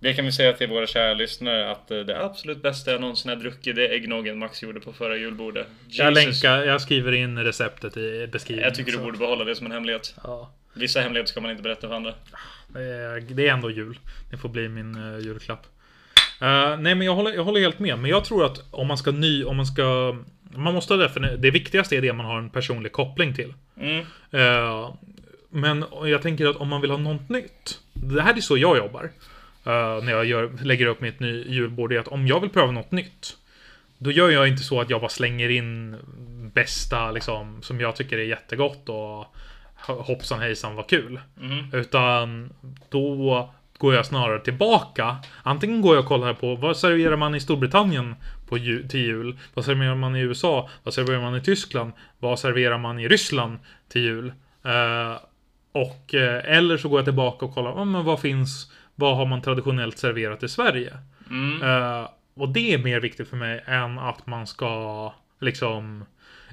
[0.00, 3.00] eh, Det kan vi säga till våra kära lyssnare att eh, det absolut bästa jag
[3.00, 5.66] någonsin har druckit det är äggnoggen Max gjorde på förra julbordet.
[5.88, 6.24] Jag Jesus.
[6.24, 8.68] länkar, jag skriver in receptet i beskrivningen.
[8.68, 10.14] Jag tycker du borde behålla det som en hemlighet.
[10.24, 12.14] Ja, Vissa hemligheter ska man inte berätta för andra.
[12.68, 13.98] det är, ändå jul.
[14.30, 15.66] Det får bli min uh, julklapp.
[16.40, 17.98] Eh, nej men jag håller, jag håller helt med.
[17.98, 20.16] Men jag tror att om man ska ny, om man ska...
[20.54, 23.54] Man måste definiera, det viktigaste är det man har en personlig koppling till.
[23.76, 24.06] Mm.
[24.30, 24.94] Eh,
[25.50, 27.80] men jag tänker att om man vill ha något nytt.
[27.92, 29.10] Det här är så jag jobbar.
[29.64, 31.92] Eh, när jag gör, lägger upp mitt ny julbord.
[31.92, 33.36] Är att om jag vill pröva något nytt.
[33.98, 35.96] Då gör jag inte så att jag bara slänger in
[36.54, 39.34] bästa liksom, som jag tycker är jättegott och
[39.86, 41.20] hoppsan hejsan vad kul.
[41.34, 41.70] Mhm.
[41.72, 42.52] Utan
[42.88, 45.16] då går jag snarare tillbaka.
[45.42, 48.14] Antingen går jag och kollar på vad serverar man i Storbritannien
[48.48, 49.38] på ju, till jul?
[49.54, 50.68] Vad serverar man i USA?
[50.82, 51.92] Vad serverar man i Tyskland?
[52.18, 53.58] Vad serverar man i Ryssland
[53.88, 54.32] till jul?
[54.64, 55.16] Eh,
[55.72, 59.26] och, eh, eller så går jag tillbaka och kollar, oh, men vad finns, vad har
[59.26, 60.96] man traditionellt serverat i Sverige?
[61.30, 61.62] Mm.
[61.62, 66.04] Eh, och det är mer viktigt för mig än att man ska liksom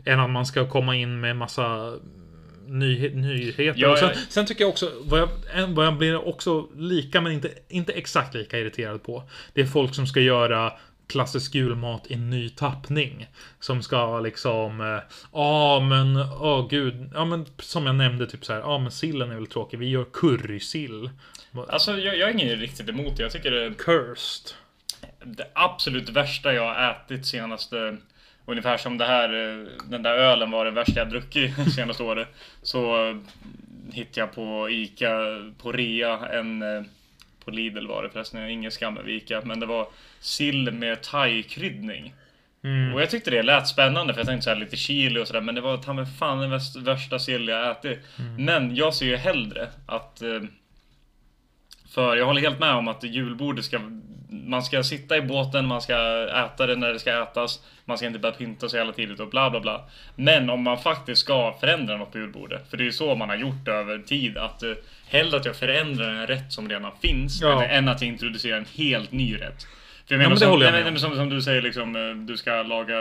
[0.06, 1.94] än att man ska komma in med massa
[2.68, 3.74] nyhe- nyheter.
[3.82, 5.30] Ja, sen, sen tycker jag också, vad jag,
[5.68, 9.24] vad jag blir också lika, men inte, inte exakt lika irriterad på.
[9.54, 10.74] Det är folk som ska göra
[11.08, 13.28] klassisk julmat i ny tappning.
[13.60, 18.54] Som ska liksom, ja ah, men, åh gud, ja men som jag nämnde typ så
[18.54, 21.10] här, ja ah, men sillen är väl tråkig, vi gör currysill.
[21.70, 23.24] Alltså jag, jag är ingen riktigt emot det.
[23.24, 23.74] Jag tycker det...
[23.78, 24.56] Cursed.
[25.24, 27.98] det absolut värsta jag har ätit senaste...
[28.46, 32.28] Ungefär som det här, eh, den där ölen var det värsta jag druckit senaste året.
[32.62, 33.18] Så eh,
[33.94, 35.10] hittade jag på Ica,
[35.62, 36.62] på rea, en...
[36.62, 36.84] eh,
[37.46, 39.42] På Lidl var det förresten, ingen skam över Ica.
[39.46, 39.88] Men det var
[40.20, 42.14] sill med thai-kryddning.
[42.64, 42.94] Mm.
[42.94, 45.42] Och jag tyckte det lät spännande för jag tänkte så här lite chili och sådär
[45.42, 48.00] men det var ta fan den värsta, sill jag ätit.
[48.38, 50.42] Men jag ser ju hellre att eh,
[51.98, 53.80] För jag håller helt med om att julbordet ska
[54.30, 55.94] Man ska sitta i båten, man ska
[56.46, 59.30] äta det när det ska ätas Man ska inte börja pynta sig hela tiden och
[59.30, 62.86] bla bla bla Men om man faktiskt ska förändra något på julbordet För det är
[62.86, 64.72] ju så man har gjort över tid att eh,
[65.08, 67.64] Hellre att jag förändrar en rätt som redan finns Ja.
[67.64, 69.64] än- Än att jag introducerar en helt ny rätt
[70.08, 71.00] för jag Ja, menar, men det som, håller jag med men om.
[71.00, 72.96] som, som du säger liksom, eh, du ska laga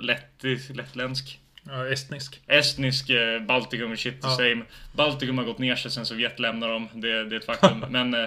[0.00, 0.42] lätt,
[0.74, 2.40] lättländsk Ja, estnisk.
[2.46, 4.36] Estnisk, eh, Baltikum, shit the Ja.
[4.36, 4.62] same.
[4.92, 6.88] Baltikum har gått ner sig sen Sovjet lämnar dem.
[6.94, 7.84] Det, det är ett faktum.
[7.90, 8.20] Men eh,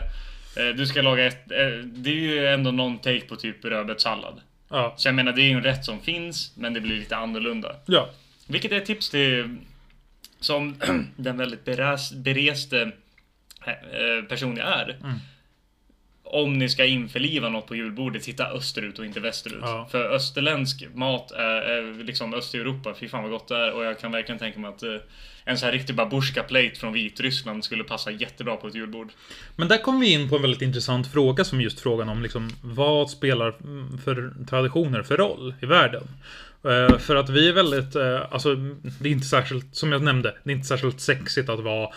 [0.57, 1.51] eh, du ska laga ett...
[1.51, 4.41] Eh, det är ju ändå någon take på typ rödbetssallad.
[4.69, 4.93] Ja.
[4.97, 7.75] Så jag menar, det är ju en rätt som finns, men det blir lite annorlunda.
[7.85, 8.09] Ja.
[8.47, 9.57] Vilket är ett tips till...
[10.39, 10.75] Som
[11.15, 11.65] den väldigt
[12.23, 12.91] bereste
[13.65, 14.89] eh, person jag är.
[14.89, 15.15] Mm.
[16.33, 19.59] Om ni ska införliva något på julbordet, titta österut och inte västerut.
[19.61, 19.87] Ja.
[19.91, 23.71] För österländsk mat är, är liksom Östeuropa, fy fan vad gott det är.
[23.71, 24.95] Och jag kan verkligen tänka mig att eh,
[25.45, 29.11] en sån här riktig babushka plate från Vitryssland skulle passa jättebra på ett julbord.
[29.55, 32.49] Men där kom vi in på en väldigt intressant fråga som just frågan om liksom
[32.61, 33.53] vad spelar
[34.03, 36.03] för traditioner för roll i världen?
[36.65, 38.55] Eh, För att vi är väldigt, eh, alltså
[38.99, 41.89] det är inte särskilt, som jag nämnde, det är inte särskilt sexigt att vara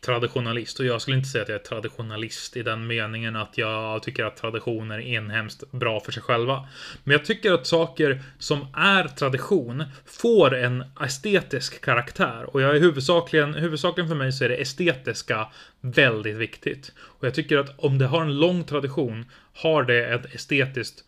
[0.00, 0.80] traditionalist.
[0.80, 4.24] Och jag skulle inte säga att jag är traditionalist i den meningen att jag tycker
[4.24, 6.68] att traditioner är inhemskt bra för sig själva.
[7.04, 12.44] Men jag tycker att saker som är tradition får en estetisk karaktär.
[12.54, 15.48] Och jag är huvudsakligen, huvudsakligen för mig så är det estetiska
[15.80, 16.92] väldigt viktigt.
[16.98, 21.04] Och jag tycker att om det har en lång tradition har det ett estetiskt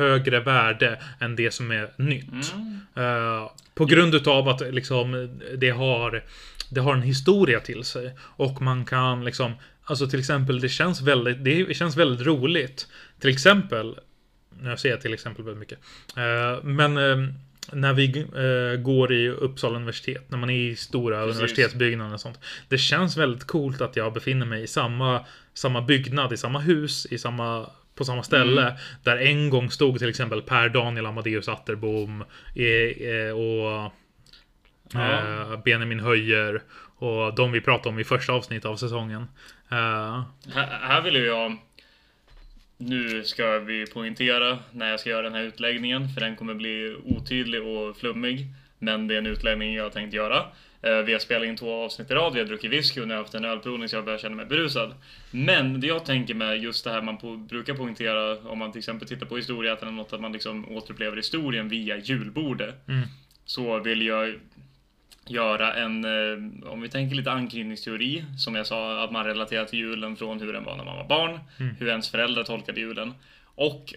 [0.00, 2.54] högre värde än det som är nytt.
[2.96, 6.24] Eh, på grund utav att liksom det har
[6.70, 9.52] det har en historia till sig och man kan liksom
[9.84, 12.86] alltså till exempel det känns väldigt det känns väldigt roligt.
[13.20, 13.96] Till exempel
[14.62, 15.78] nu säger jag till exempel väldigt mycket.
[16.16, 17.34] Eh, men eh,
[17.72, 21.36] när vi eh, går i Uppsala universitet, när man är i stora Precis.
[21.36, 22.38] universitetsbyggnader och sånt.
[22.68, 25.24] Det känns väldigt coolt att jag befinner mig i samma,
[25.54, 27.70] samma byggnad, i samma hus, i samma,
[28.00, 28.76] på samma ställe.
[29.02, 32.24] Där en gång stod till exempel Per Daniel Amadeus Atterbom
[32.54, 33.92] eh, eh, och
[34.92, 35.18] Ja.
[35.18, 36.62] eh, Benjamin Höjer
[36.96, 39.26] och de vi pratade om i första avsnittet av säsongen.
[39.68, 40.24] Här,
[40.82, 41.56] här vill jag...
[42.76, 46.96] Nu ska vi poängtera när jag ska göra den här utläggningen, för den kommer bli
[47.04, 48.46] otydlig och flummig.
[48.78, 50.46] Men det är en utläggning jag tänkt göra.
[50.82, 53.14] Eh, Vi har spelat in två avsnitt i rad, vi har druckit whisky och nu
[53.14, 54.94] har jag haft en ölprovning så jag börjar känna mig berusad.
[55.30, 58.78] Men det jag tänker med just det här man på, brukar poängtera om man till
[58.78, 62.88] exempel tittar på historieätaren eller något, att man liksom återupplever historien via julbordet.
[62.88, 63.02] Mm.
[63.44, 64.34] Så vill jag
[65.26, 69.78] göra en, eh, om vi tänker lite anknytningsteori, som jag sa, att man relaterar till
[69.78, 71.74] julen från hur den var när man var barn, Mm.
[71.78, 73.14] hur ens föräldrar tolkade julen.
[73.44, 73.94] Och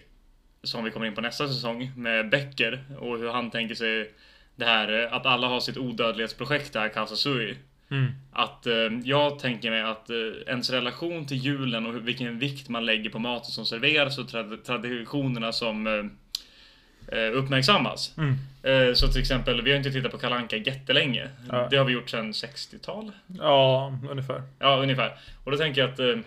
[0.62, 4.10] som vi kommer in på nästa säsong med Becker och hur han tänker sig
[4.56, 7.56] det här eh, att alla har sitt odödlighetsprojekt där, Casa Sui.
[7.90, 8.74] mm, Att eh,
[9.04, 10.16] jag tänker mig att eh,
[10.46, 14.62] ens relation till julen och vilken vikt man lägger på maten som serveras och trad-
[14.64, 18.14] traditionerna som eh, eh, uppmärksammas.
[18.18, 18.34] mm.
[18.62, 21.28] Eh, så till exempel, vi har inte tittat på Kalanka jättelänge.
[21.50, 21.68] Ja.
[21.70, 23.12] Det har vi gjort sedan 60-tal.
[23.26, 24.42] Ja, ungefär.
[24.58, 25.12] Ja, ungefär.
[25.44, 26.24] Och då tänker jag att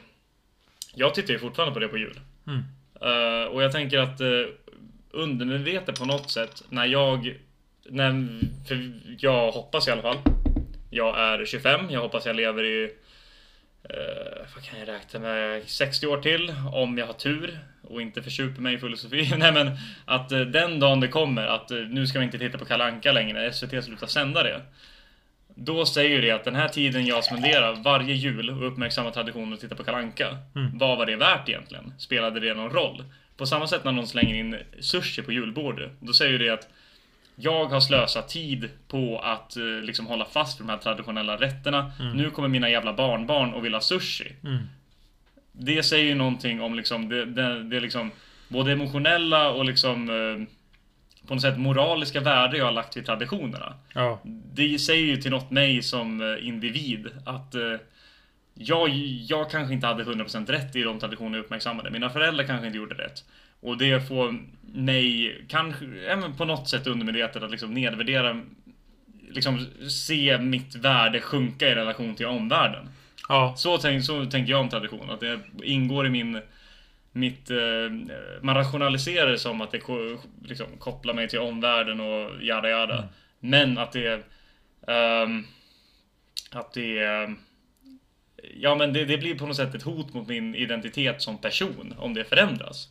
[0.95, 2.19] jag tittar ju fortfarande på det på jul.
[2.47, 2.63] Mm.
[3.49, 4.21] Och jag tänker att
[5.11, 7.35] undermedvetet på något sätt när jag,
[7.89, 10.17] när, för jag hoppas i alla fall.
[10.89, 16.07] Jag är 25, jag hoppas jag lever i, uh, vad kan jag räkna med, 60
[16.07, 17.59] år till om jag har tur
[17.89, 19.33] och inte försuper mig i filosofi.
[19.37, 22.57] Nej men att eh, den dagen det kommer att eh, nu ska vi inte titta
[22.57, 24.61] på Kalanka längre, SVT slutar sända det.
[25.55, 29.59] Då säger det att den här tiden jag spenderar varje jul och uppmärksammar traditionen att
[29.59, 30.37] titta på Kalanka.
[30.55, 30.77] Mm.
[30.77, 31.93] Vad var det värt egentligen?
[31.97, 33.03] Spelade det någon roll?
[33.37, 35.91] På samma sätt när någon slänger in sushi på julbordet.
[35.99, 36.67] Då säger det att
[37.39, 41.91] jag har slösat tid på att eh, liksom hålla fast vid de här traditionella rätterna.
[42.15, 44.35] Nu kommer mina jävla barnbarn och vill ha sushi.
[44.43, 44.57] Mm.
[45.51, 48.11] Det säger ju någonting om liksom det, det, det liksom
[48.47, 50.47] både emotionella och liksom eh,
[51.27, 53.73] på något sätt moraliska värde jag har lagt vid traditionerna.
[53.93, 54.19] Ja.
[54.53, 57.55] Det säger ju till något mig som eh, individ att
[58.53, 58.89] jag,
[59.27, 61.89] jag kanske inte hade 100% rätt i de traditioner jag uppmärksammade.
[61.89, 63.23] Mina föräldrar kanske inte gjorde rätt.
[63.67, 64.39] Och det får
[64.73, 68.41] mig, kanske, även på något sätt undermedvetet att liksom nedvärdera
[69.29, 72.89] Liksom se mitt värde sjunka i relation till omvärlden.
[73.29, 73.53] Ja.
[73.57, 75.09] Så, tänk, så tänker jag om tradition.
[75.09, 76.41] Att det ingår i min
[77.11, 77.49] mitt...
[77.49, 77.57] Eh,
[78.41, 82.97] man rationaliserar det som att det ko- liksom, kopplar mig till omvärlden och jada jada.
[82.97, 83.09] Mm.
[83.39, 84.23] Men att det...
[84.87, 85.43] ehm,
[86.51, 86.99] att det...
[86.99, 87.37] ehm,
[88.59, 91.93] Ja men det, det blir på något sätt ett hot mot min identitet som person
[91.97, 92.89] om det förändras.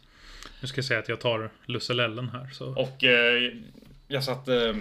[0.60, 2.48] Nu ska jag säga att jag tar Lusselellen här.
[2.52, 2.66] Så.
[2.66, 3.52] Och eh,
[4.08, 4.48] jag satt...
[4.48, 4.74] Eh,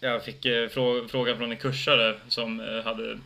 [0.00, 3.18] jag fick eh, frå frågan från en kursare som eh, hade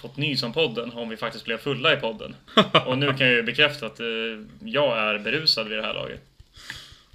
[0.00, 2.34] fått nys om podden om vi faktiskt blev fulla i podden.
[2.86, 4.06] Och nu kan jag ju bekräfta att eh,
[4.64, 6.20] jag är berusad vid det här laget.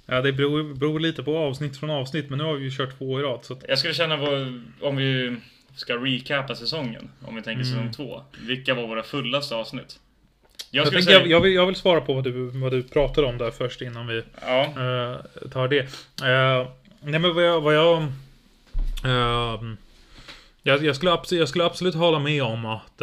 [0.06, 2.98] Ja, det beror, beror lite på avsnitt från avsnitt, men nu har vi ju kört
[2.98, 3.44] två i rad.
[3.44, 5.36] Så att, Jag skulle känna vad, om vi
[5.76, 7.74] ska recapa säsongen, om vi tänker Mm.
[7.74, 8.22] säsong två.
[8.40, 9.98] Vilka var våra fullaste avsnitt?
[10.70, 11.18] Jag jag, säga...
[11.18, 13.80] jag, jag, vill, jag vill svara på vad du, vad du pratade om där först
[13.82, 15.78] innan vi Ja, eh, tar det.
[15.78, 16.68] Eh,
[17.00, 17.60] nej men vad jag...
[17.60, 18.02] Vad jag,
[19.04, 19.76] ehm,
[20.62, 23.02] jag, skulle absolut, jag skulle absolut hålla med om att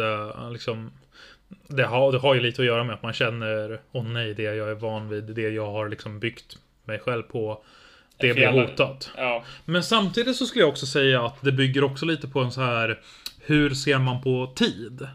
[0.52, 0.92] liksom,
[1.68, 4.42] det, har, det har ju lite att göra med att man känner Åh nej, det
[4.42, 7.64] jag är van vid, det jag har liksom byggt mig själv på.
[8.16, 9.10] Det blir hotat.
[9.16, 12.52] ja, Men samtidigt så skulle jag också säga att det bygger också lite på en
[12.52, 13.00] så här
[13.40, 15.08] Hur ser man på tid?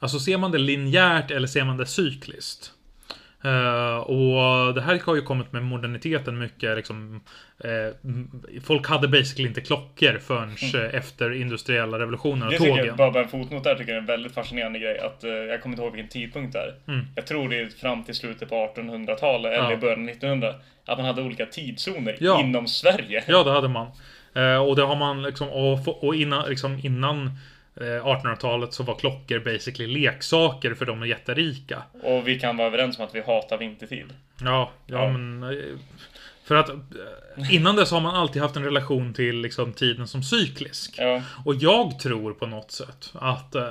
[0.00, 2.72] Alltså ser man det linjärt eller ser man det cykliskt?
[3.44, 7.20] Eh, och det här har ju kommit med moderniteten mycket liksom
[7.64, 8.10] eh,
[8.64, 12.86] Folk hade basically inte klockor förrän eh, efter industriella revolutionen och Det tågen.
[12.86, 14.98] jag, bara en fotnot där, tycker jag är en väldigt fascinerande grej.
[14.98, 16.74] Att, eh, jag kommer inte ihåg vilken tidpunkt det är.
[16.92, 17.06] Mm.
[17.14, 19.76] Jag tror det är fram till slutet på 1800-talet eller Ja.
[19.76, 20.54] början av 1900.
[20.86, 22.40] Att man hade olika tidszoner Ja.
[22.40, 23.24] inom Sverige.
[23.26, 23.86] Ja, det hade man.
[24.34, 27.30] Eh, och det har man liksom, och, och innan, liksom innan
[27.84, 31.82] 1800-talet så var klockor basically leksaker för de jätterika.
[32.02, 34.06] Och vi kan vara överens om att vi hatar vintertid.
[34.40, 35.08] Ja, ja, Ja.
[35.12, 35.42] men...
[35.42, 35.64] eh,
[36.44, 40.22] För att eh, innan dess har man alltid haft en relation till liksom, tiden som
[40.22, 40.94] cyklisk.
[40.98, 43.68] Ja, Och jag tror på något sätt att, eh,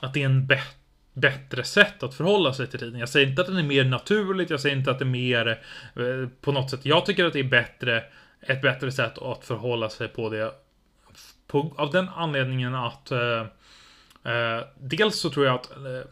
[0.00, 0.66] att det är en bättre
[1.14, 3.00] bättre sätt att förhålla sig till tiden.
[3.00, 5.46] Jag säger inte att den är mer naturligt, jag säger inte att det är mer
[5.96, 6.80] eh, på något sätt.
[6.84, 8.04] Jag tycker att det är bättre,
[8.40, 10.52] ett bättre sätt att förhålla sig på det.
[11.52, 13.40] På, av den anledningen att eh,
[14.32, 16.10] eh, dels så tror jag att eh,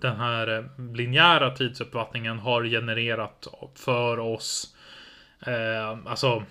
[0.00, 4.76] den här eh, linjära tidsuppfattningen har genererat för oss
[5.46, 6.44] eh, alltså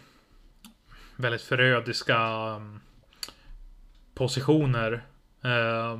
[1.15, 2.17] väldigt förödiska
[2.55, 2.81] mm,
[4.13, 5.03] positioner.
[5.43, 5.99] Eh,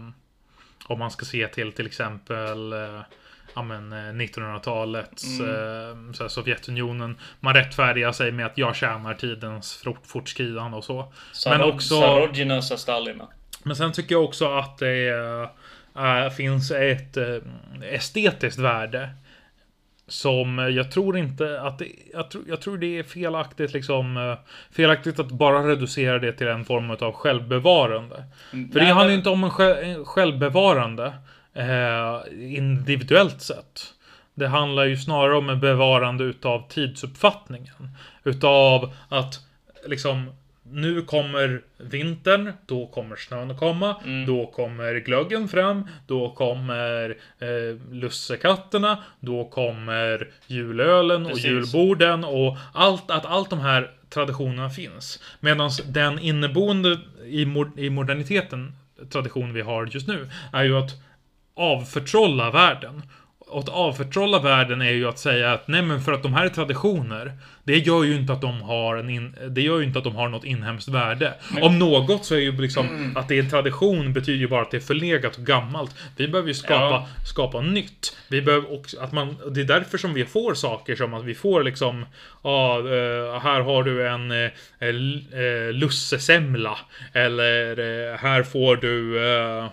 [0.88, 3.02] om man ska se till till exempel eh,
[3.56, 7.18] ja, men, eh, 1900-talets eh, så här, Sovjetunionen.
[7.40, 11.14] Man rättfärdigar sig med att jag tjänar tidens fort, fortskridande och så.
[11.46, 13.28] Men Sarod- också- Sarojina sa Stalina.
[13.64, 15.10] Men sen tycker jag också att det
[15.96, 17.38] eh, finns ett eh,
[17.92, 19.10] estetiskt värde.
[20.08, 24.38] Som jag tror inte att det, jag, tror, jag tror det är felaktigt liksom eh,
[24.72, 28.16] Felaktigt att bara reducera det till en form av självbevarande.
[28.52, 31.14] För det Nej, handlar men- ju inte om en självbevarande
[31.54, 32.22] eh,
[32.58, 33.94] individuellt sett.
[34.34, 37.90] Det handlar ju snarare om en bevarande utav tidsuppfattningen.
[38.24, 39.40] Utav att
[39.88, 40.30] liksom
[40.64, 44.26] nu kommer vintern, då kommer snön att komma, Mm.
[44.26, 47.10] då kommer glöggen fram, då kommer
[47.40, 47.48] eh,
[47.92, 51.46] lussekatterna, då kommer julölen Precis.
[51.46, 55.24] och julborden och allt, att allt de här traditionerna finns.
[55.40, 58.74] Medan den inneboende i, mo- i moderniteten,
[59.10, 60.92] tradition vi har just nu, är ju att
[61.62, 63.02] avförtrolla världen.
[63.52, 66.46] Och att avförtrolla världen är ju att säga att nej men för att de här
[66.46, 67.34] är traditioner
[67.64, 70.16] Det gör ju inte att de har en in, Det gör ju inte att de
[70.16, 71.34] har något inhemskt värde.
[71.62, 74.72] Om något så är ju liksom Att det är en tradition betyder ju bara att
[74.72, 75.96] det är förlegat och gammalt.
[76.18, 77.08] Vi behöver ju skapa Ja.
[77.26, 78.18] Skapa nytt.
[78.28, 81.36] Vi behöver också att man Det är därför som vi får saker som att vi
[81.36, 82.06] får liksom
[82.44, 86.78] Ja, eh, här har du en eh, eh, lussesemla.
[87.14, 89.66] Eller eh, här får du eh,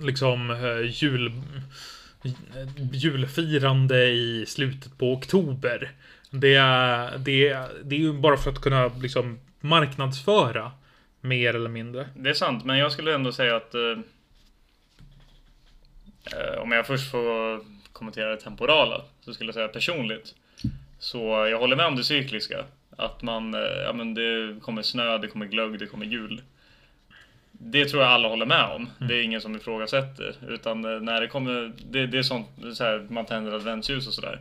[0.00, 1.32] liksom eh, jul,
[2.92, 5.92] julfirande i slutet på oktober.
[6.30, 10.72] Det är, det, är, det är ju bara för att kunna liksom marknadsföra
[11.20, 12.08] mer eller mindre.
[12.16, 13.74] Det är sant, men jag skulle ändå säga att...
[13.74, 13.98] Eh,
[16.32, 17.60] eh, om jag först får
[17.92, 20.34] kommentera det temporala, så skulle jag säga personligt.
[20.98, 21.18] Så
[21.50, 22.64] jag håller med om det cykliska.
[22.96, 26.42] Att man, eh, ja men det kommer snö, det kommer glögg, det kommer jul.
[27.58, 28.90] Det tror jag alla håller med om.
[28.98, 30.36] Det är ingen som ifrågasätter.
[30.48, 34.14] Utan eh, när det kommer, det, det är sånt, så här, man tänder adventsljus och
[34.14, 34.40] sådär.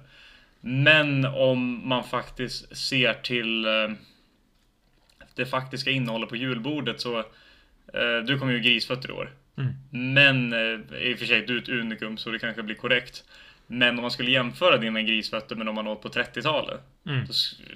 [0.61, 3.71] Men om man faktiskt ser till eh,
[5.35, 9.31] det faktiska innehållet på julbordet så eh, Du kommer ju grisfötter i år.
[9.57, 9.73] Mm.
[10.15, 10.53] Men
[11.01, 13.23] i och för sig, du är ett unikum så det kanske blir korrekt.
[13.67, 16.79] Men om man skulle jämföra dina grisfötter med de man åt på 30-talet.
[17.07, 17.27] Mm.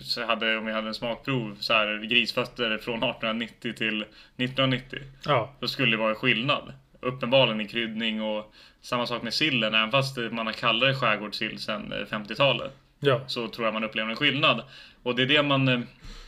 [0.02, 5.00] Så, hade, om vi hade en smakprov, så här grisfötter från 1890 till 1990.
[5.26, 6.74] Ja, Då skulle det vara en skillnad.
[7.02, 9.74] uppenbarligen i kryddning och samma sak med sillen.
[9.76, 13.22] Även fast man har kallare skärgårdssill sedan eh, 50-talet Ja.
[13.28, 14.64] så tror jag man upplever en skillnad.
[15.04, 15.68] Och det är det man...
[15.68, 15.80] eh,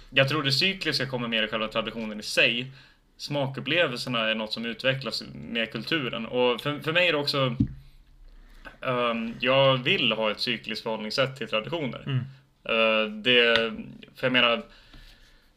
[0.10, 2.72] Jag tror det cykliska kommer mer i själva traditionen i sig.
[3.18, 6.26] Smakupplevelserna är något som utvecklas med kulturen.
[6.26, 7.56] Och för, för mig är det också...
[8.88, 12.04] ehm, jag vill ha ett cykliskt förhållningssätt till traditioner.
[12.06, 12.20] Mm.
[12.70, 13.56] Eh, det...
[14.16, 14.62] För jag menar...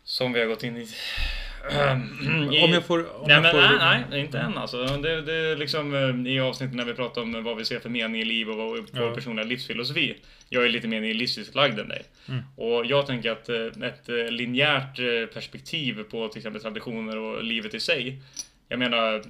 [0.05, 0.81] Som vi har gått in i...
[0.81, 2.99] i- Om jag får...
[3.21, 4.85] Om nej, jag men får nej, nej, inte än alltså.
[4.87, 5.95] Det, det är liksom
[6.27, 8.57] eh, i avsnittet när vi pratar om vad vi ser för mening i liv och
[8.57, 9.15] vår Ja.
[9.15, 10.17] personliga livsfilosofi.
[10.49, 12.03] Jag är lite mer nihilistiskt lagd än dig.
[12.29, 12.43] Mm.
[12.57, 14.97] Och jag tänker att eh, ett eh, linjärt
[15.35, 18.21] perspektiv på till exempel traditioner och livet i sig.
[18.69, 19.23] Jag menar,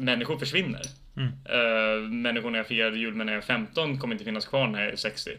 [0.00, 0.82] människor försvinner.
[1.16, 1.28] Mm.
[1.28, 4.82] Uh, människor när jag firade jul när jag är 15 kommer inte finnas kvar när
[4.82, 5.30] jag är 60.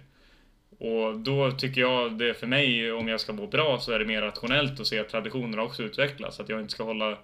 [0.80, 4.06] Och då tycker jag det för mig, om jag ska må bra, så är det
[4.06, 6.40] mer rationellt att se att traditioner också utvecklas.
[6.40, 7.18] Att jag inte ska hålla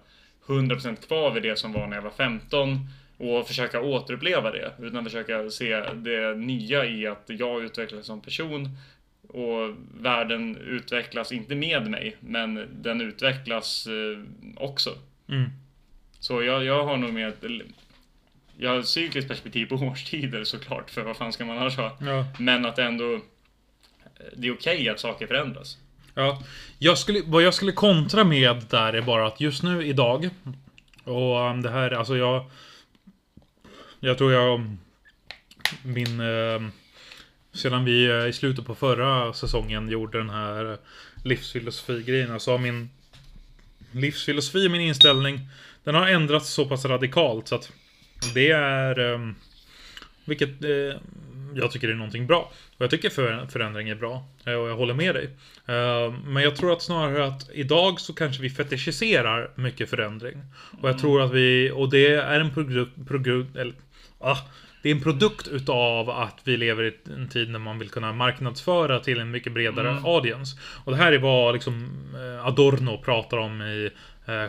[0.46, 2.78] 100% kvar vid det som var när jag var 15
[3.18, 4.72] och försöka återuppleva det.
[4.78, 8.68] Utan försöka se det nya i att jag utvecklas som person
[9.28, 14.22] och världen utvecklas, inte med mig, men den utvecklas eh,
[14.56, 14.90] också.
[15.28, 15.50] Mm.
[16.22, 17.32] Så jag, jag har nog med
[18.56, 21.98] jag har ett cykliskt perspektiv på årstider såklart, för vad fan ska man annars ha?
[22.00, 22.26] Ja.
[22.38, 23.20] Men att ändå
[24.36, 25.78] det är okej att saker förändras.
[26.14, 26.42] Ja,
[26.78, 30.30] jag skulle, vad jag skulle kontra med där är bara att just nu idag
[31.04, 32.50] och um, det här, alltså jag
[34.00, 34.76] Jag tror jag
[35.82, 36.60] Min eh,
[37.52, 40.78] Sedan vi eh, i slutet på förra säsongen gjorde den här
[41.24, 42.90] livsfilosofi-grejen så har min
[43.92, 45.40] Livsfilosofi min inställning
[45.84, 47.72] Den har ändrats så pass radikalt så att
[48.34, 49.20] Det är eh,
[50.24, 51.00] Vilket eh,
[51.54, 52.52] jag tycker är någonting bra.
[52.76, 54.24] Och jag tycker för, förändring är bra.
[54.46, 55.24] eh, Och jag håller med dig.
[55.66, 60.38] Eh, Men jag tror att snarare att idag så kanske vi fetischiserar mycket förändring.
[60.80, 63.74] Och jag tror att vi, och det är en produkt, produkt eller,
[64.18, 64.38] ah,
[64.82, 68.12] det är en produkt utav att vi lever i en tid när man vill kunna
[68.12, 70.58] marknadsföra till en mycket bredare audience.
[70.84, 73.90] Och det här är vad liksom eh, Adorno pratar om i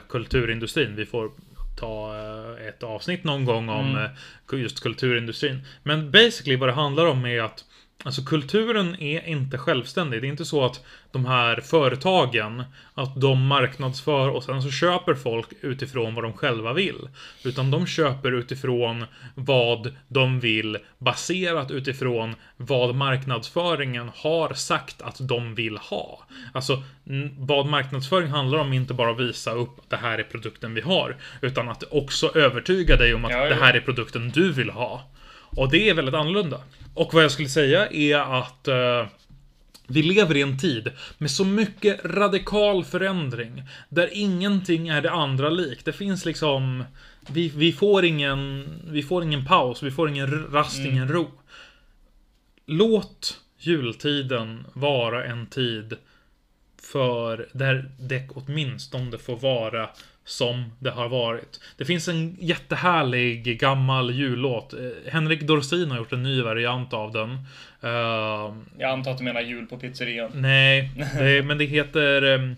[0.10, 0.96] kulturindustrin.
[0.96, 1.32] Vi får
[1.76, 5.62] ta eh, ett avsnitt någon gång om eh, just kulturindustrin.
[5.84, 7.66] Men basically vad det handlar om är att
[8.06, 10.22] Alltså kulturen är inte självständig.
[10.22, 12.64] Det är inte så att de här företagen,
[12.94, 17.10] att de marknadsför och sen så köper folk utifrån vad de själva vill.
[17.44, 19.06] Utan de köper utifrån
[19.36, 26.28] vad de vill baserat utifrån vad marknadsföringen har sagt att de vill ha.
[26.53, 26.84] Alltså
[27.38, 30.74] vad marknadsföring handlar om är inte bara att visa upp att det här är produkten
[30.74, 31.18] vi har.
[31.41, 33.49] Utan att också övertyga dig om att Ja, ja.
[33.49, 35.10] det här är produkten du vill ha.
[35.56, 36.61] Och det är väldigt annorlunda.
[36.94, 39.07] Och vad jag skulle säga är att eh,
[39.88, 43.64] vi lever i en tid med så mycket radikal förändring.
[43.90, 45.86] Där ingenting är det andra likt.
[45.86, 46.84] Det finns liksom...
[47.28, 51.32] Vi, vi, får ingen, vi får ingen paus, vi får ingen rast, ingen ro.
[52.65, 55.98] Låt jultiden vara en tid
[56.82, 59.90] för där det åtminstone får vara
[60.26, 61.60] som det har varit.
[61.78, 64.74] Det finns en jättehärlig gammal jullåt.
[64.74, 67.30] Eh, Henrik Dorsin har gjort en ny variant av den.
[67.82, 70.32] Eh, Jag antar att du menar jul på pizzerian.
[70.34, 72.22] nej, det, men det heter...
[72.22, 72.56] ehm,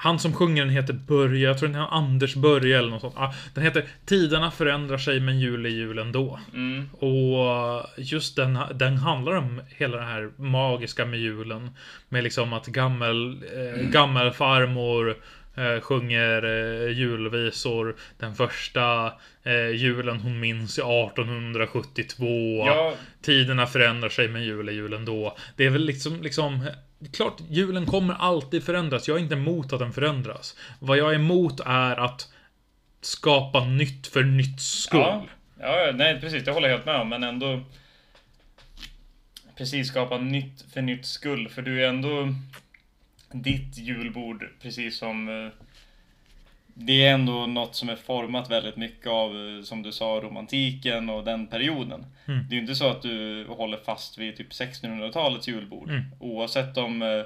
[0.00, 3.14] han som sjunger den heter Börje, jag tror den heter Anders Börje eller något sånt.
[3.16, 6.40] Ah, den heter Tiderna förändrar sig men jul är jul ändå.
[6.54, 6.88] Mm.
[6.92, 11.70] Och just den, den handlar om hela det här magiska med julen.
[12.08, 15.14] Med liksom att gammel, eh, gammelfarmor eh,
[15.80, 17.96] sjunger eh, julvisor.
[18.18, 19.12] Den första
[19.42, 22.26] eh, julen hon minns är 1872.
[22.66, 25.36] Ja, Tiderna förändrar sig men jul är jul ändå.
[25.56, 26.68] Det är väl liksom, liksom
[27.12, 29.08] Klart, julen kommer alltid förändras.
[29.08, 30.56] Jag är inte emot att den förändras.
[30.78, 32.32] Vad jag är emot är att
[33.00, 35.00] skapa nytt för nytt skull.
[35.00, 35.26] ja,
[35.60, 37.60] ja, nej precis, det håller jag helt med om, men ändå
[39.56, 42.34] precis skapa nytt för nytt skull, för du är ändå
[43.32, 45.52] ditt julbord, precis som eh,
[46.74, 51.10] det är ändå något som är format väldigt mycket av, eh, som du sa, romantiken
[51.10, 52.06] och den perioden.
[52.28, 52.44] Mm.
[52.48, 55.90] Det är ju inte så att du håller fast vid typ 1600-talets julbord.
[55.90, 56.02] Mm.
[56.20, 57.22] Oavsett om eh,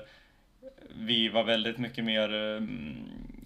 [0.99, 2.63] vi var väldigt mycket mer eh,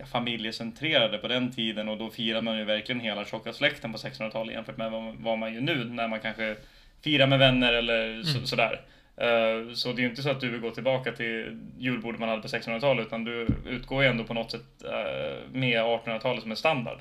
[0.07, 4.55] familjecentrerade på den tiden och då firade man ju verkligen hela tjocka släkten på 1600-talet
[4.55, 6.57] jämfört med vad, man ju nu när man kanske
[7.03, 8.47] firar med vänner eller så, Mm.
[8.47, 8.81] sådär.
[9.17, 12.29] Eh, Så det är ju inte så att du vill gå tillbaka till julbordet man
[12.29, 16.51] hade på 1600-talet utan du utgår ju ändå på något sätt eh, med 1800-talet som
[16.51, 16.99] en standard.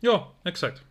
[0.00, 0.82] Ja, exakt.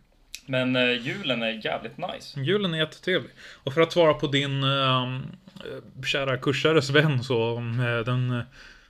[0.46, 2.40] Men eh, julen är jävligt nice.
[2.40, 3.30] Julen är jättetrevlig.
[3.64, 5.18] Och för att svara på din eh,
[6.06, 8.42] kära kursares vän så, eh, den,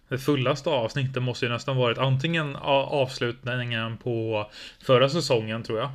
[0.09, 4.51] det fullaste avsnittet måste ju nästan varit antingen avslutningen på
[4.83, 5.91] förra säsongen tror jag.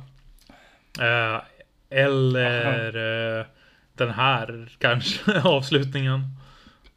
[1.00, 1.42] Eh,
[1.90, 2.96] eller
[3.40, 3.46] eh,
[3.98, 6.20] den här kanske avslutningen.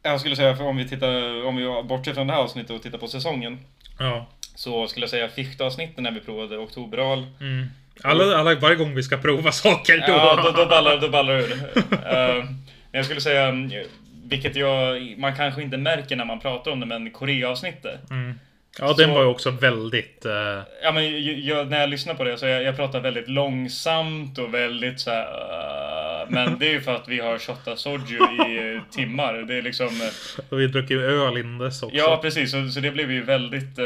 [0.02, 2.82] Jag skulle säga, för om vi tittar, om vi bortser från det här avsnittet och
[2.82, 3.58] tittar på säsongen.
[3.98, 4.26] Ja.
[4.54, 7.26] Så skulle jag säga fichte-avsnitten när vi provade oktoberal.
[7.40, 7.66] Mm.
[8.04, 10.12] Alla, alla, varje gång vi ska prova saker då.
[10.12, 11.56] Ja, då, då ballar då ballar det ur.
[12.92, 13.52] Men jag skulle säga,
[14.24, 18.10] vilket jag, man kanske inte märker när man pratar om det, men Korea-avsnittet.
[18.10, 18.34] Mm.
[18.78, 20.24] Ja, den Så- var ju också väldigt...
[20.24, 20.32] eh,
[20.82, 24.38] Ja, men jag, jag, när jag lyssnar på det så jag, jag pratar väldigt långsamt
[24.38, 25.22] och väldigt så här.
[25.22, 29.34] eh, men det är ju för att vi har shottat soju i eh, timmar.
[29.34, 29.86] Det är liksom...
[29.86, 31.96] eh, och vi drack ju öl innan dess också.
[31.96, 32.50] Ja, precis.
[32.50, 33.78] Så, så det blev ju väldigt...
[33.78, 33.84] eh,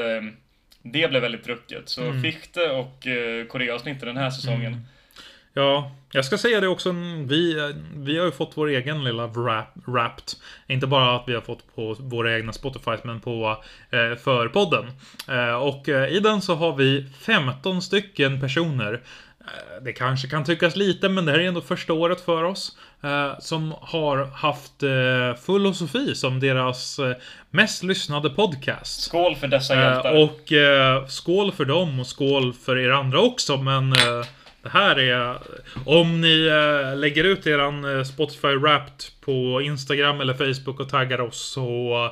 [0.83, 1.89] Det blev väldigt drucket.
[1.89, 2.23] Så Mm.
[2.23, 3.07] Fichte och
[3.49, 4.87] Korea-avsnittet den här säsongen.
[5.57, 6.93] Ja, jag ska säga det också.
[7.29, 10.25] Vi, vi har ju fått vår egen lilla wrap, Wrapped.
[10.67, 14.85] Inte bara att vi har fått på våra egna Spotify, men på eh, förpodden.
[15.29, 19.01] Eh, och eh, i den så har vi 15 stycken personer.
[19.47, 22.77] Eh, det kanske kan tyckas lite, men det här är ändå första året för oss.
[23.03, 27.17] Eh, som har haft eh, Filosofi som deras eh,
[27.51, 29.01] mest lyssnade podcast.
[29.03, 30.23] Skål för dessa Eh, hjältar.
[30.23, 33.57] och eh, skål för dem och skål för er andra också.
[33.57, 33.91] Men
[34.63, 35.39] det här är...
[35.87, 36.37] Om ni
[36.97, 42.11] lägger ut eran Spotify Wrapped på Instagram eller Facebook och taggar oss så...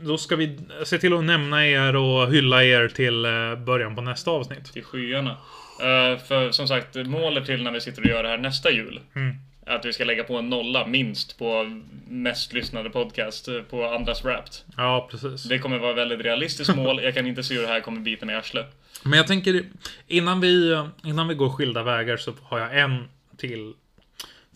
[0.00, 3.22] Då ska vi se till att nämna er och hylla er till
[3.66, 4.72] början på nästa avsnitt.
[4.72, 5.36] till skyarna.
[5.82, 9.00] Eh, för som sagt, målet till när vi sitter och gör det här nästa jul.
[9.14, 9.34] Mm.
[9.66, 14.24] Att vi ska lägga på en nolla minst på mest lyssnade podcast eh, på andras
[14.24, 14.54] Wrapped.
[14.76, 15.42] Ja, precis.
[15.42, 17.02] Det kommer vara väldigt realistiskt mål.
[17.02, 18.82] Jag kan inte se hur det här kommer bita mig i arslet.
[19.02, 19.64] Men jag tänker
[20.06, 23.74] innan vi, innan vi går skilda vägar så har jag en till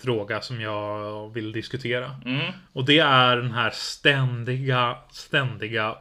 [0.03, 2.17] fråga som jag vill diskutera.
[2.25, 2.53] Mm.
[2.73, 5.95] Och det är den här ständiga, ständiga...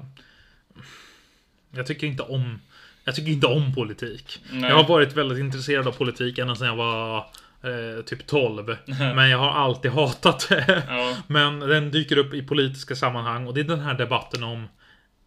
[1.71, 2.61] Jag tycker inte om...
[3.05, 4.39] Jag tycker inte om politik.
[4.51, 4.69] Nej.
[4.69, 8.75] Jag har varit väldigt intresserad av politik ända sedan jag var eh, typ 12.
[9.15, 10.83] Men jag har alltid hatat det.
[10.89, 11.15] Ja.
[11.27, 14.67] Men den dyker upp i politiska sammanhang och det är den här debatten om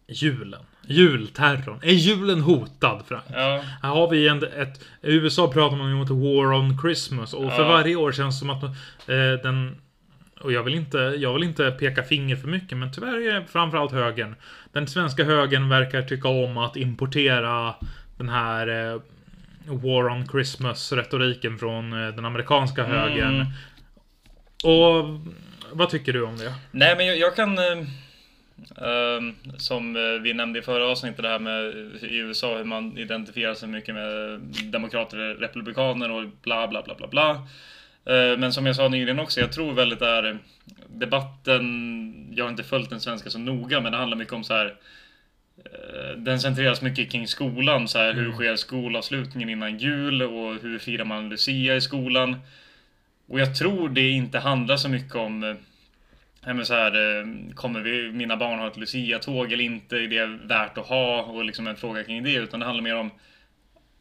[0.07, 0.59] julen.
[0.87, 1.79] Julterrorn.
[1.81, 3.23] Är julen hotad, Frank?
[3.33, 3.63] Ja.
[3.81, 4.79] Här har vi en, ett...
[5.01, 7.67] I USA pratar man ju om ett War on Christmas och för Ja.
[7.67, 8.71] varje år känns det som att eh,
[9.43, 9.81] den...
[10.41, 13.45] Och jag vill, inte, jag vill inte peka finger för mycket, men tyvärr är det
[13.47, 14.35] framförallt högern.
[14.71, 17.75] Den svenska högern verkar tycka om att importera
[18.17, 19.01] den här eh,
[19.65, 23.35] War on Christmas-retoriken från eh, den amerikanska högern.
[23.35, 23.47] Mm.
[24.63, 25.19] Och
[25.71, 26.53] vad tycker du om det?
[26.71, 27.57] Nej, men jag, jag kan...
[27.57, 27.87] eh,
[28.77, 31.65] ehm, som eh, vi nämnde i förra avsnittet, det här med
[32.01, 37.07] i USA hur man identifierar sig mycket med demokrater, republikaner och bla bla bla bla
[37.07, 37.47] bla.
[38.05, 40.39] Eh, men som jag sa nyligen också, jag tror väldigt där
[40.87, 44.53] debatten, jag har inte följt den svenska så noga, men det handlar mycket om så
[44.53, 44.75] här
[45.57, 50.79] eh, den centreras mycket kring skolan, så här, hur sker skolavslutningen innan jul och hur
[50.79, 52.37] firar man Lucia i skolan?
[53.27, 55.55] Och jag tror det inte handlar så mycket om eh,
[56.45, 59.97] men så här, eh, kommer vi, mina barn ha ett Lucia-tåg eller inte?
[59.97, 61.21] Är det värt att ha?
[61.21, 62.33] Och liksom en fråga kring det.
[62.33, 63.11] Utan det handlar mer om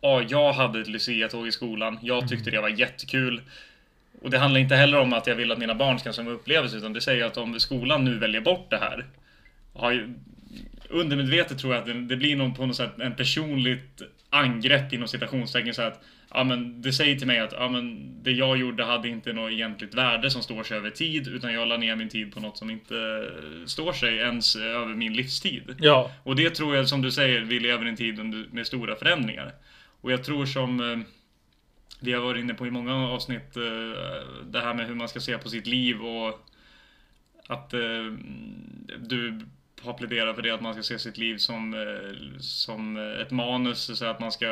[0.00, 1.98] Ja, jag hade ett Lucia-tåg i skolan.
[2.02, 3.42] Jag tyckte det var jättekul.
[4.22, 6.30] Och det handlar inte heller om att jag vill att mina barn ska ha samma
[6.30, 6.76] upplevelse.
[6.76, 9.06] Utan det säger att om skolan nu väljer bort det här.
[9.72, 10.14] Har ju,
[10.88, 15.08] undermedvetet tror jag att det, det blir nog på något sätt en personligt angrepp inom
[15.08, 15.74] citationstecken.
[15.74, 16.04] Så att
[16.34, 19.52] ja, men det säger till mig att ja, men det jag gjorde hade inte något
[19.52, 21.28] egentligt värde som står sig över tid.
[21.28, 23.28] Utan jag la ner min tid på något som inte
[23.66, 25.76] står sig ens över min livstid.
[25.78, 26.10] Ja.
[26.22, 29.52] Och det tror jag, som du säger, vi lever i en tid med stora förändringar.
[30.00, 30.98] Och jag tror som eh,
[32.00, 35.20] vi har varit inne på i många avsnitt, eh, det här med hur man ska
[35.20, 36.48] se på sitt liv och
[37.46, 38.12] att eh,
[38.98, 39.40] du
[39.82, 43.98] har pläderat för det att man ska se sitt liv som, eh, som ett manus,
[43.98, 44.46] så att man ska,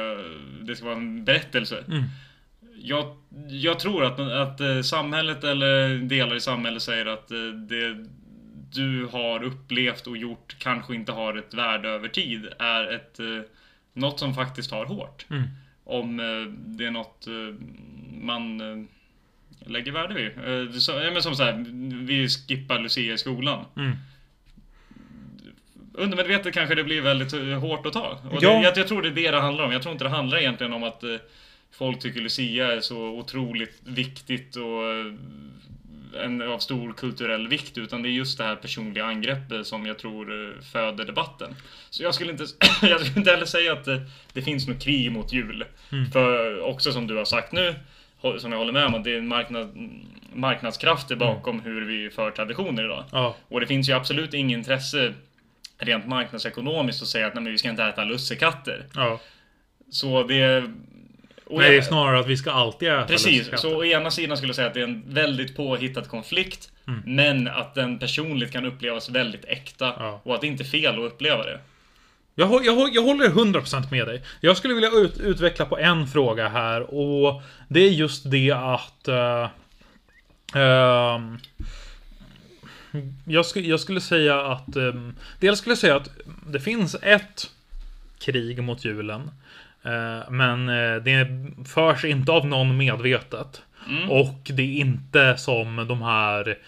[0.63, 1.85] det ska vara en berättelse.
[1.89, 2.03] Mm.
[2.79, 3.17] Jag,
[3.49, 7.29] jag tror att, att samhället eller delar i samhället säger att
[7.69, 8.07] det
[8.75, 13.21] du har upplevt och gjort kanske inte har ett värde över tid är ett
[13.93, 15.27] något som faktiskt har hårt.
[15.31, 15.49] Mm.
[15.87, 17.55] Om eh, det är något eh,
[18.21, 18.85] man eh,
[19.71, 20.31] lägger värde vid.
[20.89, 21.65] Ja, men som så här,
[22.07, 23.65] vi skippar Lucia i skolan.
[23.77, 23.97] Mm.
[25.93, 28.21] Undermedvetet kanske det blir väldigt hårt att ta.
[28.31, 28.51] Och Ja.
[28.59, 29.73] det, jag, jag tror det är det det handlar om.
[29.73, 31.05] Jag tror inte det handlar egentligen om att
[31.71, 34.83] folk tycker Lucia är så otroligt viktigt och
[36.25, 37.79] en, av stor kulturell vikt.
[37.79, 41.55] Utan det är just det här personliga angreppet som jag tror eh, föder debatten.
[41.91, 42.45] Så jag skulle inte,
[42.83, 43.97] jag skulle inte heller säga att eh,
[44.33, 45.65] det finns något krig mot jul.
[45.93, 46.11] Mm.
[46.11, 47.75] För också som du har sagt nu,
[48.39, 49.91] som jag håller med om, att det är en marknad,
[50.33, 53.05] marknadskrafter bakom hur vi för traditioner idag.
[53.13, 53.37] Ja.
[53.49, 55.15] Och det finns ju absolut inget intresse
[55.79, 58.85] rent marknadsekonomiskt och säga att nej, men vi ska inte äta lussekatter.
[58.95, 59.21] Ja.
[59.91, 60.71] Så det...
[61.47, 64.37] och Nej, det är snarare att vi ska alltid äta Precis, så å ena sidan
[64.37, 66.71] skulle jag säga att det är en väldigt påhittad konflikt.
[66.87, 67.03] Mm.
[67.05, 69.95] Men att den personligt kan upplevas väldigt äkta.
[69.99, 70.21] Ja.
[70.25, 71.61] Och att det inte är fel att uppleva det.
[72.35, 74.23] Jag, jag, jag håller 100% med dig.
[74.41, 79.09] Jag skulle vilja ut, utveckla på en fråga här och det är just det att...
[79.09, 79.49] eh,
[80.55, 81.39] ehm,
[83.25, 84.77] jag, skulle, jag skulle säga att...
[84.77, 86.11] Um, dels skulle jag säga att
[86.47, 87.51] det finns ett
[88.19, 89.31] krig mot julen.
[89.87, 91.29] Eh, men eh, det
[91.69, 93.63] förs inte av någon medvetet.
[93.89, 94.11] Mm.
[94.11, 96.59] Och det är inte som de här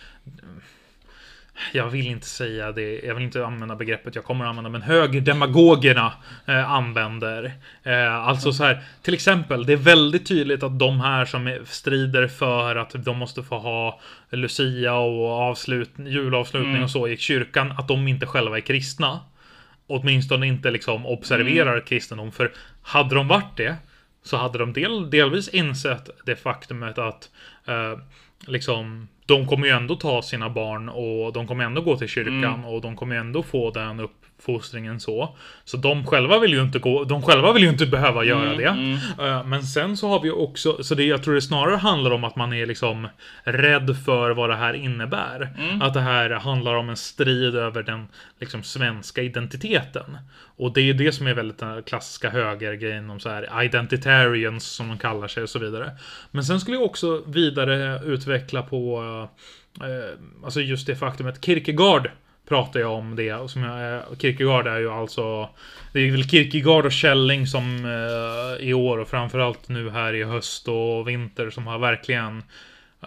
[1.73, 4.83] jag vill inte säga det, jag vill inte använda begreppet jag kommer att använda, men
[4.83, 6.13] högerdemagogerna
[6.47, 7.53] eh, använder.
[7.83, 12.29] Eh, alltså så här, till exempel, det är väldigt tydligt att de här som strider
[12.29, 14.01] för att de måste få ha
[14.31, 16.85] Lucia och avslut, julavslutning Mm.
[16.85, 19.21] och så i kyrkan, att de inte själva är kristna.
[19.89, 21.85] Åtminstone inte liksom observerar Mm.
[21.85, 22.53] kristendom, för
[22.83, 23.77] hade de varit det
[24.23, 27.31] så hade de del, delvis insett det faktumet att
[27.67, 27.99] eh,
[28.47, 32.45] liksom de kommer ju ändå ta sina barn och de kommer ändå gå till kyrkan
[32.55, 32.65] Mm.
[32.65, 34.09] och de kommer ändå få den
[34.39, 35.37] uppfostringen så.
[35.65, 38.57] Så de själva vill ju inte gå, de själva vill ju inte behöva göra Mm,
[38.59, 38.69] det.
[38.69, 38.99] mm.
[39.39, 42.25] Eh, Men sen så har vi också, så det, jag tror det snarare handlar om
[42.25, 43.09] att man är liksom
[43.45, 45.55] rädd för vad det här innebär.
[45.59, 45.83] Mm.
[45.83, 48.09] Att det här handlar om en strid över den
[48.41, 50.19] liksom svenska identiteten.
[50.57, 53.65] Och det är ju det som är väldigt den här klassiska högergrejen om så här
[53.65, 55.91] identitarians som de kallar sig och så vidare.
[56.31, 59.03] Men sen skulle jag också vidare utveckla på
[59.81, 62.11] eh, alltså just det faktumet Kierkegaard
[62.49, 63.33] pratar jag om det.
[63.33, 65.49] och Som jag, eh, Kierkegaard är ju alltså
[65.93, 70.25] Det är väl Kierkegaard och Källing som eh, i år och framförallt nu här i
[70.25, 72.43] höst och vinter som har verkligen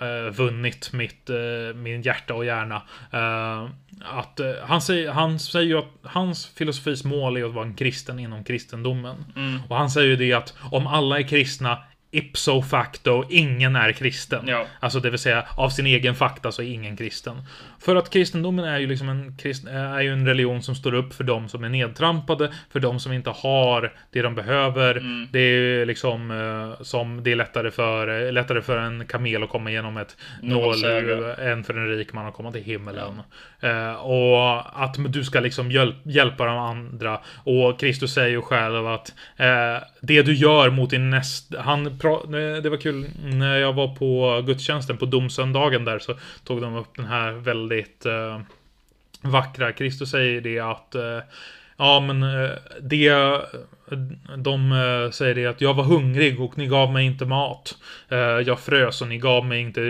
[0.01, 2.81] eh, vunnit mitt, eh, min hjärta och hjärna.
[3.11, 3.69] Eh,
[4.05, 7.75] att, eh, han, säger, han säger ju att hans filosofis mål är att vara en
[7.75, 9.25] kristen inom kristendomen.
[9.35, 9.59] Mm.
[9.69, 11.77] Och han säger ju det att om alla är kristna
[12.11, 14.45] ipso facto, ingen är kristen.
[14.47, 14.65] Ja.
[14.79, 17.41] Alltså det vill säga, av sin egen fakta så är ingen kristen.
[17.79, 21.13] För att kristendomen är ju liksom en, krist, är ju en religion som står upp
[21.13, 24.97] för de som är nedtrampade, för de som inte har det de behöver.
[24.97, 25.27] Mm.
[25.31, 29.49] Det är liksom som, som det är lättare för, eh, lättare för en kamel att
[29.49, 33.21] komma igenom ett nålhuvud än för en rik man att komma till himmelen.
[33.59, 37.19] Eh, och att du ska liksom hjäl hjälpa de andra.
[37.43, 41.61] Och Kristus säger ju själv att eh, det du gör mot din nästa...
[41.61, 41.97] Han eh,
[42.63, 46.95] det var kul när jag var på gudstjänsten på domsöndagen där så tog de upp
[46.95, 48.41] den här väldigt eh,
[49.21, 49.71] vackra.
[49.71, 51.19] Kristus säger det att eh,
[51.77, 52.49] Ja men eh,
[52.81, 53.09] det
[54.37, 57.77] De eh, säger det att jag var hungrig och ni gav mig inte mat.
[58.09, 59.81] Eh, Jag frös och ni gav mig inte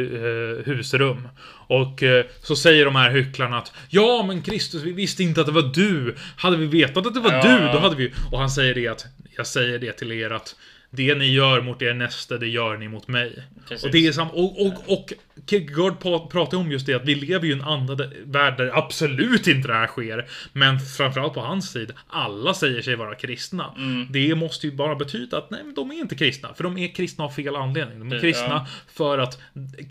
[0.65, 1.27] husrum.
[1.67, 2.03] Och
[2.41, 5.71] så säger de här hycklarna att Ja men Kristus vi visste inte att det var
[5.73, 6.15] du.
[6.38, 7.41] Hade vi vetat att det var Ja.
[7.43, 9.05] du då hade vi Och han säger det att
[9.38, 10.55] Jag säger det till er att
[10.91, 13.43] det ni gör mot er nästa, det gör ni mot mig.
[13.68, 13.85] Precis.
[13.85, 15.13] Och det är sam och, och, och
[15.49, 15.99] Kierkegaard
[16.31, 19.68] pratar om just det att vi lever ju i en annan värld där absolut inte
[19.68, 20.27] det här sker.
[20.53, 23.73] Men framförallt på hans tid, alla säger sig vara kristna.
[23.77, 24.07] Mm.
[24.09, 26.53] Det måste ju bara betyda att nej, men de är inte kristna.
[26.53, 27.99] För de är kristna av fel anledning.
[27.99, 28.22] De är Ja.
[28.22, 29.41] kristna för att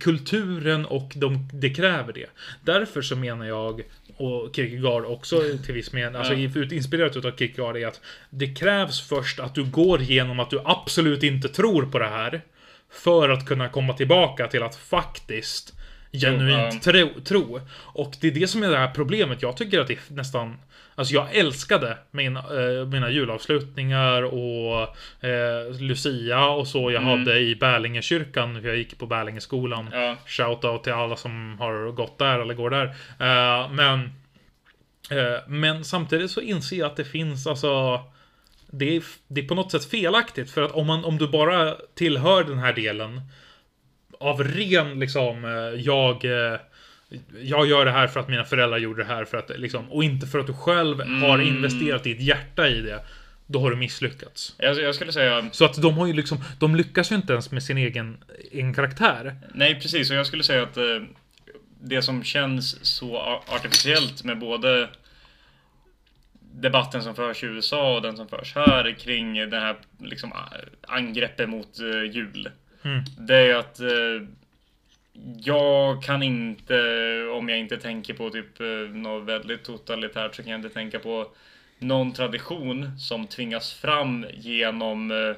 [0.00, 2.26] kulturen och de, det kräver det.
[2.64, 3.82] Därför så menar jag,
[4.20, 6.50] och Kierkegaard också till viss mening, alltså Ja.
[6.54, 10.60] ut- inspirerat utav Kierkegaard är att det krävs först att du går igenom att du
[10.64, 12.40] absolut inte tror på det här.
[12.92, 15.74] För att kunna komma tillbaka till att faktiskt
[16.12, 17.60] genuint tro, tro.
[17.72, 19.42] Och det är det som är det här problemet.
[19.42, 20.56] Jag tycker att det är nästan...
[20.94, 24.82] Alltså jag älskade min, eh, mina julavslutningar och
[25.24, 27.18] eh, Lucia och så jag Mm.
[27.18, 28.60] hade i Bärlingekyrkan.
[28.60, 29.90] för Jag gick på Bärlingeskolan.
[29.92, 30.16] Ja.
[30.26, 32.84] Shoutout till alla som har gått där eller går där.
[33.18, 34.00] Eh, men
[35.10, 38.00] eh, Men samtidigt så inser jag att det finns alltså
[38.72, 41.76] det är, det är på något sätt felaktigt för att om, man, om du bara
[41.94, 43.20] tillhör den här delen
[44.20, 46.58] av ren liksom eh, jag eh,
[47.42, 50.04] jag gör det här för att mina föräldrar gjorde det här för att liksom och
[50.04, 51.46] inte för att du själv har Mm.
[51.48, 53.04] investerat ditt hjärta i det.
[53.46, 54.54] Då har du misslyckats.
[54.58, 55.48] Jag, jag skulle säga...
[55.52, 58.16] Så att de har ju liksom, de lyckas ju inte ens med sin egen,
[58.52, 59.36] egen karaktär.
[59.54, 60.10] Nej, precis.
[60.10, 60.84] Och jag skulle säga att eh,
[61.82, 63.16] det som känns så
[63.46, 64.88] artificiellt med både
[66.54, 70.32] debatten som förs i USA och den som förs här kring det här liksom
[70.88, 72.48] angreppet mot eh, jul.
[72.82, 73.04] Mm.
[73.18, 73.86] Det är att eh,
[75.44, 76.74] jag kan inte,
[77.32, 80.98] om jag inte tänker på typ eh, något väldigt totalitärt så kan jag inte tänka
[80.98, 81.26] på
[81.78, 85.36] någon tradition som tvingas fram genom eh,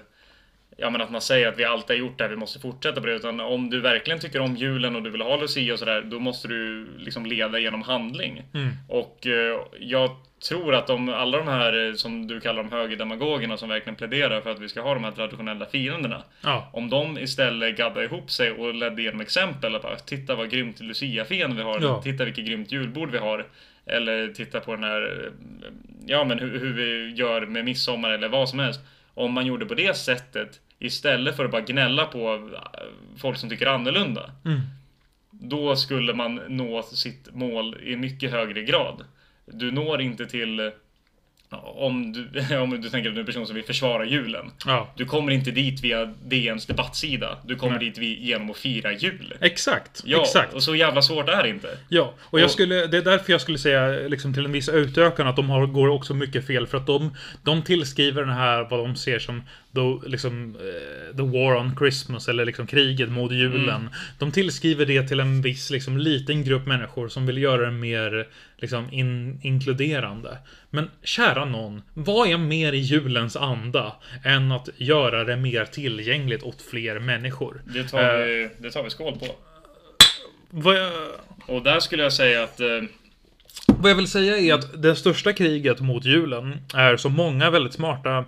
[0.77, 3.01] Ja men att man säger att vi alltid har gjort det här, vi måste fortsätta
[3.01, 3.15] på det.
[3.15, 6.19] Utan om du verkligen tycker om julen och du vill ha Lucia och sådär, då
[6.19, 8.43] måste du liksom leda genom handling.
[8.55, 8.69] Mm.
[8.89, 10.11] Och eh, jag
[10.49, 14.41] tror att om alla de här eh, som du kallar de högerdemagogerna som verkligen pläderar
[14.41, 16.23] för att vi ska ha de här traditionella firandena.
[16.41, 16.71] Ja.
[16.73, 19.79] Om de istället gaddade ihop sig och ledde igenom exempel.
[19.83, 21.81] Bara, titta vad grymt Lucia-fen vi har.
[21.81, 22.03] Ja.
[22.03, 23.47] Titta vilket grymt julbord vi har.
[23.87, 25.33] Eller titta på den här, eh,
[26.07, 28.81] ja men hur, hur vi gör med midsommar eller vad som helst.
[29.15, 33.51] Om man gjorde på det sättet istället för att bara gnälla på eh, folk som
[33.51, 34.31] tycker annorlunda.
[34.45, 34.61] Mm.
[35.31, 39.05] Då skulle man nå sitt mål i mycket högre grad.
[39.47, 40.73] Du når inte till
[41.59, 44.51] om du, om du tänker att du är en person som vill försvara julen.
[44.67, 44.93] Ja.
[44.97, 47.39] Du kommer inte dit via DNs debattsida.
[47.45, 47.91] Du kommer Nej.
[47.91, 49.35] dit genom att fira jul.
[49.41, 50.03] Exakt.
[50.05, 50.55] Ja, Exakt.
[50.55, 51.69] och så jävla svårt är det inte.
[51.89, 54.69] Ja, och jag Och- skulle, det är därför jag skulle säga liksom till en viss
[54.69, 56.67] utökan att de har, går också mycket fel.
[56.67, 59.43] För att de, de tillskriver den här, vad de ser som
[59.75, 63.69] the, liksom, eh, the war on Christmas, eller liksom kriget mot julen.
[63.81, 63.89] Mm.
[64.19, 68.29] De tillskriver det till en viss liksom, liten grupp människor som vill göra det mer
[68.57, 70.39] liksom, in, inkluderande.
[70.71, 73.93] Men kära någon, vad är mer i julens anda
[74.25, 77.63] än att göra det mer tillgängligt åt fler människor?
[77.67, 78.27] Det tar, Eh.
[78.27, 79.27] vi, det tar vi skål på.
[80.73, 80.93] Jag,
[81.47, 82.67] Och där skulle jag säga att eh,
[83.67, 87.73] Vad jag vill säga är att det största kriget mot julen är som många väldigt
[87.73, 88.25] smarta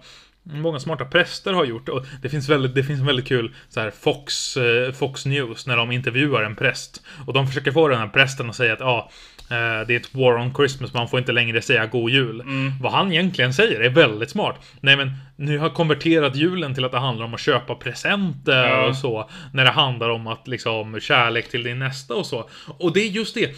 [0.46, 3.90] Många smarta präster har gjort och det finns väldigt, det finns väldigt kul så här
[3.90, 7.02] Fox, eh, Fox News när de intervjuar en präst.
[7.26, 9.10] Och de försöker få den här prästen att säga att ja,
[9.50, 12.42] eh, det är ett war on Christmas, man får inte längre säga god jul.
[12.82, 14.56] Vad han egentligen säger är väldigt smart.
[14.80, 18.86] Nej men, nu har konverterat julen till att det handlar om att köpa presenter Ja.
[18.86, 19.30] och så.
[19.52, 22.48] När det handlar om att liksom kärlek till din nästa och så.
[22.78, 23.56] Och det är just det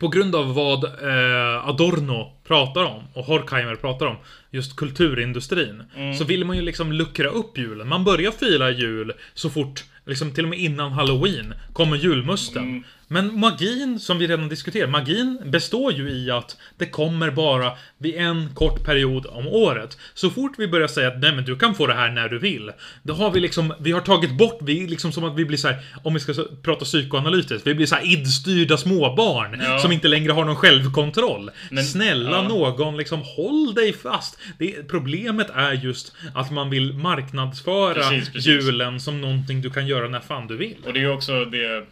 [0.00, 4.16] på grund av vad eh, Adorno pratar om och Horkheimer pratar om,
[4.50, 5.82] just kulturindustrin,
[6.18, 7.88] så vill man ju liksom luckra upp julen.
[7.88, 12.84] Man börjar fira jul så fort, liksom till och med innan halloween, kommer julmusten.
[13.08, 18.14] Men magin, som vi redan diskuterat, magin består ju i att det kommer bara vid
[18.14, 19.98] en kort period om året.
[20.14, 22.38] Så fort vi börjar säga att nej men du kan få det här när du
[22.38, 22.70] vill,
[23.02, 25.68] då har vi liksom, vi har tagit bort, vi liksom som att vi blir så
[25.68, 29.78] här, om vi ska prata psykoanalytiskt, vi blir så här idstyrda småbarn Ja.
[29.78, 31.50] som inte längre har någon självkontroll.
[31.70, 32.42] Men- Snälla ja.
[32.48, 34.38] någon, liksom håll dig fast.
[34.58, 38.46] Det, problemet är just att man vill marknadsföra Precis, precis.
[38.46, 40.76] julen som någonting du kan göra när fan du vill.
[40.86, 41.86] Och det är ju också det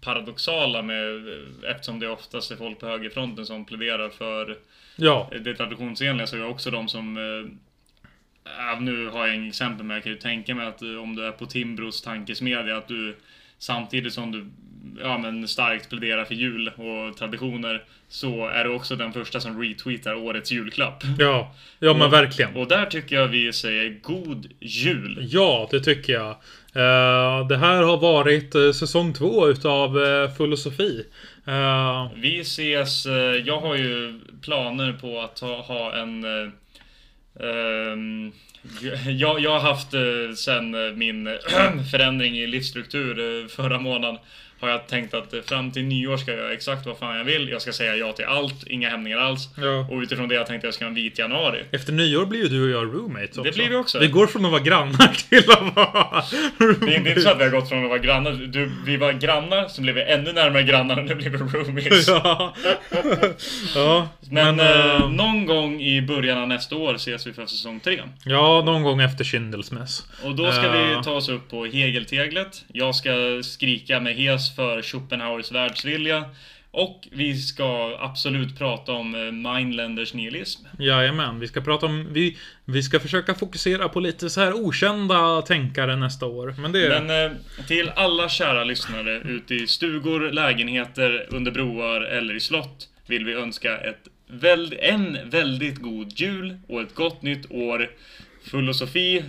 [0.00, 1.28] paradoxala med
[1.68, 4.58] eftersom det oftast är folk på högerfronten som pläderar för
[4.96, 5.30] Ja.
[5.44, 7.16] det traditionsenliga så är det också de som
[8.44, 11.16] ja, nu har jag inget exempel men jag kan ju tänka mig att eh, om
[11.16, 13.16] du är på Timbros tankesmedja att du
[13.58, 14.46] samtidigt som du
[15.02, 19.62] ja, men starkt pläderar för jul och traditioner så är du också den första som
[19.62, 21.02] retweetar årets julklapp.
[21.18, 22.56] Ja, ja men Och- verkligen.
[22.56, 25.28] Och där tycker jag vi säger god jul.
[25.30, 26.36] Ja, det tycker jag.
[26.74, 31.04] Eh, det här har varit eh, säsong två utav eh, Filosofi.
[32.14, 33.06] Vi ses.
[33.44, 36.24] Jag har ju planer på att ha, ha en...
[37.40, 38.32] Ehm,
[39.18, 39.90] jag, jag har haft
[40.38, 41.38] sen min
[41.90, 44.18] förändring i livsstruktur förra månaden
[44.60, 47.24] har jag tänkt att eh, fram till nyår ska jag göra exakt vad fan jag
[47.24, 47.48] vill.
[47.48, 49.48] Jag ska säga ja till allt, inga hämningar alls.
[49.56, 49.86] ja.
[49.90, 51.58] Och utifrån det jag tänkte jag ska ha en vit januari.
[51.72, 53.42] Efter nyår blir ju du och jag roommates också.
[53.42, 53.98] Det blir vi också.
[53.98, 56.24] Vi går från att vara grannar till att vara
[56.58, 58.32] Det är, det är inte så att vi har gått från att vara grannar.
[58.32, 62.08] Du, vi var grannar, sen blev vi ännu närmare grannar och nu blir vi roomies.
[62.08, 62.54] ja.
[63.74, 64.96] ja, Men, men...
[65.02, 68.00] eh, någon gång i början av nästa år ses vi för säsong tre.
[68.24, 70.06] ja, någon gång efter Kindelsmäss.
[70.24, 70.98] Och då ska Eh.
[70.98, 72.64] vi ta oss upp på Hegelteglet.
[72.72, 73.10] Jag ska
[73.42, 76.24] skrika med hes för Schopenhauers världsvilja.
[76.72, 80.66] Och vi ska absolut prata om eh, Mindländers nihilism.
[80.78, 82.12] Jajamän, vi ska prata om...
[82.12, 86.54] Vi, vi ska försöka fokusera på lite så här okända tänkare nästa år.
[86.58, 87.02] Men det...
[87.02, 87.36] Men eh,
[87.66, 93.34] till alla kära lyssnare ute i stugor, lägenheter, under broar eller i slott vill vi
[93.34, 97.90] önska ett väl, en väldigt god jul och ett gott nytt år.
[98.50, 99.24] Filosofi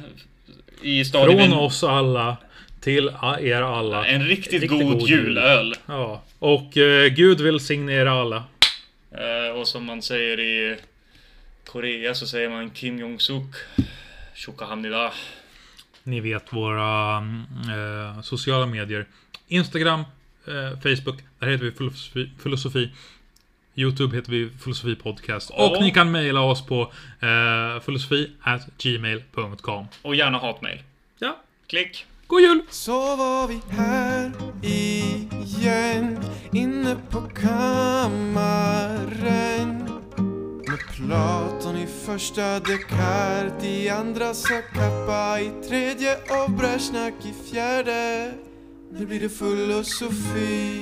[0.81, 1.37] i stadion...
[1.37, 2.37] från oss alla
[2.81, 3.07] till
[3.39, 4.05] er alla.
[4.07, 5.19] En riktigt, Riktigt god, god jul.
[5.27, 5.75] julöl.
[5.85, 6.23] Ja.
[6.39, 8.43] Och eh, Gud välsigne er alla.
[9.11, 10.77] Eh, och som man säger i
[11.65, 13.55] Korea så säger man Kim Jong-Suk.
[14.35, 15.11] Chokahamnida.
[16.03, 19.05] Ni vet våra eh, sociala medier.
[19.47, 19.99] Instagram,
[20.47, 21.19] eh, Facebook.
[21.39, 22.89] Där heter vi filosofi, filosofi.
[23.75, 25.49] Youtube heter vi Filosofi Podcast.
[25.49, 25.79] Och Ja.
[25.81, 26.81] ni kan mejla oss på
[27.19, 29.87] eh, filosofi at gmail.com.
[30.01, 30.79] Och gärna hatmejl.
[31.19, 31.37] Ja,
[31.67, 32.61] Klick god jul!
[32.69, 34.31] Så var vi här
[34.63, 36.19] igen
[36.51, 38.47] Inne på kammaren
[40.67, 48.33] Med Platon i första Descartes, i andra Sakappa i tredje och Brezjnak, i fjärde
[48.91, 50.81] nu blir det filosofi.